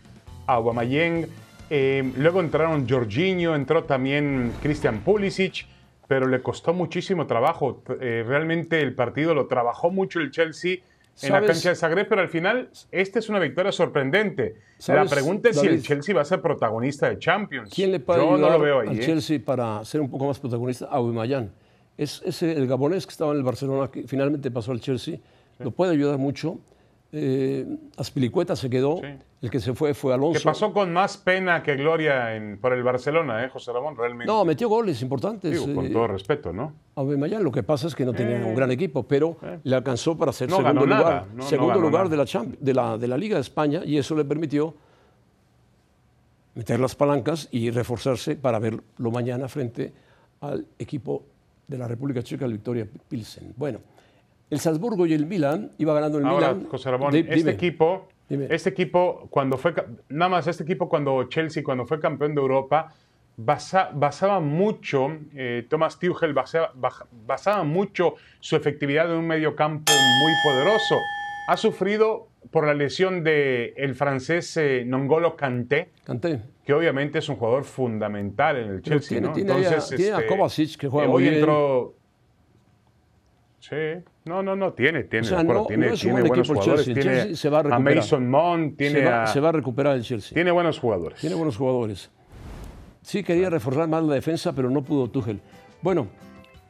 Aubameyang. 0.48 1.28
Eh, 1.70 2.12
luego 2.18 2.40
entraron 2.42 2.90
Jorginho, 2.90 3.56
entró 3.56 3.84
también 3.84 4.52
Christian 4.62 5.02
Pulisic, 5.02 5.68
pero 6.08 6.28
le 6.28 6.42
costó 6.42 6.74
muchísimo 6.74 7.28
trabajo. 7.28 7.84
Eh, 8.00 8.24
realmente 8.28 8.82
el 8.82 8.96
partido 8.96 9.34
lo 9.36 9.46
trabajó 9.48 9.92
mucho 9.92 10.20
el 10.20 10.32
Chelsea 10.32 10.78
en 11.22 11.32
la 11.34 11.42
cancha 11.42 11.70
de 11.70 11.76
Zagreb, 11.76 12.08
pero 12.08 12.22
al 12.22 12.30
final 12.30 12.70
esta 12.92 13.20
es 13.20 13.30
una 13.30 13.40
victoria 13.40 13.72
sorprendente. 13.72 14.56
La 14.56 14.80
¿Sabes, 14.80 15.12
pregunta 15.12 15.50
es 15.50 15.60
si 15.60 15.68
el? 15.68 15.82
Chelsea 15.84 16.16
va 16.16 16.22
a 16.22 16.26
ser 16.26 16.42
protagonista 16.42 17.10
de 17.10 17.20
Champions. 17.20 17.72
¿Quién 17.74 17.92
le 17.92 18.00
puede 18.00 18.20
Yo 18.22 18.38
no 18.38 18.50
lo 18.50 18.60
veo 18.60 18.80
ahí. 18.80 18.90
al 18.90 19.00
¿eh? 19.00 19.06
Chelsea 19.06 19.40
para 19.44 19.84
ser 19.86 20.02
un 20.02 20.10
poco 20.10 20.26
más 20.26 20.40
protagonista? 20.40 20.86
Aubameyang. 20.86 21.52
Es 21.98 22.22
ese, 22.26 22.54
el 22.54 22.66
gabonés 22.68 23.06
que 23.06 23.12
estaba 23.12 23.32
en 23.32 23.38
el 23.38 23.44
Barcelona, 23.44 23.92
que 23.92 24.08
finalmente 24.08 24.50
pasó 24.50 24.72
al 24.72 24.80
Chelsea, 24.80 25.20
lo 25.60 25.72
puede 25.72 25.92
ayudar 25.92 26.18
mucho. 26.18 26.58
Eh, 27.14 27.66
Aspilicueta 27.98 28.56
se 28.56 28.70
quedó, 28.70 28.98
Sí. 29.02 29.08
el 29.42 29.50
que 29.50 29.60
se 29.60 29.74
fue 29.74 29.94
fue 29.94 30.14
Alonso. 30.14 30.40
Que 30.40 30.46
pasó 30.46 30.72
con 30.72 30.94
más 30.94 31.18
pena 31.18 31.62
que 31.62 31.76
gloria 31.76 32.36
en- 32.38 32.58
por 32.58 32.72
el 32.72 32.84
Barcelona, 32.84 33.44
¿eh, 33.44 33.50
José 33.50 33.74
Ramón? 33.74 33.98
Realmente. 33.98 34.26
No, 34.32 34.46
metió 34.46 34.70
goles 34.70 35.02
importantes. 35.02 35.52
Digo, 35.52 35.76
con 35.76 35.86
eh, 35.88 35.90
todo 35.90 36.08
respeto, 36.08 36.54
¿no? 36.54 36.74
Aubameyang, 36.96 37.44
lo 37.44 37.52
que 37.52 37.64
pasa 37.64 37.88
es 37.88 37.96
que 37.96 38.06
no 38.06 38.14
tenía 38.14 38.38
un 38.46 38.56
gran 38.56 38.72
equipo, 38.72 39.04
pero 39.04 39.38
le 39.64 39.76
alcanzó 39.76 40.18
para 40.18 40.32
ser 40.32 40.50
No 40.50 40.58
segundo 40.58 40.86
lugar, 40.86 41.26
no- 41.36 41.44
segundo 41.44 41.80
lugar 41.82 42.04
nada. 42.04 42.10
de, 42.12 42.18
la 42.18 42.24
Champ- 42.26 42.58
de, 42.58 42.74
la, 42.74 42.98
de 42.98 43.08
la 43.10 43.18
Liga 43.18 43.36
de 43.36 43.42
España 43.42 43.82
y 43.86 43.98
eso 43.98 44.16
le 44.16 44.24
permitió 44.24 44.74
meter 46.56 46.80
las 46.80 46.96
palancas 46.96 47.48
y 47.52 47.72
reforzarse 47.72 48.36
para 48.36 48.60
verlo 48.60 49.12
mañana 49.12 49.48
frente 49.48 49.94
al 50.42 50.66
equipo 50.80 51.24
de 51.68 51.78
la 51.78 51.88
República 51.88 52.22
Checa, 52.24 52.46
el 52.46 52.54
Victoria 52.54 52.86
Pilsen. 53.08 53.54
Bueno, 53.56 53.80
el 54.52 54.60
Salzburgo 54.60 55.06
y 55.08 55.14
el 55.14 55.26
Milan, 55.26 55.72
iba 55.80 55.94
ganando 55.94 56.20
el 56.20 56.26
Ahora, 56.26 56.54
Milan. 56.54 56.70
José 56.70 56.92
Ramón, 56.92 57.16
este 57.16 57.50
equipo, 57.50 58.08
Dime. 58.30 58.48
este 58.50 58.70
equipo 58.70 59.28
cuando 59.32 59.58
fue, 59.58 59.74
nada 60.10 60.30
más 60.30 60.46
este 60.46 60.64
equipo 60.64 60.88
cuando 60.88 61.24
Chelsea 61.24 61.64
cuando 61.64 61.86
fue 61.86 62.00
campeón 62.00 62.36
de 62.36 62.42
Europa 62.42 62.94
basa- 63.38 63.90
basaba 63.94 64.40
mucho, 64.42 65.08
eh, 65.34 65.66
Thomas 65.70 65.98
Tuchel 65.98 66.34
basaba, 66.34 67.64
mucho 67.64 68.16
su 68.42 68.56
efectividad 68.56 69.10
en 69.10 69.18
un 69.18 69.26
medio 69.28 69.56
campo 69.56 69.92
muy 70.22 70.34
poderoso. 70.44 70.96
Ha 71.48 71.58
sufrido 71.58 72.28
por 72.52 72.66
la 72.68 72.74
lesión 72.74 73.24
de 73.24 73.74
el 73.78 73.96
francés 73.96 74.56
eh, 74.58 74.84
Nongolo 74.86 75.36
Kanté, 75.38 75.90
Canté. 76.04 76.42
que 76.66 76.74
obviamente 76.74 77.20
es 77.20 77.30
un 77.30 77.38
jugador 77.38 77.64
fundamental 77.64 78.58
en 78.58 78.70
el 78.70 78.82
Chelsea, 78.82 79.10
tiene- 79.10 79.28
¿no? 79.28 79.34
tiene 79.34 79.52
a- 79.68 79.80
tiene 79.96 80.12
a 80.12 80.28
Kovacic, 80.28 80.76
que 80.78 80.88
juega 80.90 81.06
eh, 81.08 81.10
muy 81.10 81.18
hoy 81.24 81.30
bien. 81.30 81.36
entró. 81.36 81.96
Sí, 83.62 83.76
no, 84.26 84.42
no, 84.44 84.56
no, 84.56 84.74
tiene, 84.74 85.04
tiene, 85.04 85.26
O 85.26 85.30
sea, 85.30 85.38
de 85.38 85.44
acuerdo, 85.44 85.62
no- 85.62 85.68
tiene, 85.68 85.88
no 85.88 85.94
es 85.94 86.02
tiene 86.02 86.22
buenos 86.24 86.48
jugadores. 86.50 86.86
Chelsea. 86.86 86.94
El 86.94 87.00
Tiene 87.02 87.18
Chelsea 87.20 87.36
se 87.38 87.50
va 87.50 87.60
a 87.60 87.64
recuperar. 87.64 87.96
Mason 87.96 88.30
Mount, 88.30 88.76
tiene, 88.78 89.00
Se 89.00 89.06
va, 89.06 89.24
a- 89.24 89.28
se 89.28 89.40
va 89.40 89.50
a 89.50 89.52
recuperar 89.54 89.96
el 89.96 90.02
Chelsea. 90.04 90.34
tiene 90.34 90.50
buenos 90.52 90.80
jugadores. 90.80 91.20
Tiene 91.22 91.36
buenos 91.36 91.56
jugadores. 91.58 92.10
Sí 93.04 93.24
quería 93.24 93.50
reforzar 93.50 93.88
más 93.88 94.04
la 94.04 94.16
defensa, 94.16 94.54
pero 94.54 94.70
no 94.70 94.84
pudo 94.84 95.10
Tuchel. 95.10 95.40
Bueno, 95.82 96.08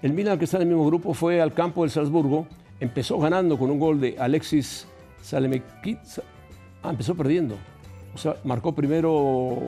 el 0.02 0.14
Milan 0.14 0.38
que 0.38 0.46
está 0.46 0.58
en 0.58 0.64
el 0.64 0.68
mismo 0.70 0.86
grupo 0.86 1.14
fue 1.14 1.42
al 1.42 1.54
campo 1.54 1.82
del 1.82 1.92
Salzburgo. 1.92 2.46
Empezó 2.80 3.18
ganando 3.20 3.58
con 3.58 3.72
un 3.72 3.80
gol 3.80 4.00
de 4.02 4.16
Alexis 4.20 4.86
Salemekit. 5.22 5.98
Ah, 6.84 6.90
empezó 6.90 7.16
perdiendo. 7.16 7.56
O 8.14 8.18
sea, 8.18 8.36
marcó 8.44 8.74
primero 8.76 9.60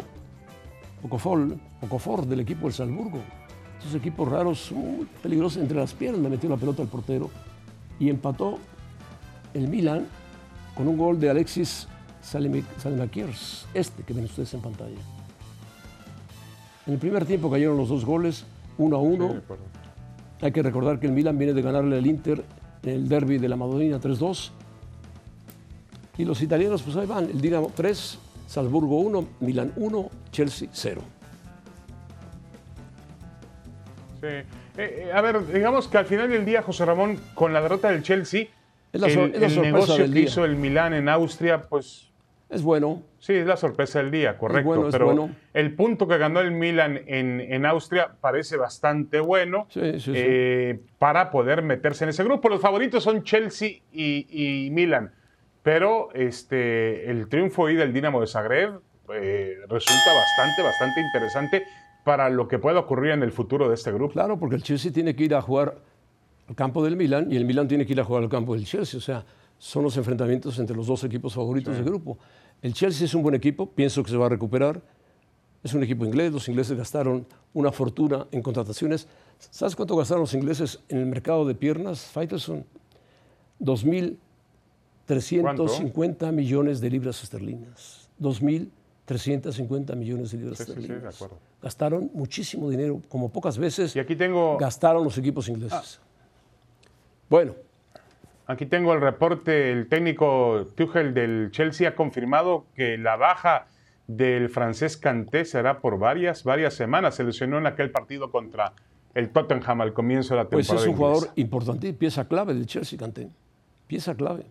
Okafor, 1.03 1.47
Okafor 1.81 2.25
del 2.25 2.39
equipo 2.41 2.63
del 2.67 2.73
Salzburgo. 2.73 3.19
Esos 3.83 3.95
equipos 3.95 4.29
raros, 4.29 4.71
muy 4.71 5.05
peligrosos 5.21 5.61
entre 5.61 5.77
las 5.77 5.93
piernas, 5.93 6.21
le 6.21 6.29
metió 6.29 6.49
la 6.49 6.57
pelota 6.57 6.81
al 6.81 6.87
portero 6.87 7.29
y 7.99 8.09
empató 8.09 8.57
el 9.53 9.67
Milan 9.67 10.07
con 10.73 10.87
un 10.87 10.97
gol 10.97 11.19
de 11.19 11.29
Alexis 11.29 11.87
Salemakirs, 12.21 13.67
este 13.73 14.03
que 14.03 14.13
ven 14.13 14.23
ustedes 14.23 14.53
en 14.53 14.61
pantalla. 14.61 14.95
En 16.87 16.93
el 16.93 16.99
primer 16.99 17.25
tiempo 17.25 17.51
cayeron 17.51 17.77
los 17.77 17.89
dos 17.89 18.05
goles, 18.05 18.45
uno 18.77 18.95
a 18.95 18.99
uno. 18.99 19.33
Sí. 19.33 20.45
Hay 20.45 20.51
que 20.51 20.63
recordar 20.63 20.99
que 20.99 21.07
el 21.07 21.13
Milan 21.13 21.37
viene 21.37 21.53
de 21.53 21.61
ganarle 21.61 21.97
al 21.97 22.05
Inter 22.05 22.43
en 22.83 22.89
el 22.89 23.09
derby 23.09 23.37
de 23.37 23.49
la 23.49 23.55
Madonina 23.55 23.99
3-2. 23.99 24.49
Y 26.17 26.25
los 26.25 26.41
italianos, 26.41 26.81
pues 26.81 26.95
ahí 26.95 27.05
van, 27.05 27.25
el 27.25 27.41
Dinamo 27.41 27.71
3, 27.75 28.19
Salzburgo 28.47 28.99
1, 28.99 29.27
Milan 29.39 29.73
1, 29.75 30.09
Chelsea 30.31 30.69
0. 30.71 31.01
Eh, 34.23 34.45
eh, 34.77 35.11
a 35.13 35.21
ver, 35.21 35.45
digamos 35.47 35.87
que 35.87 35.97
al 35.97 36.05
final 36.05 36.29
del 36.29 36.45
día, 36.45 36.61
José 36.61 36.85
Ramón, 36.85 37.19
con 37.35 37.53
la 37.53 37.61
derrota 37.61 37.89
del 37.91 38.01
Chelsea, 38.03 38.47
Es 38.91 39.01
la 39.01 39.09
sor- 39.09 39.23
el, 39.29 39.35
es 39.35 39.39
la 39.41 39.45
el 39.47 39.51
sorpresa 39.53 39.71
negocio 39.75 39.97
del 39.97 40.13
que 40.13 40.19
día. 40.19 40.27
hizo 40.29 40.45
el 40.45 40.55
Milán 40.55 40.93
en 40.93 41.09
Austria, 41.09 41.61
pues 41.61 42.09
Es 42.49 42.61
bueno, 42.61 43.01
Sí, 43.19 43.33
es 43.33 43.45
la 43.47 43.55
sorpresa 43.57 43.99
del 43.99 44.11
día, 44.11 44.37
correcto. 44.37 44.67
bueno, 44.67 44.87
es 44.87 44.91
pero 44.91 45.05
bueno. 45.05 45.29
el 45.53 45.73
punto 45.75 46.07
que 46.07 46.17
ganó 46.17 46.39
el 46.41 46.51
Milan 46.51 46.99
en, 47.07 47.39
en 47.41 47.65
Austria 47.65 48.11
parece 48.21 48.57
bastante 48.57 49.19
bueno 49.21 49.65
Sí, 49.69 49.93
sí, 49.93 49.99
sí. 49.99 50.11
eh, 50.15 50.79
para 50.99 51.31
poder 51.31 51.61
meterse 51.61 52.03
en 52.03 52.09
ese 52.11 52.23
grupo. 52.23 52.49
Los 52.49 52.61
favoritos 52.61 53.03
son 53.03 53.23
Chelsea 53.23 53.79
y, 53.91 54.65
y 54.67 54.69
Milan, 54.71 55.11
pero 55.63 56.09
este, 56.13 57.09
el 57.09 57.27
triunfo 57.29 57.63
hoy 57.63 57.75
del 57.75 57.93
Dinamo 57.93 58.19
de 58.21 58.27
Zagreb 58.27 58.79
eh, 59.13 59.57
resulta 59.69 60.13
bastante, 60.13 60.61
bastante 60.61 60.99
interesante 61.01 61.65
para 62.03 62.29
lo 62.29 62.47
que 62.47 62.59
pueda 62.59 62.79
ocurrir 62.79 63.11
en 63.11 63.23
el 63.23 63.31
futuro 63.31 63.67
de 63.69 63.75
este 63.75 63.91
grupo. 63.91 64.13
Claro, 64.13 64.37
porque 64.37 64.55
el 64.55 64.63
Chelsea 64.63 64.91
tiene 64.91 65.15
que 65.15 65.23
ir 65.23 65.33
a 65.35 65.41
jugar 65.41 65.77
al 66.47 66.55
campo 66.55 66.83
del 66.83 66.95
Milan 66.97 67.31
y 67.31 67.37
el 67.37 67.45
Milan 67.45 67.67
tiene 67.67 67.85
que 67.85 67.93
ir 67.93 68.01
a 68.01 68.03
jugar 68.03 68.23
al 68.23 68.29
campo 68.29 68.53
del 68.55 68.65
Chelsea. 68.65 68.97
O 68.97 69.01
sea, 69.01 69.23
son 69.57 69.83
los 69.83 69.95
enfrentamientos 69.97 70.59
entre 70.59 70.75
los 70.75 70.87
dos 70.87 71.03
equipos 71.05 71.33
favoritos 71.33 71.73
del 71.75 71.85
grupo. 71.85 72.17
El 72.61 72.73
Chelsea 72.73 73.05
es 73.05 73.13
un 73.13 73.21
buen 73.23 73.35
equipo, 73.35 73.69
pienso 73.69 74.03
que 74.03 74.09
se 74.11 74.17
va 74.17 74.25
a 74.25 74.29
recuperar. 74.29 74.81
Es 75.63 75.73
un 75.73 75.81
equipo 75.83 76.03
inglés, 76.03 76.33
los 76.33 76.49
ingleses 76.49 76.77
gastaron 76.77 77.25
una 77.53 77.71
fortuna 77.71 78.27
en 78.31 78.41
contrataciones. 78.41 79.07
¿Sabes 79.39 79.75
cuánto 79.77 79.95
gastaron 79.95 80.19
los 80.21 80.33
ingleses 80.33 80.79
en 80.89 80.97
el 80.97 81.05
mercado 81.05 81.45
de 81.45 81.55
piernas, 81.55 82.01
Faitelson? 82.07 82.65
2.350 83.61 86.31
millones 86.31 86.81
de 86.81 86.89
libras 86.89 87.23
esterlinas. 87.23 88.09
2.350 88.19 89.95
millones 89.95 90.31
de 90.31 90.37
libras 90.37 90.57
Sí, 90.57 90.65
sí, 90.65 90.71
sí, 90.71 90.75
de 90.75 90.81
esterlinas. 90.81 91.15
acuerdo. 91.15 91.37
Gastaron 91.63 92.11
muchísimo 92.13 92.69
dinero, 92.69 93.01
como 93.07 93.31
pocas 93.31 93.57
veces 93.57 93.95
Y 93.95 93.99
aquí 93.99 94.15
tengo, 94.17 94.57
gastaron 94.57 95.03
los 95.03 95.17
equipos 95.17 95.47
ingleses. 95.47 95.99
Bueno, 97.29 97.53
Aquí 98.45 98.65
tengo 98.65 98.93
el 98.93 98.99
reporte, 98.99 99.71
el 99.71 99.87
técnico 99.87 100.67
Tuchel 100.75 101.13
del 101.13 101.49
Chelsea 101.51 101.87
ha 101.87 101.95
confirmado 101.95 102.65
que 102.75 102.97
la 102.97 103.15
baja 103.15 103.67
del 104.07 104.49
francés 104.49 104.97
Kanté 104.97 105.45
será 105.45 105.79
por 105.79 105.97
varias, 105.97 106.43
varias 106.43 106.73
semanas. 106.73 107.15
Se 107.15 107.23
lesionó 107.23 107.57
en 107.57 107.67
aquel 107.67 107.89
partido 107.89 108.31
contra 108.31 108.73
el 109.13 109.29
Tottenham 109.29 109.79
al 109.79 109.93
comienzo 109.93 110.33
de 110.33 110.43
la 110.43 110.49
pues 110.49 110.67
temporada. 110.67 110.85
es 110.85 110.91
un 110.91 110.97
jugador 110.97 111.29
importante, 111.37 111.93
pieza 111.93 112.27
clave 112.27 112.53
del 112.53 112.65
Chelsea, 112.65 112.99
Kanté. 112.99 113.29
Pieza 113.87 114.13
clave. 114.13 114.45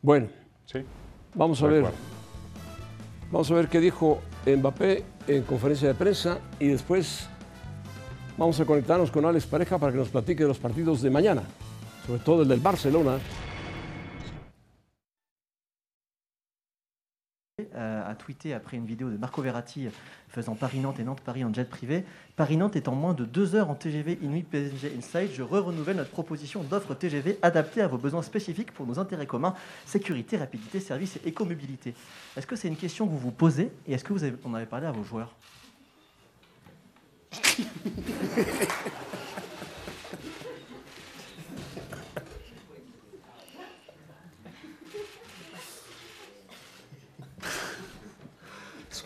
Bueno, 0.00 0.28
Sí, 0.64 0.78
vamos 1.34 1.62
a 1.62 1.66
ver. 1.66 1.78
acuerdo. 1.80 1.98
Vamos 3.30 3.50
a 3.50 3.54
ver 3.54 3.68
qué 3.68 3.80
dijo 3.80 4.20
Mbappé 4.46 5.04
en 5.28 5.42
conferencia 5.42 5.88
de 5.88 5.94
prensa 5.94 6.38
y 6.58 6.68
después 6.68 7.28
vamos 8.36 8.58
a 8.58 8.64
conectarnos 8.64 9.10
con 9.10 9.24
Alex 9.24 9.46
Pareja 9.46 9.78
para 9.78 9.92
que 9.92 9.98
nos 9.98 10.08
platique 10.08 10.42
de 10.42 10.48
los 10.48 10.58
partidos 10.58 11.02
de 11.02 11.10
mañana, 11.10 11.42
sobre 12.06 12.20
todo 12.20 12.42
el 12.42 12.48
del 12.48 12.60
Barcelona. 12.60 13.18
A 17.78 18.14
tweeté 18.14 18.52
après 18.54 18.76
une 18.76 18.86
vidéo 18.86 19.10
de 19.10 19.16
Marco 19.16 19.40
Verratti 19.40 19.88
faisant 20.28 20.54
Paris-Nantes 20.54 21.00
et 21.00 21.04
Nantes-Paris 21.04 21.44
en 21.44 21.52
jet 21.52 21.68
privé. 21.68 22.04
Paris-Nantes 22.36 22.76
est 22.76 22.88
en 22.88 22.94
moins 22.94 23.14
de 23.14 23.24
deux 23.24 23.54
heures 23.54 23.70
en 23.70 23.74
TGV 23.74 24.18
Inuit 24.22 24.42
PSG 24.42 24.92
Inside. 24.96 25.30
Je 25.34 25.42
re-renouvelle 25.42 25.96
notre 25.96 26.10
proposition 26.10 26.62
d'offre 26.62 26.94
TGV 26.94 27.38
adaptée 27.42 27.80
à 27.80 27.86
vos 27.86 27.98
besoins 27.98 28.22
spécifiques 28.22 28.72
pour 28.72 28.86
nos 28.86 28.98
intérêts 28.98 29.26
communs, 29.26 29.54
sécurité, 29.86 30.36
rapidité, 30.36 30.80
service 30.80 31.16
et 31.16 31.28
écomobilité. 31.28 31.94
Est-ce 32.36 32.46
que 32.46 32.56
c'est 32.56 32.68
une 32.68 32.76
question 32.76 33.06
que 33.06 33.12
vous 33.12 33.18
vous 33.18 33.30
posez 33.30 33.70
et 33.86 33.94
est-ce 33.94 34.04
que 34.04 34.12
vous 34.12 34.24
en 34.44 34.54
avez 34.54 34.66
parlé 34.66 34.86
à 34.86 34.92
vos 34.92 35.04
joueurs? 35.04 35.34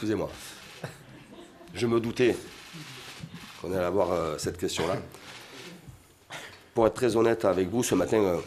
Excusez-moi. 0.03 0.31
Je 1.77 1.87
me 1.87 2.01
doutais 2.01 2.35
qu'on 3.61 3.71
allait 3.71 3.85
avoir 3.85 4.11
euh, 4.11 4.37
cette 4.37 4.59
question-là. 4.59 4.97
Pour 6.75 6.89
être 6.89 6.95
très 6.95 7.15
honnête 7.15 7.45
avec 7.45 7.69
vous, 7.69 7.85
ce 7.85 7.95
matin, 7.95 8.17
euh, 8.17 8.39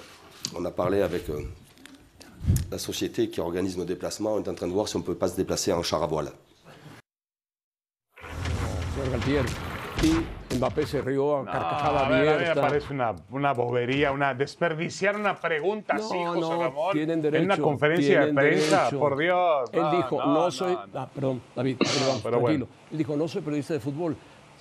on 0.54 0.66
a 0.66 0.72
parlé 0.72 1.00
avec 1.00 1.30
euh, 1.30 1.44
la 2.70 2.78
société 2.78 3.30
qui 3.30 3.40
organise 3.40 3.78
nos 3.78 3.86
déplacements. 3.86 4.34
On 4.34 4.44
est 4.44 4.50
en 4.50 4.54
train 4.54 4.68
de 4.68 4.74
voir 4.74 4.90
si 4.90 4.98
on 4.98 5.00
ne 5.00 5.06
peut 5.06 5.16
pas 5.16 5.30
se 5.30 5.38
déplacer 5.38 5.72
en 5.72 5.82
char 5.82 6.04
à 6.04 6.08
voile. 6.08 6.34
Y 10.04 10.56
Mbappé 10.56 10.86
se 10.86 11.02
rió 11.02 11.38
a 11.38 11.40
No, 11.44 11.52
carcajada 11.52 12.06
a 12.06 12.10
ver, 12.10 12.18
a 12.18 12.22
mí 12.22 12.26
me 12.28 12.34
abierta. 12.34 12.62
parece 12.62 12.94
una, 12.94 13.16
una 13.32 13.54
bobería, 13.54 14.12
una 14.12 14.34
desperdiciar 14.34 15.16
una 15.16 15.40
pregunta 15.40 15.96
así, 15.96 16.18
No, 16.22 16.34
José 16.34 16.42
no, 16.42 16.62
Ramón. 16.64 16.92
tienen 16.94 17.22
derecho. 17.22 17.40
En 17.42 17.46
una 17.52 17.58
conferencia 17.58 18.26
de 18.26 18.34
prensa, 18.34 18.78
derecho. 18.80 19.00
por 19.00 19.18
Dios. 19.18 19.70
Él 19.72 19.84
dijo, 19.92 20.26
no, 20.26 20.52
soy. 20.52 20.78
ah, 20.94 21.08
perdón, 21.14 21.42
David, 21.56 21.78
perdón, 21.78 22.20
pero 22.24 22.38
tranquilo. 22.38 22.40
bueno. 22.42 22.68
Él 22.92 22.98
dijo, 22.98 23.16
no 23.16 23.28
soy 23.28 23.42
periodista 23.42 23.74
de 23.74 23.80
fútbol, 23.80 24.16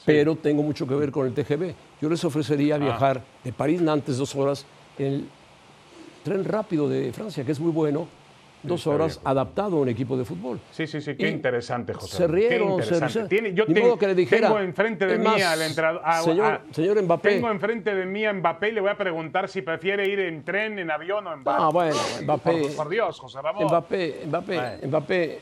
pero 0.06 0.36
tengo 0.36 0.62
mucho 0.62 0.86
que 0.86 0.94
ver 0.94 1.10
con 1.10 1.26
el 1.26 1.34
TGV. 1.34 1.74
Yo 2.00 2.08
les 2.08 2.24
ofrecería 2.24 2.78
viajar 2.78 3.20
de 3.42 3.52
París-Nantes 3.52 4.16
dos 4.18 4.34
horas 4.36 4.64
en 4.98 5.06
el 5.06 5.28
tren 6.22 6.44
rápido 6.44 6.88
de 6.88 7.12
Francia, 7.12 7.44
que 7.44 7.52
es 7.52 7.60
muy 7.60 7.70
bueno, 7.72 8.06
dos 8.64 8.86
horas 8.86 9.20
adaptado 9.24 9.76
a 9.76 9.80
un 9.80 9.88
equipo 9.88 10.16
de 10.16 10.24
fútbol. 10.24 10.58
Sí, 10.70 10.86
sí, 10.86 11.00
sí, 11.00 11.14
qué 11.16 11.28
Y 11.28 11.32
interesante, 11.32 11.94
José. 11.94 12.16
Se 12.16 12.26
qué 12.26 12.32
rieron, 12.32 12.82
se 12.82 12.94
interesante. 12.94 13.28
Tiene- 13.28 13.54
yo 13.54 13.66
tengo, 13.66 13.98
que 13.98 14.06
le 14.08 14.14
dijera, 14.14 14.48
tengo 14.48 14.60
enfrente 14.60 15.06
de 15.06 15.18
mí 15.18 15.40
al 15.42 15.62
entrenador. 15.62 16.00
a- 16.04 16.22
señor- 16.22 16.46
a- 16.68 16.74
señor 16.74 17.02
Mbappé. 17.02 17.28
Tengo 17.30 17.50
enfrente 17.50 17.94
de 17.94 18.06
mí 18.06 18.24
a 18.24 18.32
Mbappé 18.32 18.68
y 18.70 18.72
le 18.72 18.80
voy 18.80 18.90
a 18.90 18.96
preguntar 18.96 19.48
si 19.48 19.62
prefiere 19.62 20.08
ir 20.08 20.20
en 20.20 20.44
tren, 20.44 20.78
en 20.78 20.90
avión 20.90 21.26
o 21.26 21.32
en 21.32 21.44
barco. 21.44 21.62
Ah, 21.64 21.68
bueno, 21.70 21.96
Mbappé. 22.22 22.52
Por, 22.62 22.76
por 22.76 22.88
Dios, 22.88 23.18
José 23.20 23.40
Ramón. 23.42 23.64
Mbappé, 23.66 24.22
Mbappé, 24.26 24.54
Bueno. 24.56 24.88
Mbappé, 24.88 25.40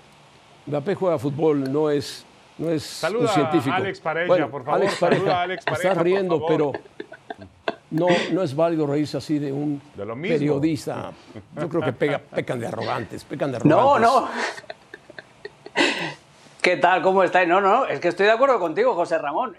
Mbappé 0.67 0.95
juega 0.95 1.19
fútbol, 1.19 1.73
no 1.73 1.91
es, 1.91 2.25
no 2.59 2.71
es 2.71 2.83
Saluda 2.83 3.23
un 3.25 3.29
a 3.29 3.33
científico. 3.33 3.75
Alex 3.75 4.01
Pareja, 4.01 4.27
Bueno, 4.27 4.51
por 4.51 4.65
favor, 4.65 4.81
Alex 4.81 4.95
saluda 4.95 5.19
Pareja, 5.19 5.39
a 5.39 5.43
Alex 5.43 5.65
Pareja, 5.65 5.83
estás 5.83 5.95
por 5.97 6.05
riendo, 6.05 6.41
favor. 6.41 6.73
pero 6.73 6.73
no, 7.93 8.07
no 8.33 8.43
es 8.43 8.55
válido 8.57 8.87
reírse 8.87 9.17
así 9.17 9.39
de 9.39 9.53
un 9.53 9.81
De 9.95 10.05
lo 10.05 10.17
mismo. 10.17 10.37
periodista. 10.39 11.13
Yo 11.61 11.69
creo 11.69 11.83
que 11.83 11.93
pega- 11.93 12.19
pecan 12.21 12.59
de 12.61 12.67
arrogantes, 12.67 13.25
pecan 13.25 13.51
de 13.53 13.59
arrogantes. 13.59 13.77
No, 13.81 14.23
no. 14.23 14.29
¿Qué 16.61 16.77
tal? 16.77 17.03
¿Cómo 17.03 17.23
estáis? 17.25 17.49
No, 17.49 17.61
no, 17.61 17.87
es 17.87 17.99
que 18.01 18.09
estoy 18.09 18.27
de 18.27 18.33
acuerdo 18.33 18.59
contigo, 18.61 18.95
José 18.95 19.19
Ramón. 19.19 19.55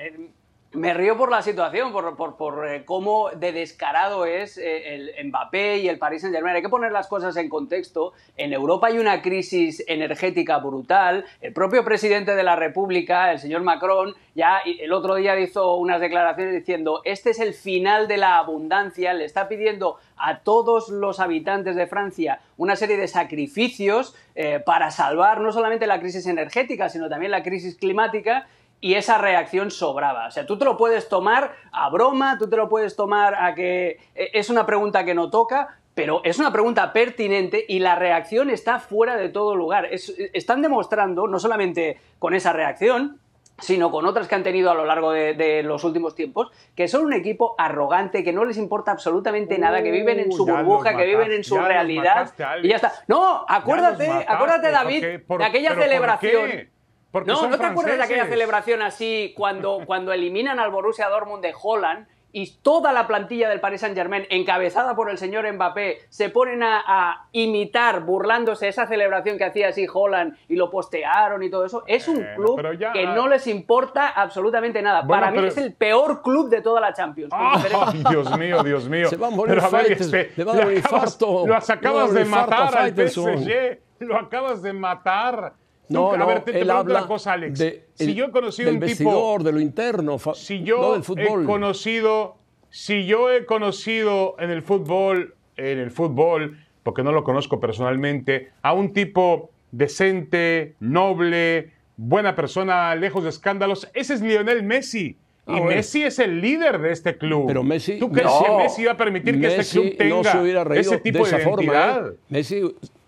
Me 0.74 0.92
río 0.96 1.16
por 1.18 1.30
la 1.30 1.44
situación, 1.44 1.92
por, 1.92 2.16
por- 2.16 2.36
por, 2.36 2.68
eh, 2.68 2.84
cómo 2.84 3.30
de 3.30 3.52
descarado 3.52 4.26
es 4.26 4.58
eh, 4.58 4.96
el 4.96 5.28
Mbappé 5.28 5.78
y 5.78 5.88
el 5.88 6.00
Paris 6.00 6.22
Saint-Germain. 6.22 6.56
Hay 6.56 6.64
que 6.64 6.70
poner 6.70 6.92
las 6.92 7.08
cosas 7.08 7.38
en 7.38 7.48
contexto. 7.48 8.14
En 8.38 8.54
Europa 8.54 8.88
hay 8.88 8.98
una 8.98 9.22
crisis 9.22 9.84
energética 9.88 10.58
brutal. 10.58 11.26
El 11.42 11.54
propio 11.54 11.84
presidente 11.86 12.34
de 12.34 12.42
la 12.42 12.56
República, 12.56 13.32
el 13.32 13.38
señor 13.38 13.62
Macron, 13.62 14.16
ya 14.34 14.62
el 14.66 14.92
otro 14.94 15.14
día 15.14 15.40
hizo 15.40 15.76
unas 15.76 16.02
declaraciones 16.02 16.56
diciendo 16.56 17.02
este 17.06 17.30
es 17.30 17.40
el 17.40 17.54
final 17.54 18.08
de 18.08 18.18
la 18.18 18.40
abundancia. 18.40 19.14
Le 19.14 19.26
está 19.26 19.48
pidiendo 19.48 19.98
a 20.18 20.40
todos 20.40 20.90
los 20.90 21.20
habitantes 21.20 21.76
de 21.76 21.86
Francia 21.86 22.40
una 22.58 22.76
serie 22.76 22.98
de 22.98 23.08
sacrificios 23.08 24.16
eh, 24.34 24.60
para 24.66 24.90
salvar 24.90 25.40
no 25.40 25.52
solamente 25.52 25.86
la 25.86 26.00
crisis 26.00 26.26
energética, 26.26 26.90
sino 26.90 27.10
también 27.10 27.32
la 27.32 27.44
crisis 27.44 27.76
climática 27.78 28.48
y 28.84 28.96
esa 28.96 29.18
reacción 29.18 29.72
sobraba. 29.72 30.28
O 30.28 30.32
sea, 30.32 30.46
tú 30.46 30.58
te 30.58 30.66
lo 30.66 30.76
puedes 30.76 31.08
tomar 31.08 31.54
a 31.72 31.90
broma, 31.90 32.38
tú 32.38 32.50
te 32.50 32.58
lo 32.58 32.68
puedes 32.68 32.98
tomar 32.98 33.34
a 33.34 33.56
que 33.56 33.98
eh, 34.14 34.30
es 34.34 34.50
una 34.50 34.66
pregunta 34.66 35.06
que 35.06 35.14
no 35.14 35.30
toca, 35.30 35.78
pero 35.96 36.20
es 36.26 36.38
una 36.38 36.52
pregunta 36.52 36.92
pertinente 36.92 37.64
y 37.66 37.80
la 37.80 37.96
reacción 37.96 38.50
está 38.50 38.80
fuera 38.80 39.16
de 39.16 39.30
todo 39.30 39.56
lugar. 39.56 39.86
Es- 39.86 40.14
están 40.34 40.62
demostrando, 40.62 41.28
no 41.28 41.40
solamente 41.40 41.98
con 42.20 42.34
esa 42.34 42.52
reacción, 42.52 43.20
sino 43.60 43.90
con 43.90 44.06
otras 44.06 44.28
que 44.28 44.36
han 44.36 44.44
tenido 44.44 44.70
a 44.70 44.74
lo 44.74 44.84
largo 44.84 45.12
de, 45.14 45.34
de 45.34 45.64
los 45.64 45.86
últimos 45.86 46.14
tiempos, 46.14 46.52
que 46.76 46.90
son 46.90 47.06
un 47.06 47.14
equipo 47.14 47.56
arrogante, 47.58 48.22
que 48.22 48.34
no 48.34 48.44
les 48.44 48.58
importa 48.58 48.92
absolutamente 48.92 49.58
nada, 49.60 49.82
que 49.82 49.92
viven 49.92 50.20
en 50.20 50.32
su 50.32 50.44
Uh, 50.44 50.48
los 50.48 50.58
burbuja, 50.58 50.98
que 50.98 51.06
viven 51.06 51.32
en 51.32 51.44
su 51.46 51.58
realidad 51.58 52.16
mataste, 52.34 52.44
y 52.64 52.68
ya 52.70 52.76
está. 52.78 52.92
No, 53.08 53.46
acuérdate, 53.48 54.08
mataste, 54.10 54.32
acuérdate 54.34 54.72
David, 54.72 55.02
porque- 55.02 55.20
por- 55.20 55.40
de 55.40 55.46
aquella 55.46 55.70
pero 55.70 55.80
¿por 55.80 55.88
celebración. 55.88 56.74
Porque 57.14 57.32
No, 57.32 57.38
son 57.38 57.52
¿no 57.52 57.58
te 57.60 57.66
acuerdas 57.66 57.98
de 57.98 58.04
aquella 58.04 58.26
celebración 58.26 58.82
así 58.82 59.34
cuando, 59.38 59.80
cuando 59.86 60.12
eliminan 60.12 60.60
al 60.60 60.72
Borussia 60.72 61.08
Dortmund 61.08 61.42
de 61.44 61.54
Holland 61.62 62.08
y 62.36 62.52
toda 62.64 62.92
la 62.94 63.06
plantilla 63.06 63.48
del 63.48 63.60
Paris 63.60 63.82
Saint-Germain, 63.82 64.26
encabezada 64.32 64.96
por 64.96 65.12
el 65.12 65.20
señor 65.20 65.46
Mbappé, 65.54 66.00
se 66.10 66.30
ponen 66.32 66.64
a, 66.64 66.82
a 66.88 67.28
imitar, 67.32 68.02
burlándose 68.02 68.68
esa 68.68 68.88
celebración 68.88 69.38
que 69.38 69.44
hacía 69.46 69.68
así 69.68 69.86
Holland 69.94 70.36
y 70.50 70.56
lo 70.56 70.72
postearon 70.72 71.44
y 71.44 71.52
todo 71.52 71.64
eso? 71.66 71.84
Es 71.86 72.08
un 72.08 72.16
Bueno, 72.38 72.56
club 72.56 72.80
ya- 72.80 72.92
que 72.92 73.06
no 73.06 73.28
les 73.28 73.46
importa 73.46 74.08
absolutamente 74.10 74.82
nada. 74.82 75.04
Bueno, 75.04 75.22
Para 75.22 75.32
mí 75.32 75.38
pero- 75.38 75.48
es 75.50 75.58
el 75.58 75.76
peor 75.76 76.24
club 76.24 76.50
de 76.50 76.62
toda 76.64 76.82
la 76.82 76.92
Champions. 76.92 77.30
Ay, 77.32 78.04
Dios 78.10 78.36
mío, 78.40 78.64
Dios 78.64 78.90
mío. 78.90 79.10
Se 79.10 79.16
va 79.18 79.28
a 79.28 79.30
morir 79.30 79.54
Pero 79.54 79.68
a 79.68 79.70
ver, 79.70 79.92
este, 79.92 80.32
le 80.36 80.44
va 80.44 80.54
a 80.54 80.56
dar 80.56 80.66
lo 80.66 80.72
un 80.72 80.78
acabas- 80.80 80.92
infarto. 81.14 81.46
Lo 81.46 81.56
acabas 81.56 82.14
de 82.16 82.26
matar 82.26 82.76
al. 82.76 82.94
PSG. 82.96 83.80
Lo 84.00 84.18
acabas 84.18 84.64
de 84.64 84.74
matar. 84.74 85.54
No, 85.90 86.16
no, 86.18 86.24
a 86.24 86.28
ver, 86.28 86.40
te, 86.44 86.52
te 86.54 86.60
él 86.60 86.66
pregunto 86.66 86.74
habla 86.80 87.00
una 87.00 87.08
cosa, 87.08 87.34
Alex. 87.34 87.60
de- 87.60 87.86
si 87.94 88.04
el- 88.06 88.16
yo 88.16 88.26
he 88.26 88.32
conocido 88.32 88.72
del 88.72 88.82
un 88.82 88.88
tipo... 88.90 89.38
de 89.44 89.52
lo 89.52 89.60
interno, 89.60 90.18
si 90.34 90.64
yo 90.64 90.82
no 90.82 90.94
del 90.94 91.04
fútbol. 91.04 91.44
he 91.44 91.46
conocido, 91.46 92.38
si 92.70 93.06
yo 93.06 93.30
he 93.32 93.46
conocido 93.46 94.36
en 94.40 94.50
el 94.50 94.62
fútbol, 94.62 95.36
en 95.58 95.80
el 95.80 95.92
fútbol, 95.92 96.58
porque 96.84 97.04
no 97.04 97.12
lo 97.12 97.24
conozco 97.24 97.60
personalmente, 97.60 98.52
a 98.62 98.74
un 98.74 98.94
tipo 98.94 99.52
decente, 99.72 100.76
noble, 100.80 101.72
buena 101.98 102.36
persona, 102.36 102.96
lejos 102.96 103.24
de 103.24 103.30
escándalos, 103.30 103.90
ese 103.94 104.16
es 104.16 104.22
Lionel 104.22 104.64
Messi. 104.64 105.18
Ah, 105.46 105.52
y 105.58 105.60
bueno. 105.60 105.76
Messi 105.76 106.04
es 106.04 106.20
el 106.20 106.40
líder 106.42 106.80
de 106.80 106.92
este 106.94 107.18
club. 107.18 107.46
Pero 107.48 107.64
Messi- 107.64 108.00
¿Tú 108.00 108.10
crees 108.10 108.28
No. 108.28 108.44
que 108.58 108.64
Messi 108.64 108.86
va 108.86 108.94
a 108.94 108.98
permitir 108.98 109.40
que 109.42 109.48
este 109.56 109.80
club 109.80 109.98
tenga 109.98 110.16
no 110.16 110.24
se 110.24 110.38
hubiera 110.40 110.64
reído 110.64 110.82
ese 110.94 111.02
tipo 111.02 111.26
de 111.26 111.32
de, 111.32 111.38
esa 111.38 111.50
forma. 111.50 111.74
¿eh? 111.98 112.14
Messi 112.30 112.62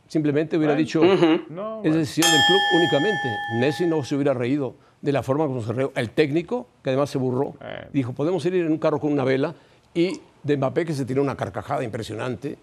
simplemente 0.08 0.58
hubiera 0.58 0.74
Bueno. 0.74 0.86
dicho, 0.86 1.02
No, 1.50 1.78
es 1.78 1.82
bueno. 1.82 1.98
decisión 1.98 2.32
del 2.32 2.42
club 2.48 2.60
únicamente. 2.76 3.30
Messi 3.60 3.86
no 3.88 4.04
se 4.04 4.16
hubiera 4.16 4.34
reído 4.34 4.76
de 5.02 5.12
la 5.12 5.24
forma 5.24 5.46
como 5.46 5.62
se 5.62 5.74
reíó. 5.74 5.92
El 5.96 6.10
técnico, 6.12 6.68
que 6.84 6.90
además 6.92 7.10
se 7.10 7.18
burró, 7.18 7.54
Eh. 7.62 7.88
dijo, 7.94 8.14
podemos 8.14 8.46
ir 8.46 8.56
en 8.56 8.72
un 8.72 8.78
carro 8.78 9.00
con 9.00 9.12
una 9.12 9.24
vela. 9.24 9.54
Y 9.94 10.20
de 10.44 10.58
Mbappé, 10.58 10.86
que 10.86 10.94
se 10.94 11.06
tiró 11.06 11.22
una 11.22 11.36
carcajada 11.38 11.84
impresionante, 11.84 12.58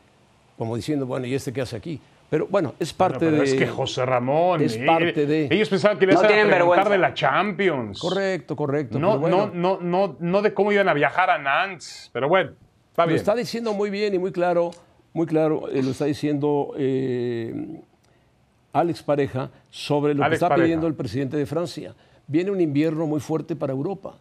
como 0.58 0.76
diciendo, 0.76 1.06
bueno, 1.06 1.26
¿y 1.26 1.34
este 1.34 1.52
qué 1.52 1.62
hace 1.62 1.76
aquí? 1.76 2.00
Pero 2.28 2.46
bueno, 2.48 2.74
es 2.78 2.92
parte 2.94 3.18
Pero 3.20 3.38
de... 3.38 3.44
es 3.44 3.54
que 3.54 3.66
José 3.66 4.06
Ramón, 4.06 4.62
es 4.62 4.78
parte 4.78 5.26
de- 5.26 5.48
ellos 5.50 5.68
pensaban 5.68 5.98
que 5.98 6.06
les 6.06 6.14
No 6.14 6.22
iban 6.30 6.48
a 6.50 6.54
preguntar 6.54 6.88
de 6.88 6.96
la 6.98 7.12
Champions. 7.12 7.98
Correcto, 8.00 8.56
correcto. 8.56 8.98
No, 8.98 9.18
bueno, 9.18 9.50
no, 9.52 9.76
no, 9.78 10.06
no, 10.08 10.16
no 10.18 10.42
de 10.42 10.54
cómo 10.54 10.72
iban 10.72 10.88
a 10.88 10.94
viajar 10.94 11.28
a 11.30 11.36
Nantes. 11.38 12.08
Pero 12.12 12.28
bueno, 12.28 12.52
está 12.90 13.02
Lo 13.02 13.08
bien. 13.08 13.18
está 13.18 13.34
diciendo 13.34 13.74
muy 13.74 13.90
bien 13.90 14.14
y 14.14 14.18
muy 14.18 14.32
claro, 14.32 14.70
muy 15.12 15.26
claro, 15.26 15.68
eh, 15.70 15.82
lo 15.82 15.90
está 15.90 16.06
diciendo 16.06 16.72
eh, 16.78 17.80
Alex 18.72 19.02
Pareja 19.02 19.50
sobre 19.70 20.14
lo 20.14 20.22
Alex 20.24 20.30
que 20.30 20.34
está 20.36 20.48
Pareja. 20.48 20.64
pidiendo 20.64 20.86
el 20.86 20.94
presidente 20.94 21.36
de 21.36 21.46
Francia. 21.46 21.94
Viene 22.26 22.50
un 22.50 22.60
invierno 22.60 23.06
muy 23.06 23.20
fuerte 23.20 23.54
para 23.56 23.72
Europa 23.72 24.14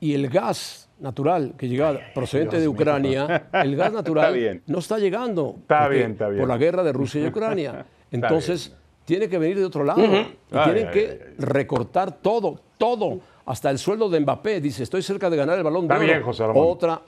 y 0.00 0.14
el 0.14 0.28
gas 0.28 0.88
natural 1.00 1.54
que 1.58 1.68
llega 1.68 1.98
procedente 2.14 2.60
Dios 2.60 2.62
de 2.62 2.68
mío. 2.68 2.74
Ucrania, 2.74 3.48
el 3.52 3.74
gas 3.76 3.92
natural 3.92 4.36
Está 4.36 4.62
no 4.72 4.78
está 4.78 4.98
llegando 4.98 5.56
Está 5.62 5.80
porque- 5.82 5.96
bien, 5.98 6.10
está 6.12 6.28
bien. 6.28 6.40
por 6.40 6.48
la 6.48 6.56
guerra 6.58 6.82
de 6.84 6.92
Rusia 6.92 7.20
y 7.22 7.26
Ucrania. 7.26 7.84
Entonces, 8.12 8.72
tiene 9.04 9.28
que 9.28 9.38
venir 9.38 9.58
de 9.58 9.64
otro 9.64 9.82
lado 9.84 10.02
y 10.04 10.06
Ay, 10.52 10.64
tienen 10.64 10.86
ay, 10.88 10.92
que 10.92 11.00
ay, 11.00 11.18
ay. 11.20 11.34
recortar 11.38 12.12
todo, 12.22 12.60
todo, 12.78 13.18
hasta 13.44 13.70
el 13.70 13.78
sueldo 13.78 14.08
de 14.08 14.20
Mbappé. 14.20 14.60
Dice, 14.60 14.84
estoy 14.84 15.02
cerca 15.02 15.28
de 15.28 15.36
ganar 15.36 15.58
el 15.58 15.64
balón 15.64 15.82
Está 15.84 15.94
de 15.94 16.00
oro. 16.04 16.06
bien, 16.12 16.22
José 16.22 16.46
Ramón. 16.46 16.64
Otra, 16.68 17.02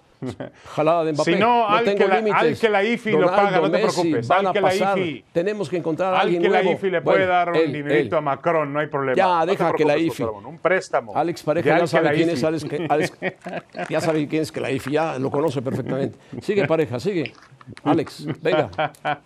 jalada 0.75 1.05
de 1.05 1.13
Mbappé. 1.13 1.33
Si 1.35 1.39
no, 1.39 1.69
al 1.69 1.85
tengo 1.85 1.99
que 1.99 2.09
la- 2.09 2.17
límites. 2.17 2.41
al 2.43 2.59
que 2.59 2.69
la 2.69 2.85
IFI 2.85 3.11
lo 3.13 3.19
Ronaldo, 3.23 3.37
paga, 3.43 3.57
no 3.61 3.71
te 3.71 3.83
Messi, 3.83 4.01
preocupes, 4.01 4.29
van 4.29 4.39
al 4.41 4.47
a 4.47 4.53
que 4.53 4.61
la 4.61 4.69
pasar. 4.69 4.99
IFI 4.99 5.25
Tenemos 5.33 5.69
que 5.69 5.77
encontrar 5.77 6.13
a 6.15 6.17
Al 6.17 6.23
alguien 6.23 6.43
que 6.43 6.49
la 6.49 6.63
nuevo. 6.63 6.77
IFI 6.79 6.91
le 6.91 7.03
puede 7.03 7.19
Bueno, 7.19 7.33
dar 7.33 7.49
un 7.51 7.57
él, 7.57 7.73
dinerito 7.73 8.15
él. 8.17 8.19
a 8.19 8.21
Macron, 8.23 8.73
no 8.73 8.81
hay 8.81 8.87
problema. 8.87 9.17
Ya, 9.17 9.27
No 9.41 9.47
deja 9.47 9.73
que 9.73 9.85
la 9.85 9.97
IFI. 9.99 10.23
Un 10.25 10.59
préstamo. 10.59 11.13
Alex 11.17 11.43
Pareja 11.43 11.67
ya 11.69 11.75
al 11.75 11.79
que 11.79 11.83
la 11.83 11.87
sabe 11.89 12.13
quién 12.17 12.31
es 12.31 12.45
Alex, 12.45 12.65
que- 12.65 12.87
Alex- 12.89 13.13
ya 13.91 14.01
sabe 14.01 14.27
quién 14.29 14.43
es 14.43 14.53
que 14.53 14.61
la 14.61 14.71
IFI, 14.71 14.91
ya 14.93 15.19
lo 15.19 15.31
conoce 15.31 15.63
perfectamente. 15.63 16.19
Sigue 16.41 16.67
Pareja, 16.67 16.99
sigue. 17.01 17.33
Alex, 17.85 18.27
venga. 18.43 18.71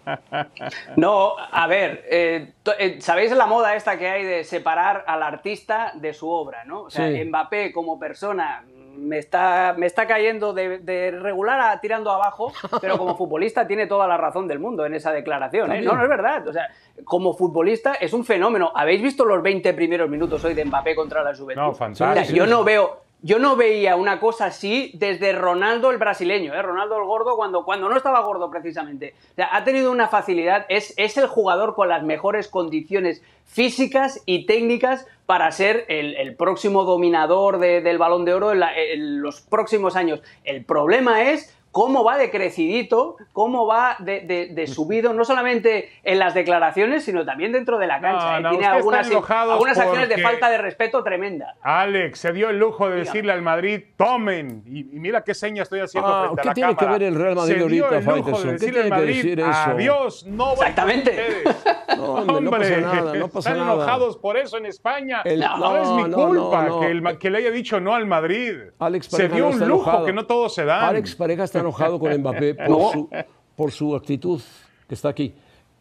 No, 0.96 1.34
a 1.38 1.66
ver, 1.66 2.04
eh, 2.10 2.52
eh, 2.78 2.96
¿sabéis 3.00 3.32
la 3.32 3.46
moda 3.46 3.74
esta 3.76 3.98
que 3.98 4.08
hay 4.08 4.24
de 4.24 4.44
separar 4.44 5.04
al 5.06 5.22
artista 5.22 5.92
de 5.94 6.12
su 6.14 6.28
obra, 6.28 6.64
no? 6.64 6.82
O 6.82 6.90
sea, 6.90 7.08
Sí. 7.10 7.24
Mbappé 7.24 7.72
como 7.72 7.98
persona 7.98 8.64
me 9.00 9.18
está, 9.18 9.74
me 9.76 9.86
está 9.86 10.06
cayendo 10.06 10.52
de, 10.52 10.78
de 10.78 11.10
regular 11.10 11.60
a 11.60 11.80
tirando 11.80 12.10
abajo, 12.10 12.52
pero 12.80 12.98
como 12.98 13.16
futbolista 13.18 13.66
tiene 13.66 13.86
toda 13.86 14.06
la 14.06 14.16
razón 14.16 14.46
del 14.46 14.58
mundo 14.58 14.84
en 14.86 14.94
esa 14.94 15.12
declaración. 15.12 15.72
¿eh? 15.72 15.82
No, 15.82 15.94
no 15.94 16.02
es 16.02 16.08
verdad. 16.08 16.46
O 16.46 16.52
sea, 16.52 16.68
como 17.04 17.32
futbolista 17.34 17.94
es 17.94 18.12
un 18.12 18.24
fenómeno. 18.24 18.72
¿Habéis 18.74 19.02
visto 19.02 19.24
los 19.24 19.42
20 19.42 19.72
primeros 19.74 20.08
minutos 20.10 20.44
hoy 20.44 20.54
de 20.54 20.64
Mbappé 20.64 20.94
contra 20.94 21.22
la 21.22 21.34
Juventus? 21.34 21.56
No, 21.62 21.70
O 21.70 21.74
sea, 21.74 21.86
fantástico. 21.86 22.36
yo 22.36 22.46
no 22.46 22.62
veo, 22.62 23.00
yo 23.22 23.38
no 23.38 23.54
veía 23.56 23.96
una 23.96 24.18
cosa 24.18 24.46
así 24.46 24.92
desde 24.94 25.32
Ronaldo 25.32 25.90
el 25.90 25.98
brasileño, 25.98 26.54
¿eh? 26.54 26.62
Ronaldo 26.62 26.96
el 26.96 27.04
gordo 27.04 27.36
cuando, 27.36 27.64
cuando 27.64 27.88
no 27.88 27.96
estaba 27.96 28.20
gordo 28.20 28.50
precisamente. 28.50 29.14
Ha 29.50 29.62
tenido 29.64 29.92
una 29.92 30.08
facilidad, 30.08 30.64
es, 30.68 30.94
es 30.96 31.16
el 31.16 31.26
jugador 31.26 31.74
con 31.74 31.88
las 31.88 32.02
mejores 32.02 32.48
condiciones 32.48 33.22
físicas 33.44 34.22
y 34.26 34.46
técnicas 34.46 35.06
para 35.26 35.50
ser 35.52 35.84
el, 35.88 36.34
próximo 36.36 36.84
dominador 36.84 37.58
de- 37.58 37.80
del 37.82 37.98
balón 37.98 38.24
de 38.24 38.34
oro 38.34 38.52
en 38.52 39.20
los 39.22 39.40
próximos 39.42 39.96
años. 39.96 40.22
El 40.44 40.64
problema 40.64 41.22
es 41.30 41.54
cómo 41.72 42.02
va 42.04 42.18
de 42.18 42.30
crecidito, 42.30 43.16
cómo 43.32 43.66
va 43.66 43.96
de, 44.00 44.20
de- 44.20 44.48
de 44.48 44.66
subido, 44.68 45.12
no 45.12 45.24
solamente 45.24 45.90
en 46.02 46.18
las 46.18 46.34
declaraciones, 46.34 47.04
sino 47.04 47.24
también 47.24 47.52
dentro 47.52 47.78
de 47.78 47.86
la 47.86 48.00
cancha. 48.00 48.32
No, 48.32 48.38
¿eh? 48.38 48.40
no, 48.42 48.50
Tiene 48.50 48.66
algunas, 48.66 49.00
están 49.02 49.12
enojados 49.18 49.52
algunas 49.54 49.78
acciones 49.78 50.08
de 50.08 50.18
falta 50.18 50.50
de 50.50 50.58
respeto 50.58 51.02
tremenda. 51.04 51.54
Alex 51.62 52.18
se 52.18 52.32
dio 52.32 52.50
el 52.50 52.58
lujo 52.58 52.88
de 52.88 52.96
decirle 52.96 53.32
al 53.32 53.42
Madrid, 53.42 53.82
tomen. 53.96 54.62
Y, 54.66 54.80
y 54.80 54.98
mira 55.00 55.22
qué 55.22 55.34
seña 55.34 55.62
estoy 55.62 55.80
haciendo 55.80 56.08
Ah, 56.10 56.30
frente 56.34 56.40
a 56.40 56.42
¿qué 56.42 56.48
la 56.48 56.54
tiene 56.54 56.70
que 56.70 56.76
cámara. 56.76 56.98
ver 56.98 57.08
el 57.08 57.14
Real 57.14 57.34
Madrid 57.36 57.52
se 57.52 57.68
dio 57.68 57.84
ahorita, 57.86 57.98
el 57.98 58.04
lujo 58.18 58.42
de 58.42 58.50
¿Qué 58.52 58.58
tiene 58.58 58.82
que 58.82 58.88
Madrid, 58.90 59.14
decir 59.16 59.40
eso? 59.40 59.50
adiós, 59.50 60.26
no 60.26 60.52
Exactamente. 60.52 61.26
No, 62.00 62.14
hombre, 62.14 62.40
no 62.40 62.50
pasa 62.50 62.80
nada, 62.80 63.14
no 63.14 63.28
pasa 63.28 63.50
Están 63.50 63.58
nada. 63.66 63.74
enojados 63.74 64.16
por 64.16 64.36
eso 64.38 64.56
en 64.56 64.64
España. 64.66 65.20
El- 65.24 65.40
no, 65.40 65.58
no, 65.58 65.76
es 65.76 65.88
mi 66.04 66.10
no, 66.10 66.16
culpa 66.28 66.62
no, 66.64 66.68
no. 66.76 66.80
Que, 66.80 66.86
el 66.92 67.18
que 67.18 67.30
le 67.30 67.38
haya 67.38 67.50
dicho 67.50 67.78
no 67.80 67.94
al 67.94 68.06
Madrid. 68.06 68.54
Alex 68.78 69.06
se 69.06 69.28
dio 69.28 69.44
no 69.44 69.48
un 69.50 69.58
lujo 69.58 69.64
enojado. 69.84 70.06
que 70.06 70.12
no 70.12 70.24
todos 70.24 70.54
se 70.54 70.64
dan. 70.64 70.84
Alex 70.84 71.14
Pareja 71.16 71.44
está 71.44 71.59
enojado 71.60 71.98
con 71.98 72.12
Mbappé 72.18 72.54
por, 72.66 72.68
No. 72.70 72.92
su, 72.92 73.08
por 73.56 73.70
su 73.72 73.94
actitud 73.96 74.40
que 74.88 74.94
está 74.94 75.08
aquí. 75.10 75.34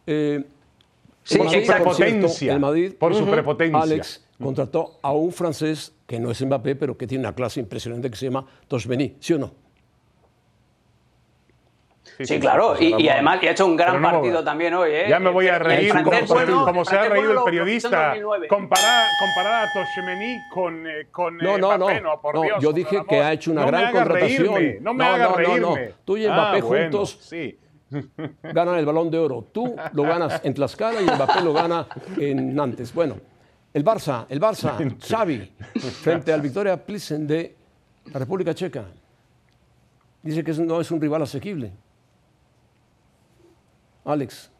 Eh, 0.06 0.44
Sí, 1.22 1.38
Madrid, 1.38 1.58
exacto. 1.58 1.84
por 1.84 1.94
cierto, 1.94 2.12
Prepotencia, 2.14 2.52
el 2.54 2.60
Madrid, 2.60 2.92
por 2.98 3.14
su 3.14 3.26
prepotencia. 3.26 3.78
Alex 3.80 4.24
contrató 4.42 4.98
a 5.02 5.12
un 5.12 5.30
francés 5.32 5.92
que 6.06 6.18
no 6.18 6.30
es 6.30 6.44
Mbappé, 6.44 6.74
pero 6.76 6.96
que 6.96 7.06
tiene 7.06 7.22
una 7.24 7.34
clase 7.34 7.60
impresionante 7.60 8.10
que 8.10 8.16
se 8.16 8.24
llama 8.24 8.46
Tosmeni, 8.66 9.16
¿sí 9.20 9.34
o 9.34 9.38
no? 9.38 9.52
Sí, 12.24 12.38
claro, 12.40 12.68
José 12.70 12.84
y, 12.98 13.08
además 13.08 13.42
y 13.42 13.46
ha 13.48 13.50
hecho 13.52 13.66
un 13.66 13.76
gran 13.76 14.00
no, 14.00 14.10
partido 14.10 14.42
también 14.44 14.74
hoy. 14.74 14.90
¿eh? 14.92 15.06
Ya 15.08 15.18
me 15.18 15.30
voy 15.30 15.48
a 15.48 15.58
reír 15.58 15.92
como, 15.92 16.12
se- 16.12 16.24
bueno- 16.32 16.64
como 16.64 16.84
se 16.84 16.96
ha 16.96 17.02
reído 17.08 17.26
bueno 17.28 17.38
el 17.40 17.44
periodista. 17.44 17.88
lo 17.88 17.96
hizo 17.96 17.96
en 17.96 18.08
2009. 18.10 18.48
Comparar, 18.48 19.06
comparar 19.18 19.68
a 19.68 19.72
Toshemeni 19.72 20.36
con, 20.52 20.86
eh, 20.86 21.06
con 21.10 21.36
No, 21.38 21.56
eh, 21.56 21.58
no, 21.60 21.76
Mbappé, 21.76 22.00
no. 22.00 22.20
por 22.20 22.34
No, 22.34 22.42
Dios, 22.42 22.62
yo 22.62 22.72
dije 22.72 23.02
que 23.08 23.20
ha 23.20 23.32
hecho 23.32 23.50
una 23.52 23.62
no 23.62 23.66
gran 23.68 23.92
contratación. 23.92 24.54
Reírme, 24.54 24.78
no 24.80 24.94
me 24.94 25.04
No, 25.04 25.10
haga 25.10 25.24
no, 25.24 25.30
no, 25.30 25.36
reírme. 25.36 25.60
no. 25.60 25.76
Tú 26.04 26.16
y 26.16 26.26
Ah, 26.26 26.32
Mbappé 26.32 26.62
bueno, 26.62 26.82
juntos. 26.84 27.18
sí. 27.20 27.58
Ganan 28.42 28.76
el 28.76 28.86
balón 28.86 29.10
de 29.10 29.18
oro. 29.18 29.44
Tú 29.52 29.74
lo 29.94 30.02
ganas 30.04 30.40
en 30.44 30.54
Tlaxcala 30.54 31.00
y 31.02 31.04
Mbappé 31.06 31.40
lo 31.42 31.52
gana 31.52 31.86
en 32.18 32.54
Nantes. 32.54 32.94
Bueno, 32.94 33.16
el 33.74 33.84
Barça, 33.84 34.26
el 34.28 34.40
Barça, 34.40 34.76
Xavi, 35.08 35.52
frente 36.02 36.32
al 36.32 36.40
Victoria 36.40 36.76
Plissen 36.76 37.26
de 37.26 37.56
la 38.12 38.18
República 38.20 38.54
Checa. 38.54 38.84
Dice 40.22 40.44
que 40.44 40.52
no 40.52 40.80
es 40.80 40.90
un 40.90 41.00
rival 41.00 41.22
asequible. 41.22 41.72
Alex. 44.04 44.50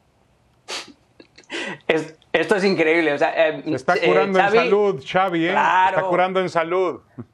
Es- 1.88 2.16
esto 2.32 2.56
es 2.56 2.64
increíble. 2.64 3.12
O 3.12 3.18
sea, 3.18 3.32
eh, 3.48 3.62
Se 3.64 3.74
está 3.74 3.94
eh, 3.96 4.06
curando 4.06 4.38
Xavi, 4.38 4.58
en 4.58 4.64
salud, 4.64 5.04
Xavi, 5.06 5.46
¿eh? 5.48 5.50
Claro. 5.50 5.88
Se 5.90 5.96
está 5.96 6.08
curando 6.08 6.40
en 6.40 6.48
salud. 6.48 7.00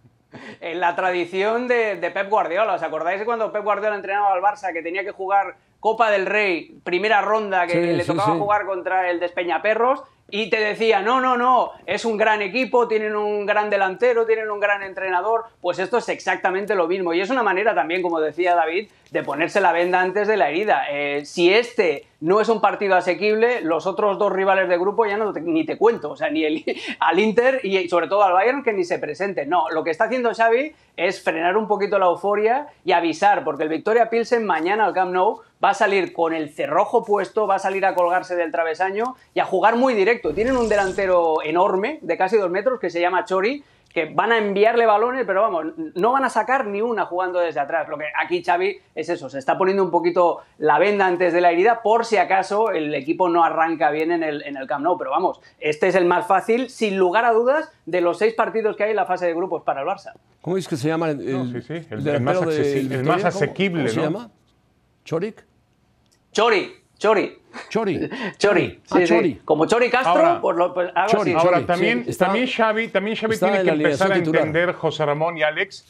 En 0.60 0.80
la 0.80 0.94
tradición 0.94 1.66
de, 1.66 1.96
de 1.96 2.10
Pep 2.10 2.28
Guardiola. 2.28 2.74
¿Os 2.74 2.82
acordáis 2.82 3.18
de 3.20 3.24
cuando 3.24 3.50
Pep 3.52 3.62
Guardiola 3.64 3.96
entrenaba 3.96 4.34
al 4.34 4.42
Barça 4.42 4.70
que 4.74 4.82
tenía 4.82 5.02
que 5.02 5.12
jugar 5.12 5.56
Copa 5.80 6.10
del 6.10 6.26
Rey, 6.26 6.78
primera 6.84 7.22
ronda, 7.22 7.66
que 7.66 7.72
Sí, 7.72 7.78
le 7.80 8.02
sí, 8.02 8.06
tocaba 8.08 8.34
sí. 8.34 8.38
jugar 8.38 8.66
contra 8.66 9.08
el 9.08 9.18
Despeñaperros? 9.18 10.02
Y 10.28 10.50
te 10.50 10.58
decía, 10.58 11.02
no, 11.02 11.20
no, 11.20 11.36
no, 11.36 11.70
es 11.86 12.04
un 12.04 12.16
gran 12.16 12.42
equipo, 12.42 12.88
tienen 12.88 13.14
un 13.14 13.46
gran 13.46 13.70
delantero, 13.70 14.26
tienen 14.26 14.50
un 14.50 14.58
gran 14.58 14.82
entrenador. 14.82 15.44
Pues 15.60 15.78
esto 15.78 15.98
es 15.98 16.08
exactamente 16.08 16.74
lo 16.74 16.88
mismo. 16.88 17.14
Y 17.14 17.20
es 17.20 17.30
una 17.30 17.44
manera 17.44 17.74
también, 17.76 18.02
como 18.02 18.18
decía 18.20 18.56
David, 18.56 18.88
de 19.12 19.22
ponerse 19.22 19.60
la 19.60 19.70
venda 19.72 20.00
antes 20.00 20.26
de 20.26 20.36
la 20.36 20.48
herida. 20.48 20.82
Eh, 20.90 21.24
si 21.24 21.52
este 21.54 22.06
no 22.20 22.40
es 22.40 22.48
un 22.48 22.60
partido 22.60 22.96
asequible, 22.96 23.60
los 23.60 23.86
otros 23.86 24.18
dos 24.18 24.32
rivales 24.32 24.68
de 24.68 24.76
grupo 24.78 25.06
ya 25.06 25.16
no 25.16 25.32
te- 25.32 25.40
ni 25.42 25.64
te 25.64 25.78
cuento. 25.78 26.10
O 26.10 26.16
sea, 26.16 26.28
ni 26.28 26.44
el, 26.44 26.64
al 26.98 27.20
Inter 27.20 27.60
y 27.62 27.88
sobre 27.88 28.08
todo 28.08 28.24
al 28.24 28.32
Bayern 28.32 28.64
que 28.64 28.72
ni 28.72 28.82
se 28.84 28.98
presente. 28.98 29.46
No, 29.46 29.70
lo 29.70 29.84
que 29.84 29.90
está 29.90 30.04
haciendo 30.06 30.34
Xavi 30.34 30.72
es 30.96 31.22
frenar 31.22 31.56
un 31.56 31.68
poquito 31.68 31.98
la 32.00 32.06
euforia 32.06 32.66
y 32.84 32.90
avisar, 32.92 33.44
porque 33.44 33.62
el 33.62 33.68
Victoria 33.68 34.10
Pilsen 34.10 34.44
mañana 34.44 34.86
al 34.86 34.94
Camp 34.94 35.12
Nou 35.12 35.40
va 35.62 35.70
a 35.70 35.74
salir 35.74 36.12
con 36.12 36.34
el 36.34 36.50
cerrojo 36.50 37.04
puesto, 37.04 37.46
va 37.46 37.56
a 37.56 37.58
salir 37.58 37.84
a 37.86 37.94
colgarse 37.94 38.34
del 38.34 38.50
travesaño 38.50 39.14
y 39.34 39.40
a 39.40 39.44
jugar 39.44 39.76
muy 39.76 39.94
directo. 39.94 40.15
Tienen 40.34 40.56
un 40.56 40.68
delantero 40.68 41.42
enorme, 41.42 41.98
de 42.02 42.16
casi 42.16 42.36
dos 42.36 42.50
metros, 42.50 42.78
que 42.80 42.90
se 42.90 43.00
llama 43.00 43.24
Chori, 43.24 43.62
que 43.92 44.12
van 44.14 44.30
a 44.30 44.36
enviarle 44.36 44.84
balones, 44.84 45.24
pero 45.26 45.40
vamos, 45.40 45.66
no 45.94 46.12
van 46.12 46.22
a 46.24 46.28
sacar 46.28 46.66
ni 46.66 46.82
una 46.82 47.06
jugando 47.06 47.38
desde 47.38 47.60
atrás. 47.60 47.88
Lo 47.88 47.96
que 47.96 48.04
aquí 48.14 48.44
Xavi 48.44 48.76
es 48.94 49.08
eso, 49.08 49.30
se 49.30 49.38
está 49.38 49.56
poniendo 49.56 49.82
un 49.82 49.90
poquito 49.90 50.42
la 50.58 50.78
venda 50.78 51.06
antes 51.06 51.32
de 51.32 51.40
la 51.40 51.50
herida 51.50 51.80
por 51.82 52.04
si 52.04 52.18
acaso 52.18 52.72
el 52.72 52.94
equipo 52.94 53.30
no 53.30 53.42
arranca 53.42 53.90
bien 53.90 54.12
en 54.12 54.22
el, 54.22 54.42
en 54.42 54.58
el 54.58 54.66
Camp 54.66 54.84
Nou. 54.84 54.98
Pero 54.98 55.12
vamos, 55.12 55.40
este 55.58 55.88
es 55.88 55.94
el 55.94 56.04
más 56.04 56.26
fácil, 56.26 56.68
sin 56.68 56.98
lugar 56.98 57.24
a 57.24 57.32
dudas, 57.32 57.72
de 57.86 58.02
los 58.02 58.18
seis 58.18 58.34
partidos 58.34 58.76
que 58.76 58.84
hay 58.84 58.90
en 58.90 58.96
la 58.96 59.06
fase 59.06 59.24
de 59.26 59.32
grupos 59.34 59.62
para 59.62 59.80
el 59.80 59.86
Barça. 59.86 60.12
¿Cómo 60.42 60.58
es 60.58 60.68
que 60.68 60.76
se 60.76 60.88
llama 60.88 61.10
el, 61.12 61.32
No, 61.32 61.46
sí, 61.46 61.62
sí, 61.62 61.86
el- 61.90 62.20
más 62.20 62.38
del 62.38 62.48
accesi- 62.50 62.92
el 62.92 63.02
más 63.04 63.16
¿Cómo- 63.16 63.28
asequible, 63.28 63.80
¿Cómo 63.84 63.88
se 63.94 63.96
¿no? 63.96 64.02
llama? 64.02 64.30
¿Chorik? 65.06 65.42
Chori, 66.32 66.70
Chori, 66.98 67.38
Chori. 67.68 68.08
Chori. 68.38 68.80
Ah, 68.90 68.98
sí. 68.98 69.04
Chori. 69.06 69.40
Como 69.44 69.66
Chori 69.66 69.90
Castro, 69.90 70.12
Ahora- 70.12 70.40
pues, 70.40 70.56
lo- 70.56 70.72
pues 70.74 70.90
algo 70.94 71.10
Chori, 71.12 71.34
así. 71.34 71.46
Ahora, 71.46 71.66
también, 71.66 72.04
sí, 72.04 72.10
está- 72.10 72.26
también 72.26 72.46
Xavi, 72.46 72.88
también 72.88 73.16
Xavi 73.16 73.36
tiene 73.38 73.58
en 73.58 73.64
que 73.64 73.70
empezar 73.72 74.12
a 74.12 74.14
titular. 74.14 74.46
entender, 74.46 74.72
José 74.74 75.04
Ramón 75.06 75.36
y 75.36 75.42
Alex, 75.42 75.84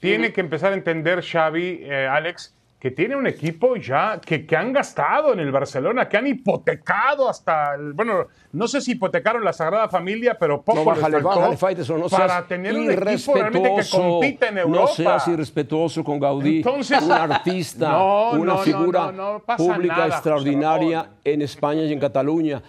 tiene 0.00 0.32
que 0.32 0.40
empezar 0.40 0.72
a 0.72 0.74
entender 0.76 1.22
Xavi, 1.22 1.80
eh, 1.82 2.08
Alex, 2.10 2.54
que 2.82 2.90
tiene 2.90 3.14
un 3.14 3.28
equipo 3.28 3.76
ya 3.76 4.20
que, 4.20 4.44
que 4.44 4.56
han 4.56 4.72
gastado 4.72 5.32
en 5.32 5.38
el 5.38 5.52
Barcelona, 5.52 6.08
que 6.08 6.16
han 6.16 6.26
hipotecado 6.26 7.28
hasta, 7.28 7.76
el- 7.76 7.92
bueno, 7.92 8.26
no 8.50 8.66
sé 8.66 8.80
si 8.80 8.90
hipotecaron 8.92 9.44
la 9.44 9.52
Sagrada 9.52 9.88
Familia, 9.88 10.36
pero 10.36 10.62
poco 10.62 10.78
No, 10.80 10.90
les 10.90 10.96
bájale, 11.00 11.20
faltó 11.22 11.28
bájale, 11.38 11.56
Faitelson, 11.56 12.00
no 12.00 12.08
para 12.08 12.44
tener 12.44 12.74
un 12.74 12.90
equipo 12.90 13.34
realmente 13.36 13.70
que 13.76 13.88
compita 13.96 14.48
en 14.48 14.58
Europa. 14.58 14.80
No 14.80 14.86
seas 14.88 15.28
irrespetuoso 15.28 16.02
con 16.02 16.18
Gaudí, 16.18 16.56
Entonces- 16.56 17.00
un 17.02 17.12
artista, 17.12 17.88
No, 17.92 18.30
una 18.32 18.54
no, 18.54 18.58
figura 18.58 19.12
pública 19.56 19.94
nada, 19.98 20.06
extraordinaria 20.08 21.08
en 21.22 21.42
España 21.42 21.82
y 21.84 21.92
en 21.92 22.00
Cataluña, 22.00 22.60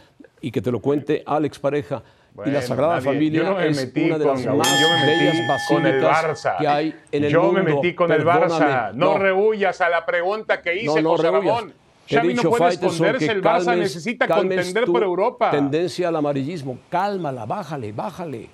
y 0.42 0.52
que 0.52 0.62
te 0.62 0.70
lo 0.72 0.80
cuente 0.80 1.24
Alex 1.26 1.58
Pareja. 1.58 2.04
Y 2.34 2.36
Bueno, 2.36 2.52
la 2.54 2.62
Sagrada 2.64 2.94
nadie- 2.96 3.06
Familia 3.06 3.44
yo 3.44 3.50
no 3.50 3.56
me 3.58 3.68
es 3.68 3.78
metí 3.78 4.04
una 4.06 4.18
de 4.18 4.24
con 4.26 4.34
las 4.34 4.44
Gaudí, 4.46 4.58
más 4.58 4.82
yo 4.82 4.88
me 4.90 5.06
metí 5.06 5.20
bellas 5.26 5.68
con 5.68 5.86
el 5.86 6.02
basílicas 6.02 6.44
Barça. 6.46 6.58
que 6.58 6.68
hay 6.68 6.96
en 7.12 7.24
el 7.26 7.32
yo 7.32 7.44
mundo. 7.44 7.64
me 7.64 7.74
metí 7.74 7.94
con 7.94 8.12
el 8.12 8.18
Perdóname. 8.24 8.66
Barça. 8.66 8.94
No, 8.94 9.18
rehuyas 9.20 9.82
a 9.82 9.90
la 9.90 10.06
pregunta 10.06 10.62
que 10.62 10.76
hice, 10.76 10.86
No, 10.88 11.02
no 11.02 11.10
José 11.12 11.24
rehuyas. 11.32 11.44
Ramón. 11.56 11.74
Xavi 12.10 12.28
no 12.28 12.34
dicho, 12.34 12.50
puede 12.50 12.74
esconderse, 12.74 13.26
que 13.28 13.32
el 13.32 13.42
Barça 13.44 13.66
calmes- 13.66 13.78
necesita 13.78 14.28
contender 14.28 14.86
por 14.86 15.04
Europa. 15.04 15.52
Tendencia 15.52 16.08
al 16.10 16.16
amarillismo, 16.16 16.80
cálmala, 16.90 17.46
bájale, 17.46 17.92
bájale. 17.92 18.50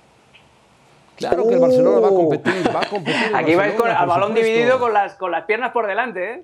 Claro 1.15 1.47
que 1.47 1.53
el 1.55 1.59
Barcelona 1.59 1.99
va 1.99 2.07
a 2.07 2.11
competir, 2.11 2.53
va 2.75 2.79
a 2.81 2.85
competir. 2.89 3.23
el 3.29 3.35
Aquí 3.35 3.55
vais 3.55 3.73
con, 3.73 3.87
por 3.89 4.07
balón 4.07 4.29
supuesto. 4.29 4.45
dividido 4.45 4.79
con 4.79 4.93
las, 4.93 5.15
con 5.15 5.31
las 5.31 5.43
piernas 5.45 5.71
por 5.71 5.87
delante, 5.87 6.33
¿eh? 6.33 6.43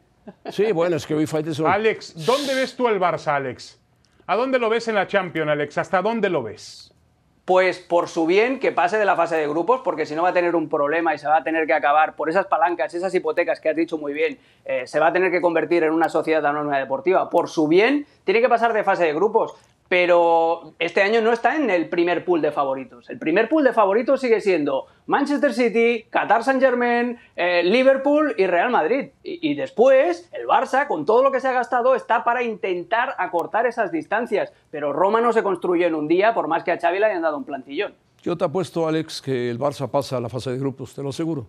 Sí, 0.49 0.71
bueno, 0.71 0.95
es 0.95 1.05
que 1.05 1.13
hoy 1.13 1.27
Faitelson. 1.27 1.67
Alex, 1.67 2.25
¿dónde 2.25 2.55
ves 2.55 2.75
tú 2.75 2.87
el 2.87 2.99
Barça, 2.99 3.35
Alex? 3.35 3.79
¿A 4.27 4.35
dónde 4.35 4.57
lo 4.57 4.69
ves 4.69 4.87
en 4.87 4.95
la 4.95 5.05
Champions, 5.05 5.49
Alex? 5.51 5.77
¿Hasta 5.77 6.01
dónde 6.01 6.29
lo 6.29 6.41
ves? 6.43 6.91
Pues 7.45 7.77
por 7.77 8.09
su 8.09 8.25
bien 8.25 8.59
que 8.59 8.71
pase 8.71 8.97
de 8.97 9.05
la 9.05 9.15
fase 9.15 9.35
de 9.35 9.47
grupos, 9.47 9.81
porque 9.83 10.07
si 10.07 10.15
no 10.15 10.23
va 10.23 10.29
a 10.29 10.33
tener 10.33 10.55
un 10.55 10.67
problema 10.67 11.13
y 11.13 11.19
se 11.19 11.27
va 11.27 11.37
a 11.37 11.43
tener 11.43 11.67
que 11.67 11.73
acabar 11.73 12.15
por 12.15 12.27
esas 12.27 12.47
palancas, 12.47 12.91
esas 12.95 13.13
hipotecas 13.13 13.59
que 13.59 13.69
has 13.69 13.75
dicho 13.75 13.99
muy 13.99 14.13
bien, 14.13 14.39
eh, 14.65 14.87
se 14.87 14.99
va 14.99 15.07
a 15.07 15.13
tener 15.13 15.31
que 15.31 15.41
convertir 15.41 15.83
en 15.83 15.91
una 15.91 16.09
sociedad 16.09 16.43
anónima 16.43 16.79
deportiva. 16.79 17.29
Por 17.29 17.47
su 17.47 17.67
bien, 17.67 18.07
tiene 18.23 18.41
que 18.41 18.49
pasar 18.49 18.73
de 18.73 18.83
fase 18.83 19.03
de 19.03 19.13
grupos. 19.13 19.53
Pero 19.87 20.73
este 20.79 21.01
año 21.01 21.21
no 21.21 21.31
está 21.31 21.55
en 21.55 21.69
el 21.69 21.89
primer 21.89 22.25
pool 22.25 22.41
de 22.41 22.51
favoritos. 22.51 23.09
El 23.09 23.19
primer 23.19 23.47
pool 23.47 23.63
de 23.63 23.73
favoritos 23.73 24.19
sigue 24.19 24.41
siendo 24.41 24.87
Manchester 25.05 25.53
City, 25.53 26.05
Qatar 26.09 26.43
Saint 26.43 26.61
Germain, 26.61 27.19
eh, 27.35 27.61
Liverpool 27.63 28.33
y 28.37 28.47
Real 28.47 28.71
Madrid. 28.71 29.09
Y, 29.23 29.53
después 29.53 30.29
el 30.33 30.47
Barça, 30.47 30.87
con 30.87 31.05
todo 31.05 31.23
lo 31.23 31.31
que 31.31 31.39
se 31.39 31.47
ha 31.47 31.53
gastado, 31.53 31.93
está 31.93 32.23
para 32.23 32.41
intentar 32.41 33.13
acortar 33.17 33.67
esas 33.67 33.91
distancias. 33.91 34.51
Pero 34.71 34.91
Roma 34.91 35.21
no 35.21 35.33
se 35.33 35.43
construye 35.43 35.85
en 35.85 35.93
un 35.93 36.07
día, 36.07 36.33
por 36.33 36.47
más 36.47 36.63
que 36.63 36.71
a 36.71 36.79
Xavi 36.79 36.99
le 36.99 37.05
hayan 37.05 37.21
dado 37.21 37.37
un 37.37 37.43
plantillón. 37.43 37.93
Yo 38.23 38.35
te 38.35 38.43
apuesto, 38.43 38.87
Alex, 38.87 39.21
que 39.21 39.51
el 39.51 39.59
Barça 39.59 39.87
pasa 39.87 40.17
a 40.17 40.19
la 40.19 40.29
fase 40.29 40.49
de 40.49 40.57
grupos, 40.57 40.95
te 40.95 41.03
lo 41.03 41.09
aseguro. 41.09 41.45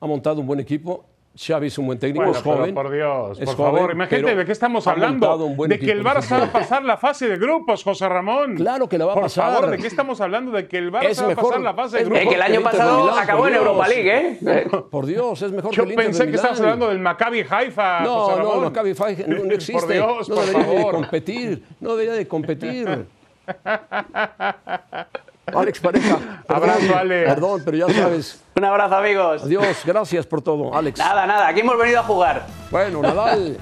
Ha 0.00 0.06
montado 0.06 0.40
un 0.40 0.46
buen 0.46 0.60
equipo, 0.60 1.06
Xavi 1.32 1.68
es 1.68 1.78
un 1.78 1.86
buen 1.86 1.98
técnico, 1.98 2.24
Bueno, 2.24 2.36
es 2.36 2.42
joven. 2.44 2.74
por 2.74 2.90
Dios, 2.90 3.38
es 3.40 3.46
por 3.46 3.54
joven, 3.56 3.72
favor, 3.76 3.92
imagínate 3.92 4.34
de 4.34 4.44
qué 4.44 4.50
estamos 4.52 4.86
ha 4.86 4.90
hablando. 4.90 5.38
De 5.68 5.78
que 5.78 5.92
el 5.92 5.98
de 6.02 6.04
Barça 6.04 6.38
va 6.40 6.46
a 6.46 6.52
pasar 6.52 6.82
la 6.84 6.96
fase 6.96 7.28
de 7.28 7.36
grupos, 7.36 7.84
José 7.84 8.08
Ramón. 8.08 8.56
Claro 8.56 8.88
que 8.88 8.98
la 8.98 9.06
va 9.06 9.12
a 9.12 9.14
por 9.14 9.22
pasar. 9.24 9.52
favor, 9.54 9.70
¿de 9.70 9.78
qué 9.78 9.86
estamos 9.86 10.20
hablando? 10.20 10.50
De 10.50 10.66
que 10.66 10.76
el 10.78 10.90
Barça 10.92 11.04
Es 11.08 11.22
va 11.22 11.32
a 11.32 11.36
pasar 11.36 11.60
la 11.60 11.72
fase 11.72 11.98
de 11.98 12.04
grupos. 12.04 12.22
Que 12.28 12.34
el 12.34 12.42
año 12.42 12.58
de 12.58 12.60
pasado 12.64 13.04
Milán, 13.04 13.18
acabó 13.20 13.38
por 13.42 13.48
en 13.48 13.54
Dios. 13.54 13.64
Europa 13.66 13.88
League, 13.88 14.38
¿eh? 14.42 14.66
Por 14.90 15.06
Dios, 15.06 15.42
es 15.42 15.52
mejor 15.52 15.72
Yo 15.72 15.84
que 15.84 15.90
el 15.90 15.94
pensé 15.96 16.24
de 16.24 16.30
que 16.30 16.36
estabas 16.36 16.60
hablando 16.60 16.88
del 16.88 16.98
Maccabi 16.98 17.44
Haifa, 17.48 18.00
No, 18.00 18.14
José 18.24 18.32
no, 18.36 18.42
Ramón. 18.48 18.64
Maccabi 18.64 18.90
Haifa 18.90 19.06
no, 19.28 19.44
no 19.44 19.52
existe. 19.54 19.80
Por 19.80 19.88
Dios, 19.88 20.28
no 20.28 20.34
por 20.34 20.44
debería 20.46 20.68
de 20.68 20.76
favor. 20.78 20.94
competir. 20.94 21.62
No 21.78 21.90
debería 21.92 22.12
de 22.14 22.26
competir. 22.28 23.06
Alex 25.54 25.80
Pareja. 25.80 26.18
Abrazo, 26.48 26.96
Alex. 26.96 27.28
Perdón, 27.28 27.62
pero 27.64 27.76
ya 27.76 27.92
sabes. 27.94 28.40
Un 28.56 28.64
abrazo, 28.64 28.96
amigos. 28.96 29.42
Adiós, 29.44 29.78
gracias 29.84 30.26
por 30.26 30.42
todo, 30.42 30.74
Alex. 30.74 30.98
Nada, 30.98 31.26
nada, 31.26 31.48
aquí 31.48 31.60
hemos 31.60 31.78
venido 31.78 32.00
a 32.00 32.02
jugar. 32.02 32.46
Bueno, 32.70 33.00
Nadal. 33.02 33.56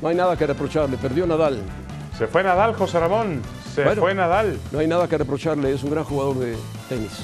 No 0.00 0.08
hay 0.08 0.14
nada 0.14 0.36
que 0.36 0.46
reprocharle. 0.46 0.96
Perdió 0.96 1.26
Nadal. 1.26 1.60
Se 2.16 2.26
fue 2.26 2.42
Nadal, 2.42 2.74
José 2.74 2.98
Ramón. 3.00 3.42
Se 3.74 3.84
Bueno. 3.84 4.00
fue 4.02 4.14
Nadal. 4.14 4.58
No 4.72 4.78
hay 4.78 4.86
nada 4.86 5.06
que 5.08 5.18
reprocharle. 5.18 5.72
Es 5.72 5.82
un 5.82 5.90
gran 5.90 6.04
jugador 6.04 6.36
de 6.38 6.56
tenis. 6.88 7.20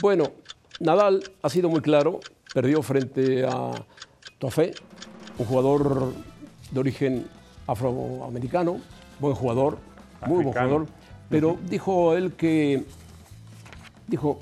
Bueno, 0.00 0.24
Nadal 0.78 1.22
ha 1.42 1.48
sido 1.48 1.68
muy 1.68 1.80
claro. 1.80 2.20
Perdió 2.52 2.82
frente 2.82 3.44
a 3.46 3.70
Toffé, 4.38 4.72
un 5.38 5.46
jugador 5.46 6.12
de 6.72 6.80
origen 6.80 7.28
afroamericano, 7.70 8.78
buen 9.20 9.34
jugador, 9.34 9.78
muy 10.26 10.44
buen 10.44 10.48
jugador. 10.48 10.86
Pero 11.28 11.56
dijo 11.68 12.14
él 12.16 12.32
que, 12.32 12.84
dijo, 14.08 14.38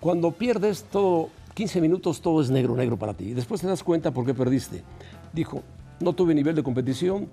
cuando 0.00 0.32
pierdes 0.32 0.84
todo, 0.84 1.28
15 1.54 1.80
minutos 1.80 2.20
todo 2.20 2.40
es 2.40 2.50
negro, 2.50 2.74
negro 2.74 2.96
para 2.96 3.14
ti. 3.14 3.24
Y 3.26 3.34
después 3.34 3.60
te 3.60 3.66
das 3.66 3.82
cuenta 3.82 4.10
por 4.10 4.24
qué 4.24 4.34
perdiste. 4.34 4.82
Dijo, 5.32 5.62
no 6.00 6.14
tuve 6.14 6.34
nivel 6.34 6.56
de 6.56 6.62
competición, 6.62 7.28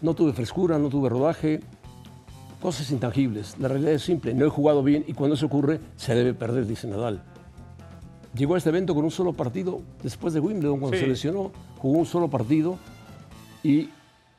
no 0.00 0.14
tuve 0.14 0.32
frescura, 0.32 0.78
no 0.78 0.88
tuve 0.88 1.08
rodaje, 1.08 1.60
cosas 2.60 2.90
intangibles. 2.90 3.56
La 3.58 3.68
realidad 3.68 3.92
es 3.92 4.02
simple, 4.02 4.32
no 4.34 4.46
he 4.46 4.48
jugado 4.48 4.82
bien 4.82 5.04
y 5.06 5.12
cuando 5.12 5.34
eso 5.34 5.46
ocurre 5.46 5.80
se 5.96 6.14
debe 6.14 6.32
perder, 6.32 6.66
dice 6.66 6.86
Nadal. 6.88 7.22
Llegó 8.34 8.54
a 8.54 8.58
este 8.58 8.70
evento 8.70 8.94
con 8.94 9.04
un 9.04 9.10
solo 9.10 9.34
partido 9.34 9.82
después 10.02 10.32
de 10.32 10.40
Wimbledon, 10.40 10.80
cuando 10.80 10.96
Sí. 10.96 11.02
se 11.04 11.08
lesionó, 11.08 11.52
jugó 11.78 11.98
un 11.98 12.06
solo 12.06 12.28
partido 12.28 12.78
y 13.62 13.90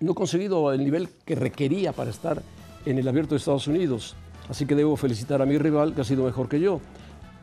no 0.04 0.12
ha 0.12 0.16
conseguido 0.16 0.74
el 0.74 0.84
nivel 0.84 1.08
que 1.26 1.34
requería 1.34 1.93
para 1.93 2.10
estar 2.10 2.43
en 2.86 2.97
el 2.97 3.08
abierto 3.08 3.36
de 3.36 3.38
Estados 3.38 3.68
Unidos. 3.68 4.16
Así 4.49 4.66
que 4.66 4.76
debo 4.76 4.97
felicitar 4.97 5.41
a 5.41 5.45
mi 5.45 5.58
rival, 5.58 5.95
que 5.95 6.01
ha 6.01 6.04
sido 6.04 6.26
mejor 6.26 6.49
que 6.49 6.60
yo. 6.60 6.82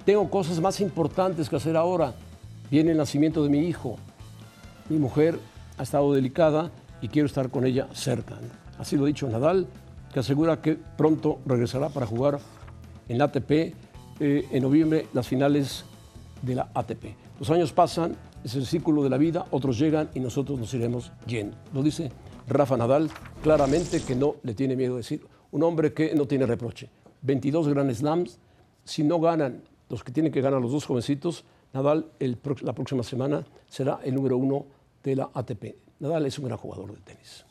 Tengo 0.05 0.29
cosas 0.29 0.61
más 0.61 0.79
importantes 0.83 1.49
que 1.49 1.57
hacer 1.57 1.75
ahora. 1.75 2.13
Viene 2.71 2.91
el 2.91 2.99
nacimiento 2.99 3.43
de 3.43 3.49
mi 3.49 3.61
hijo. 3.61 3.97
Mi 4.91 4.99
mujer 4.99 5.39
ha 5.79 5.83
estado 5.83 6.13
delicada 6.13 6.71
y 7.01 7.09
quiero 7.09 7.25
estar 7.25 7.49
con 7.49 7.65
ella 7.65 7.89
cerca. 7.95 8.37
Así 8.79 8.97
lo 8.97 9.05
ha 9.05 9.07
dicho 9.07 9.27
Nadal, 9.27 9.67
que 10.13 10.21
asegura 10.21 10.61
que 10.61 10.75
pronto 10.75 11.39
regresará 11.47 11.89
para 11.89 12.05
jugar 12.05 12.41
en 13.09 13.17
la 13.17 13.25
ATP 13.25 13.51
eh, 13.51 13.75
en 14.21 14.63
noviembre 14.63 15.07
las 15.15 15.27
finales 15.27 15.87
de 16.43 16.57
la 16.57 16.69
ATP. 16.75 17.17
Los 17.39 17.49
años 17.49 17.73
pasan, 17.73 18.17
es 18.45 18.55
el 18.55 18.67
círculo 18.67 19.03
de 19.03 19.09
la 19.09 19.17
vida, 19.17 19.47
otros 19.51 19.79
llegan 19.79 20.11
y 20.15 20.21
nosotros 20.21 20.59
nos 20.59 20.75
iremos 20.75 21.11
yendo. 21.27 21.57
Lo 21.73 21.83
dice 21.83 22.13
Rafa 22.51 22.77
Nadal 22.77 23.11
claramente 23.43 24.03
que 24.03 24.15
no 24.15 24.37
le 24.43 24.55
tiene 24.55 24.77
miedo 24.77 24.97
decir, 24.97 25.25
un 25.53 25.63
hombre 25.63 25.93
que 25.93 26.15
no 26.15 26.27
tiene 26.27 26.47
reproche. 26.47 26.91
22 27.23 27.69
Grand 27.69 27.93
Slams, 27.93 28.39
si 28.85 29.05
no 29.05 29.21
ganan 29.21 29.63
los 29.89 30.05
que 30.05 30.13
tienen 30.13 30.33
que 30.33 30.41
ganar 30.41 30.61
los 30.61 30.73
dos 30.73 30.85
jovencitos, 30.85 31.45
Nadal 31.73 32.11
el 32.19 32.39
la 32.63 32.73
próxima 32.73 33.03
semana 33.03 33.47
será 33.69 34.01
el 34.03 34.15
número 34.15 34.37
uno 34.37 34.67
de 35.05 35.17
la 35.17 35.31
ATP. 35.33 35.77
Nadal 36.01 36.27
es 36.27 36.39
un 36.39 36.47
gran 36.47 36.59
jugador 36.59 36.93
de 36.93 37.01
tenis. 37.01 37.47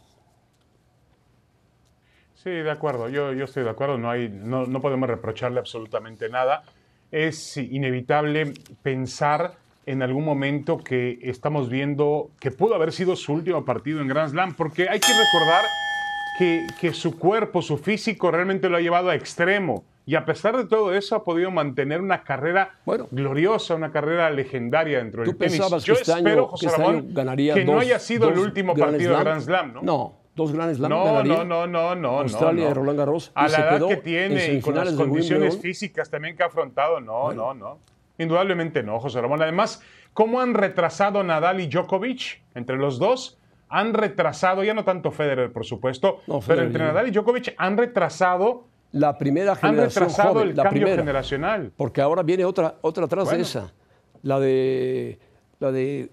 Sí, 2.35 2.49
de 2.49 2.71
acuerdo, 2.71 3.09
yo, 3.09 3.33
yo 3.33 3.45
estoy 3.45 3.63
de 3.63 3.69
acuerdo, 3.69 3.97
no, 3.97 4.09
hay, 4.09 4.29
no, 4.29 4.65
no 4.65 4.81
podemos 4.81 5.09
reprocharle 5.09 5.59
absolutamente 5.59 6.29
nada. 6.29 6.63
Es 7.11 7.57
inevitable 7.57 8.53
pensar 8.81 9.57
en 9.89 10.01
algún 10.03 10.23
momento 10.23 10.77
que 10.77 11.19
estamos 11.23 11.67
viendo 11.69 12.29
que 12.39 12.51
pudo 12.51 12.75
haber 12.75 12.91
sido 12.91 13.15
su 13.15 13.33
último 13.33 13.65
partido 13.65 14.01
en 14.01 14.07
Grand 14.07 14.29
Slam, 14.29 14.53
porque 14.53 14.87
hay 14.89 14.99
que 14.99 15.13
recordar 15.13 15.63
que, 16.37 16.67
que 16.79 16.93
su 16.93 17.17
cuerpo, 17.17 17.61
su 17.61 17.77
físico 17.77 18.29
realmente 18.29 18.69
lo 18.69 18.77
ha 18.77 18.81
llevado 18.81 19.09
a 19.09 19.15
extremo. 19.15 19.83
Y 20.05 20.15
a 20.15 20.25
pesar 20.25 20.57
de 20.57 20.65
todo 20.65 20.93
eso, 20.93 21.15
ha 21.15 21.23
podido 21.23 21.51
mantener 21.51 22.01
una 22.01 22.23
carrera 22.23 22.79
Bueno. 22.85 23.07
gloriosa, 23.11 23.75
una 23.75 23.91
carrera 23.91 24.29
legendaria 24.29 24.99
dentro 24.99 25.23
¿Tú 25.23 25.31
del 25.31 25.37
tenis. 25.37 25.57
Yo 25.85 25.93
este 25.93 26.11
espero, 26.11 26.15
año, 26.15 26.45
que 26.45 26.49
José 26.51 26.65
este 26.67 26.77
Ramón, 26.77 26.95
año 26.95 27.05
ganaría 27.09 27.53
que 27.55 27.65
no 27.65 27.73
dos- 27.73 27.81
haya 27.81 27.99
sido 27.99 28.29
el 28.29 28.39
último 28.39 28.73
Grand 28.75 28.91
partido 28.91 29.11
de 29.11 29.15
Slam? 29.17 29.23
Grand 29.25 29.41
Slam, 29.41 29.73
¿no? 29.73 29.81
No, 29.83 30.13
dos 30.35 30.51
Grand 30.51 30.75
Slam 30.75 30.89
No, 30.91 31.03
ganaría. 31.05 31.43
no, 31.43 31.43
no, 31.45 31.67
no, 31.67 31.95
no. 31.95 32.19
Australia 32.21 32.65
no, 32.65 32.69
y 32.71 32.73
Roland 32.73 32.99
Garros, 32.99 33.31
A 33.35 33.47
la 33.47 33.57
edad 33.57 33.87
que 33.87 33.93
en 33.93 34.01
tiene 34.03 34.53
y 34.53 34.61
con 34.61 34.75
las 34.75 34.91
de 34.91 35.03
condiciones 35.03 35.57
físicas 35.59 36.09
también 36.09 36.35
que 36.35 36.43
ha 36.43 36.47
afrontado, 36.47 36.99
no, 37.01 37.31
no, 37.33 37.53
no. 37.53 37.77
Indudablemente 38.19 38.83
no, 38.83 38.99
José 38.99 39.19
Ramón. 39.21 39.41
Además, 39.41 39.81
¿cómo 40.13 40.39
han 40.41 40.53
retrasado 40.53 41.23
Nadal 41.23 41.59
y 41.61 41.67
Djokovic? 41.67 42.41
Entre 42.53 42.77
los 42.77 42.99
dos 42.99 43.39
han 43.69 43.93
retrasado, 43.93 44.63
ya 44.63 44.73
no 44.73 44.83
tanto 44.83 45.09
Federer, 45.11 45.51
por 45.51 45.65
supuesto, 45.65 46.19
No, 46.27 46.39
pero 46.45 46.61
entre. 46.63 46.83
Nadal 46.83 47.07
y 47.07 47.11
Djokovic 47.11 47.53
han 47.57 47.77
retrasado, 47.77 48.65
La 48.91 49.17
primera 49.17 49.51
han 49.53 49.57
generación 49.57 50.03
retrasado 50.03 50.33
joven, 50.33 50.49
el 50.49 50.55
la 50.57 50.63
cambio 50.63 50.81
primera. 50.81 51.01
generacional. 51.01 51.71
Porque 51.77 52.01
ahora 52.01 52.21
viene 52.23 52.45
otra, 52.45 52.75
otra 52.81 53.05
atrás 53.05 53.25
Bueno. 53.25 53.37
de 53.37 53.43
esa. 53.43 53.73
La 54.23 54.39
de. 54.39 55.19
La 55.59 55.71
de. 55.71 56.09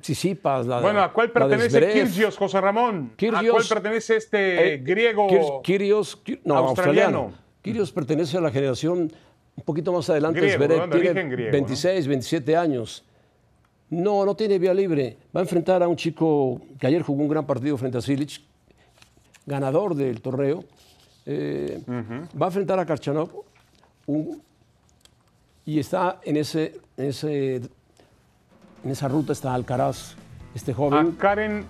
Sisipas, 0.00 0.66
la 0.66 0.76
de. 0.76 0.82
Bueno, 0.82 1.02
¿a 1.02 1.12
cuál 1.12 1.30
pertenece. 1.30 1.80
Kyrgios, 1.92 2.36
José 2.36 2.60
Ramón? 2.60 3.12
¿A 3.34 3.42
cuál 3.50 3.64
pertenece 3.68 4.16
este 4.16 4.74
Eh, 4.74 4.78
griego? 4.78 5.26
Kyrgios, 5.62 6.22
no, 6.44 6.56
australiano? 6.56 7.18
australiano. 7.18 7.32
Kyrgios 7.62 7.90
pertenece 7.92 8.36
a 8.36 8.40
la 8.42 8.50
generación 8.50 9.10
un 9.56 9.64
poquito 9.64 9.92
más 9.92 10.08
adelante. 10.10 10.40
Griego, 10.40 10.56
Zverev 10.64 10.90
tiene 10.90 11.28
griego, 11.28 11.52
26, 11.52 12.06
27 12.08 12.56
años. 12.56 13.04
No, 13.90 14.24
no 14.24 14.34
tiene 14.34 14.58
vía 14.58 14.74
libre. 14.74 15.16
Va 15.34 15.40
a 15.40 15.42
enfrentar 15.44 15.82
a 15.82 15.88
un 15.88 15.96
chico 15.96 16.60
que 16.78 16.86
ayer 16.86 17.02
jugó 17.02 17.22
un 17.22 17.28
gran 17.28 17.46
partido 17.46 17.76
frente 17.76 17.98
a 17.98 18.00
Silic, 18.00 18.40
ganador 19.46 19.94
del 19.94 20.20
torneo. 20.20 20.64
Eh, 21.26 21.80
Va 21.88 22.46
a 22.46 22.48
enfrentar 22.48 22.78
a 22.78 22.84
Karchanov 22.86 23.30
un- 24.06 24.42
y 25.64 25.78
está 25.78 26.20
en, 26.24 26.36
ese, 26.36 26.80
en, 26.96 27.06
ese, 27.06 27.56
en 27.56 27.70
esa 28.90 29.08
ruta 29.08 29.32
está 29.32 29.54
Alcaraz, 29.54 30.14
este 30.54 30.72
A 30.72 30.74
joven. 30.74 31.12
Karen 31.12 31.64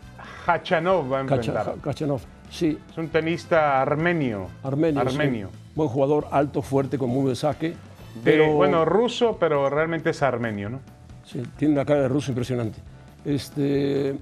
Hachanov 0.47 1.13
va 1.13 1.19
a 1.19 1.21
enfrentar. 1.21 1.77
Kachanov, 1.81 2.21
sí, 2.51 2.77
Es 2.91 2.99
un 2.99 3.09
tenista 3.09 3.81
armenio. 3.83 4.49
Armenio. 4.63 5.01
sí. 5.11 5.47
Buen 5.75 5.89
jugador, 5.89 6.29
alto, 6.31 6.63
fuerte, 6.63 6.99
con 6.99 7.11
muy 7.11 7.23
buen 7.23 7.37
saque. 7.37 7.69
De- 7.71 7.75
Pero, 8.23 8.53
bueno, 8.53 8.85
ruso, 8.85 9.37
pero 9.39 9.69
realmente 9.69 10.11
es 10.11 10.23
armenio, 10.23 10.71
¿no? 10.71 10.81
sí, 11.25 11.43
tiene 11.57 11.75
una 11.75 11.85
cara 11.85 12.03
de 12.03 12.09
ruso 12.09 12.31
impresionante. 12.31 12.79
Este, 13.25 14.15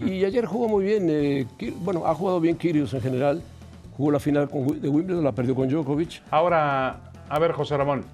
y 0.00 0.24
ayer 0.24 0.46
jugó 0.46 0.68
muy 0.68 0.84
bien. 0.84 1.06
eh, 1.10 1.46
bueno, 1.80 2.06
ha 2.06 2.14
jugado 2.14 2.40
bien 2.40 2.56
Kyrgios 2.56 2.92
en 2.94 3.00
general. 3.02 3.42
Jugó 3.96 4.10
la 4.12 4.18
final 4.18 4.48
con 4.48 4.80
de 4.80 4.88
Wimbledon, 4.88 5.22
la 5.22 5.32
perdió 5.32 5.54
con 5.54 5.68
Djokovic. 5.68 6.22
Ahora, 6.30 7.12
a 7.28 7.38
ver, 7.38 7.52
José 7.52 7.76
Ramón. 7.76 8.04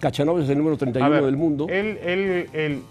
Kachanov 0.00 0.38
es 0.40 0.48
el 0.50 0.58
número 0.58 0.74
A 0.74 0.78
31 0.78 1.10
ver, 1.10 1.24
del 1.24 1.36
mundo. 1.36 1.66
Él, 1.68 1.98
él, 2.02 2.48
él. 2.52 2.82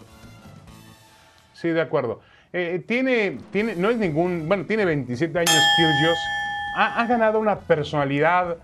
Sí, 1.54 1.70
de 1.70 1.82
acuerdo. 1.82 2.22
Eh, 2.54 2.84
tiene, 2.88 3.38
tiene, 3.52 3.76
no 3.76 3.90
es 3.90 3.98
ningún, 3.98 4.48
bueno, 4.48 4.66
tiene 4.66 4.84
27 4.86 5.38
años 5.40 5.52
Kyrgios. 5.78 6.18
Ha, 6.76 7.02
ha 7.02 7.06
ganado 7.08 7.40
una 7.40 7.60
personalidad 7.60 8.58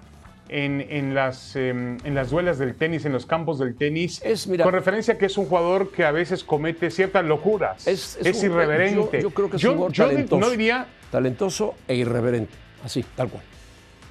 en, 0.49 0.80
en 0.89 1.14
las, 1.14 1.55
em, 1.58 1.97
en 2.05 2.16
las 2.16 2.30
duelas 2.30 2.58
del 2.58 2.74
tenis, 2.76 3.03
en 3.05 3.12
los 3.12 3.26
campos 3.26 3.60
del 3.60 3.76
tenis. 3.76 4.22
Es, 4.24 4.47
mira- 4.47 4.64
con 4.64 4.74
referencia 4.74 5.16
a 5.16 5.18
que 5.18 5.26
es 5.26 5.38
un 5.38 5.45
jugador 5.45 5.91
que 5.91 6.05
a 6.05 6.12
veces 6.12 6.43
comete 6.43 6.89
ciertas 6.89 7.26
locuras. 7.26 7.86
Es- 7.86 8.18
Es, 8.22 8.26
es 8.28 8.39
un- 8.39 8.45
irreverente. 8.51 9.18
yo- 9.18 9.20
yo 9.24 9.30
creo 9.32 9.49
que 9.49 9.55
es 9.58 9.62
yo, 9.62 9.72
un 9.72 9.76
jugador 9.78 9.93
yo 9.93 10.08
talentoso. 10.08 10.39
no 10.39 10.49
diría 10.49 10.88
Talentoso 11.12 11.76
e 11.88 11.95
irreverente. 11.95 12.53
Así, 12.84 13.03
tal 13.16 13.30
cual. 13.30 13.43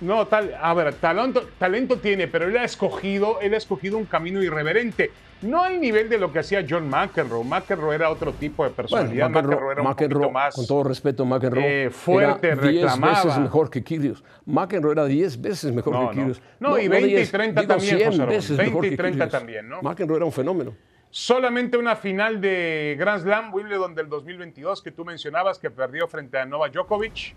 No, 0.01 0.26
tal, 0.26 0.55
a 0.61 0.74
ver, 0.74 0.94
talento, 0.94 1.49
talento 1.59 1.97
tiene, 1.99 2.28
pero 2.28 2.47
él 2.47 2.57
ha 2.59 2.64
escogido, 2.64 3.40
él 3.40 3.55
ha 3.55 3.57
escogido 3.57 3.97
un 3.97 4.05
camino 4.05 4.42
irreverente. 4.42 5.11
No 5.42 5.62
al 5.62 5.80
nivel 5.80 6.09
de 6.09 6.16
lo 6.18 6.32
que 6.32 6.38
hacía 6.38 6.64
John 6.68 6.88
McEnroe. 6.88 7.44
McEnroe 7.44 7.94
era 7.94 8.09
otro 8.11 8.32
tipo 8.32 8.64
de 8.64 8.70
personalidad. 8.70 9.30
Bueno, 9.30 9.49
McEnroe, 9.49 9.72
era 9.72 9.82
un 9.82 9.88
McEnroe, 9.88 10.30
más. 10.30 10.55
con 10.55 10.66
todo 10.66 10.84
respeto, 10.84 11.24
McEnroe 11.26 11.84
eh, 11.84 11.90
fuerte, 11.90 12.49
era 12.49 12.62
10 12.62 12.82
reclamaba. 12.82 13.24
veces 13.24 13.38
mejor 13.40 13.70
que 13.70 13.82
Kyrgios. 13.84 14.24
McEnroe 14.47 14.92
era 14.92 15.05
10 15.05 15.40
veces 15.42 15.72
mejor 15.72 15.92
No, 15.92 15.99
que 16.01 16.05
no. 16.07 16.12
Kyrgios. 16.12 16.42
No, 16.59 16.78
y 16.78 16.88
20 16.88 17.09
y 17.09 17.14
10, 17.16 17.30
30 17.30 17.61
digo 17.61 17.74
también, 17.74 17.97
100 17.99 18.11
José 18.12 18.24
veces 18.26 18.57
20 18.57 18.64
mejor 18.70 18.86
y 18.86 18.90
que 18.90 18.97
30 18.97 19.12
Kyrgios. 19.24 19.32
también, 19.40 19.68
¿no? 19.68 19.82
McEnroe 19.82 20.16
era 20.16 20.24
un 20.24 20.32
fenómeno. 20.32 20.74
Solamente 21.11 21.76
una 21.76 21.97
final 21.97 22.40
de 22.40 22.97
Grand 22.99 23.22
Slam 23.22 23.53
Wimbledon 23.55 23.94
del 23.94 24.09
2022 24.09 24.82
que 24.82 24.90
tú 24.90 25.05
mencionabas 25.05 25.59
que 25.59 25.70
perdió 25.70 26.09
frente 26.09 26.38
a 26.38 26.47
Novak 26.47 26.72
Djokovic 26.72 27.34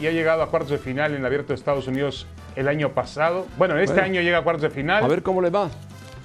y 0.00 0.06
ha 0.06 0.10
llegado 0.12 0.42
a 0.42 0.48
cuartos 0.50 0.70
de 0.70 0.78
final 0.78 1.12
en 1.12 1.18
el 1.20 1.26
Abierto 1.26 1.48
de 1.48 1.54
Estados 1.54 1.86
Unidos 1.86 2.26
el 2.56 2.68
año 2.68 2.92
pasado. 2.94 3.46
Bueno, 3.58 3.76
este 3.78 3.94
Bueno. 3.94 4.06
año 4.08 4.20
llega 4.22 4.38
a 4.38 4.42
cuartos 4.42 4.62
de 4.62 4.70
final. 4.70 5.04
A 5.04 5.08
ver 5.08 5.22
cómo 5.22 5.42
le 5.42 5.50
va. 5.50 5.70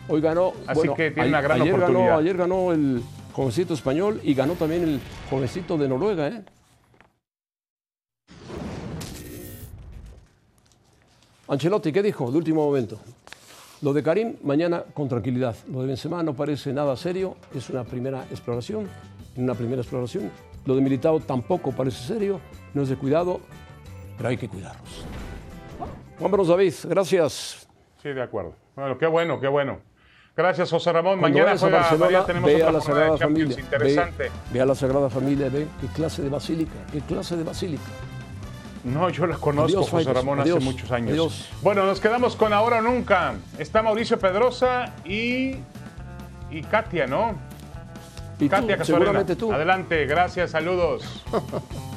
Hoy 0.07 0.21
ganó. 0.21 0.53
Así 0.67 0.79
bueno, 0.79 0.95
que 0.95 1.11
tiene 1.11 1.27
a- 1.27 1.29
una 1.29 1.41
gran 1.41 1.61
ayer 1.61 1.73
oportunidad. 1.73 2.05
Ganó, 2.07 2.19
ayer 2.19 2.37
ganó 2.37 2.71
el 2.71 3.01
jovencito 3.33 3.73
español 3.73 4.21
y 4.23 4.33
ganó 4.33 4.53
también 4.53 4.83
el 4.83 4.99
jovencito 5.29 5.77
de 5.77 5.89
Noruega. 5.89 6.27
¿eh? 6.27 6.43
Ancelotti, 11.47 11.91
¿qué 11.91 12.01
dijo 12.01 12.31
de 12.31 12.37
último 12.37 12.65
momento? 12.65 12.99
Lo 13.81 13.93
de 13.93 14.01
Karim, 14.01 14.35
mañana 14.43 14.83
con 14.93 15.07
tranquilidad. 15.07 15.55
Lo 15.71 15.81
de 15.81 15.87
Benzema 15.87 16.23
no 16.23 16.33
parece 16.33 16.73
nada 16.73 16.95
serio, 16.95 17.35
es 17.53 17.69
una 17.69 17.83
primera 17.83 18.23
exploración, 18.31 18.87
una 19.35 19.53
primera 19.53 19.81
exploración. 19.81 20.31
Lo 20.65 20.75
de 20.75 20.81
Militao 20.81 21.19
tampoco 21.19 21.71
parece 21.71 22.03
serio, 22.07 22.39
no 22.73 22.81
es 22.81 22.89
de 22.89 22.95
cuidado, 22.95 23.41
pero 24.17 24.29
hay 24.29 24.37
que 24.37 24.47
cuidarlos. 24.47 25.05
Carlos 26.19 26.47
David, 26.47 26.73
gracias. 26.85 27.67
Sí, 28.01 28.09
de 28.09 28.21
acuerdo. 28.21 28.55
Bueno, 28.75 28.97
qué 28.97 29.07
bueno, 29.07 29.39
qué 29.39 29.47
bueno. 29.47 29.79
Gracias, 30.35 30.69
José 30.69 30.91
Ramón. 30.91 31.19
Cuando 31.19 31.39
Mañana 31.39 31.57
juega, 31.57 31.77
Barcelona, 31.79 32.25
tenemos 32.25 32.47
ve 32.49 32.55
otra 32.55 32.67
a 32.67 32.71
la 32.71 32.79
de 32.79 32.85
Sagrada 32.85 33.17
Champions 33.17 33.55
Familia. 33.55 33.77
interesante. 33.77 34.23
Ve, 34.23 34.31
ve 34.51 34.61
a 34.61 34.65
la 34.65 34.75
Sagrada 34.75 35.09
Familia, 35.09 35.49
ve 35.49 35.67
qué 35.79 35.87
clase 35.87 36.21
de 36.21 36.29
basílica, 36.29 36.73
qué 36.91 36.99
clase 36.99 37.37
de 37.37 37.43
basílica. 37.43 37.83
No, 38.83 39.09
yo 39.09 39.25
la 39.27 39.37
conozco, 39.37 39.79
Adiós, 39.79 39.89
José. 39.89 40.13
Ramón, 40.13 40.41
Adiós. 40.41 40.57
hace 40.57 40.65
muchos 40.65 40.91
años. 40.91 41.11
Adiós. 41.11 41.49
Bueno, 41.61 41.85
nos 41.85 41.99
quedamos 41.99 42.35
con 42.35 42.53
Ahora 42.53 42.79
o 42.79 42.81
Nunca. 42.81 43.33
Está 43.57 43.81
Mauricio 43.81 44.19
Pedrosa 44.19 44.93
y, 45.05 45.55
y 46.51 46.61
Katia, 46.69 47.07
¿no? 47.07 47.33
Y 48.39 48.49
Katia 48.49 48.83
seguramente 48.83 49.35
tú. 49.37 49.51
Adelante, 49.51 50.05
gracias, 50.05 50.51
saludos. 50.51 51.23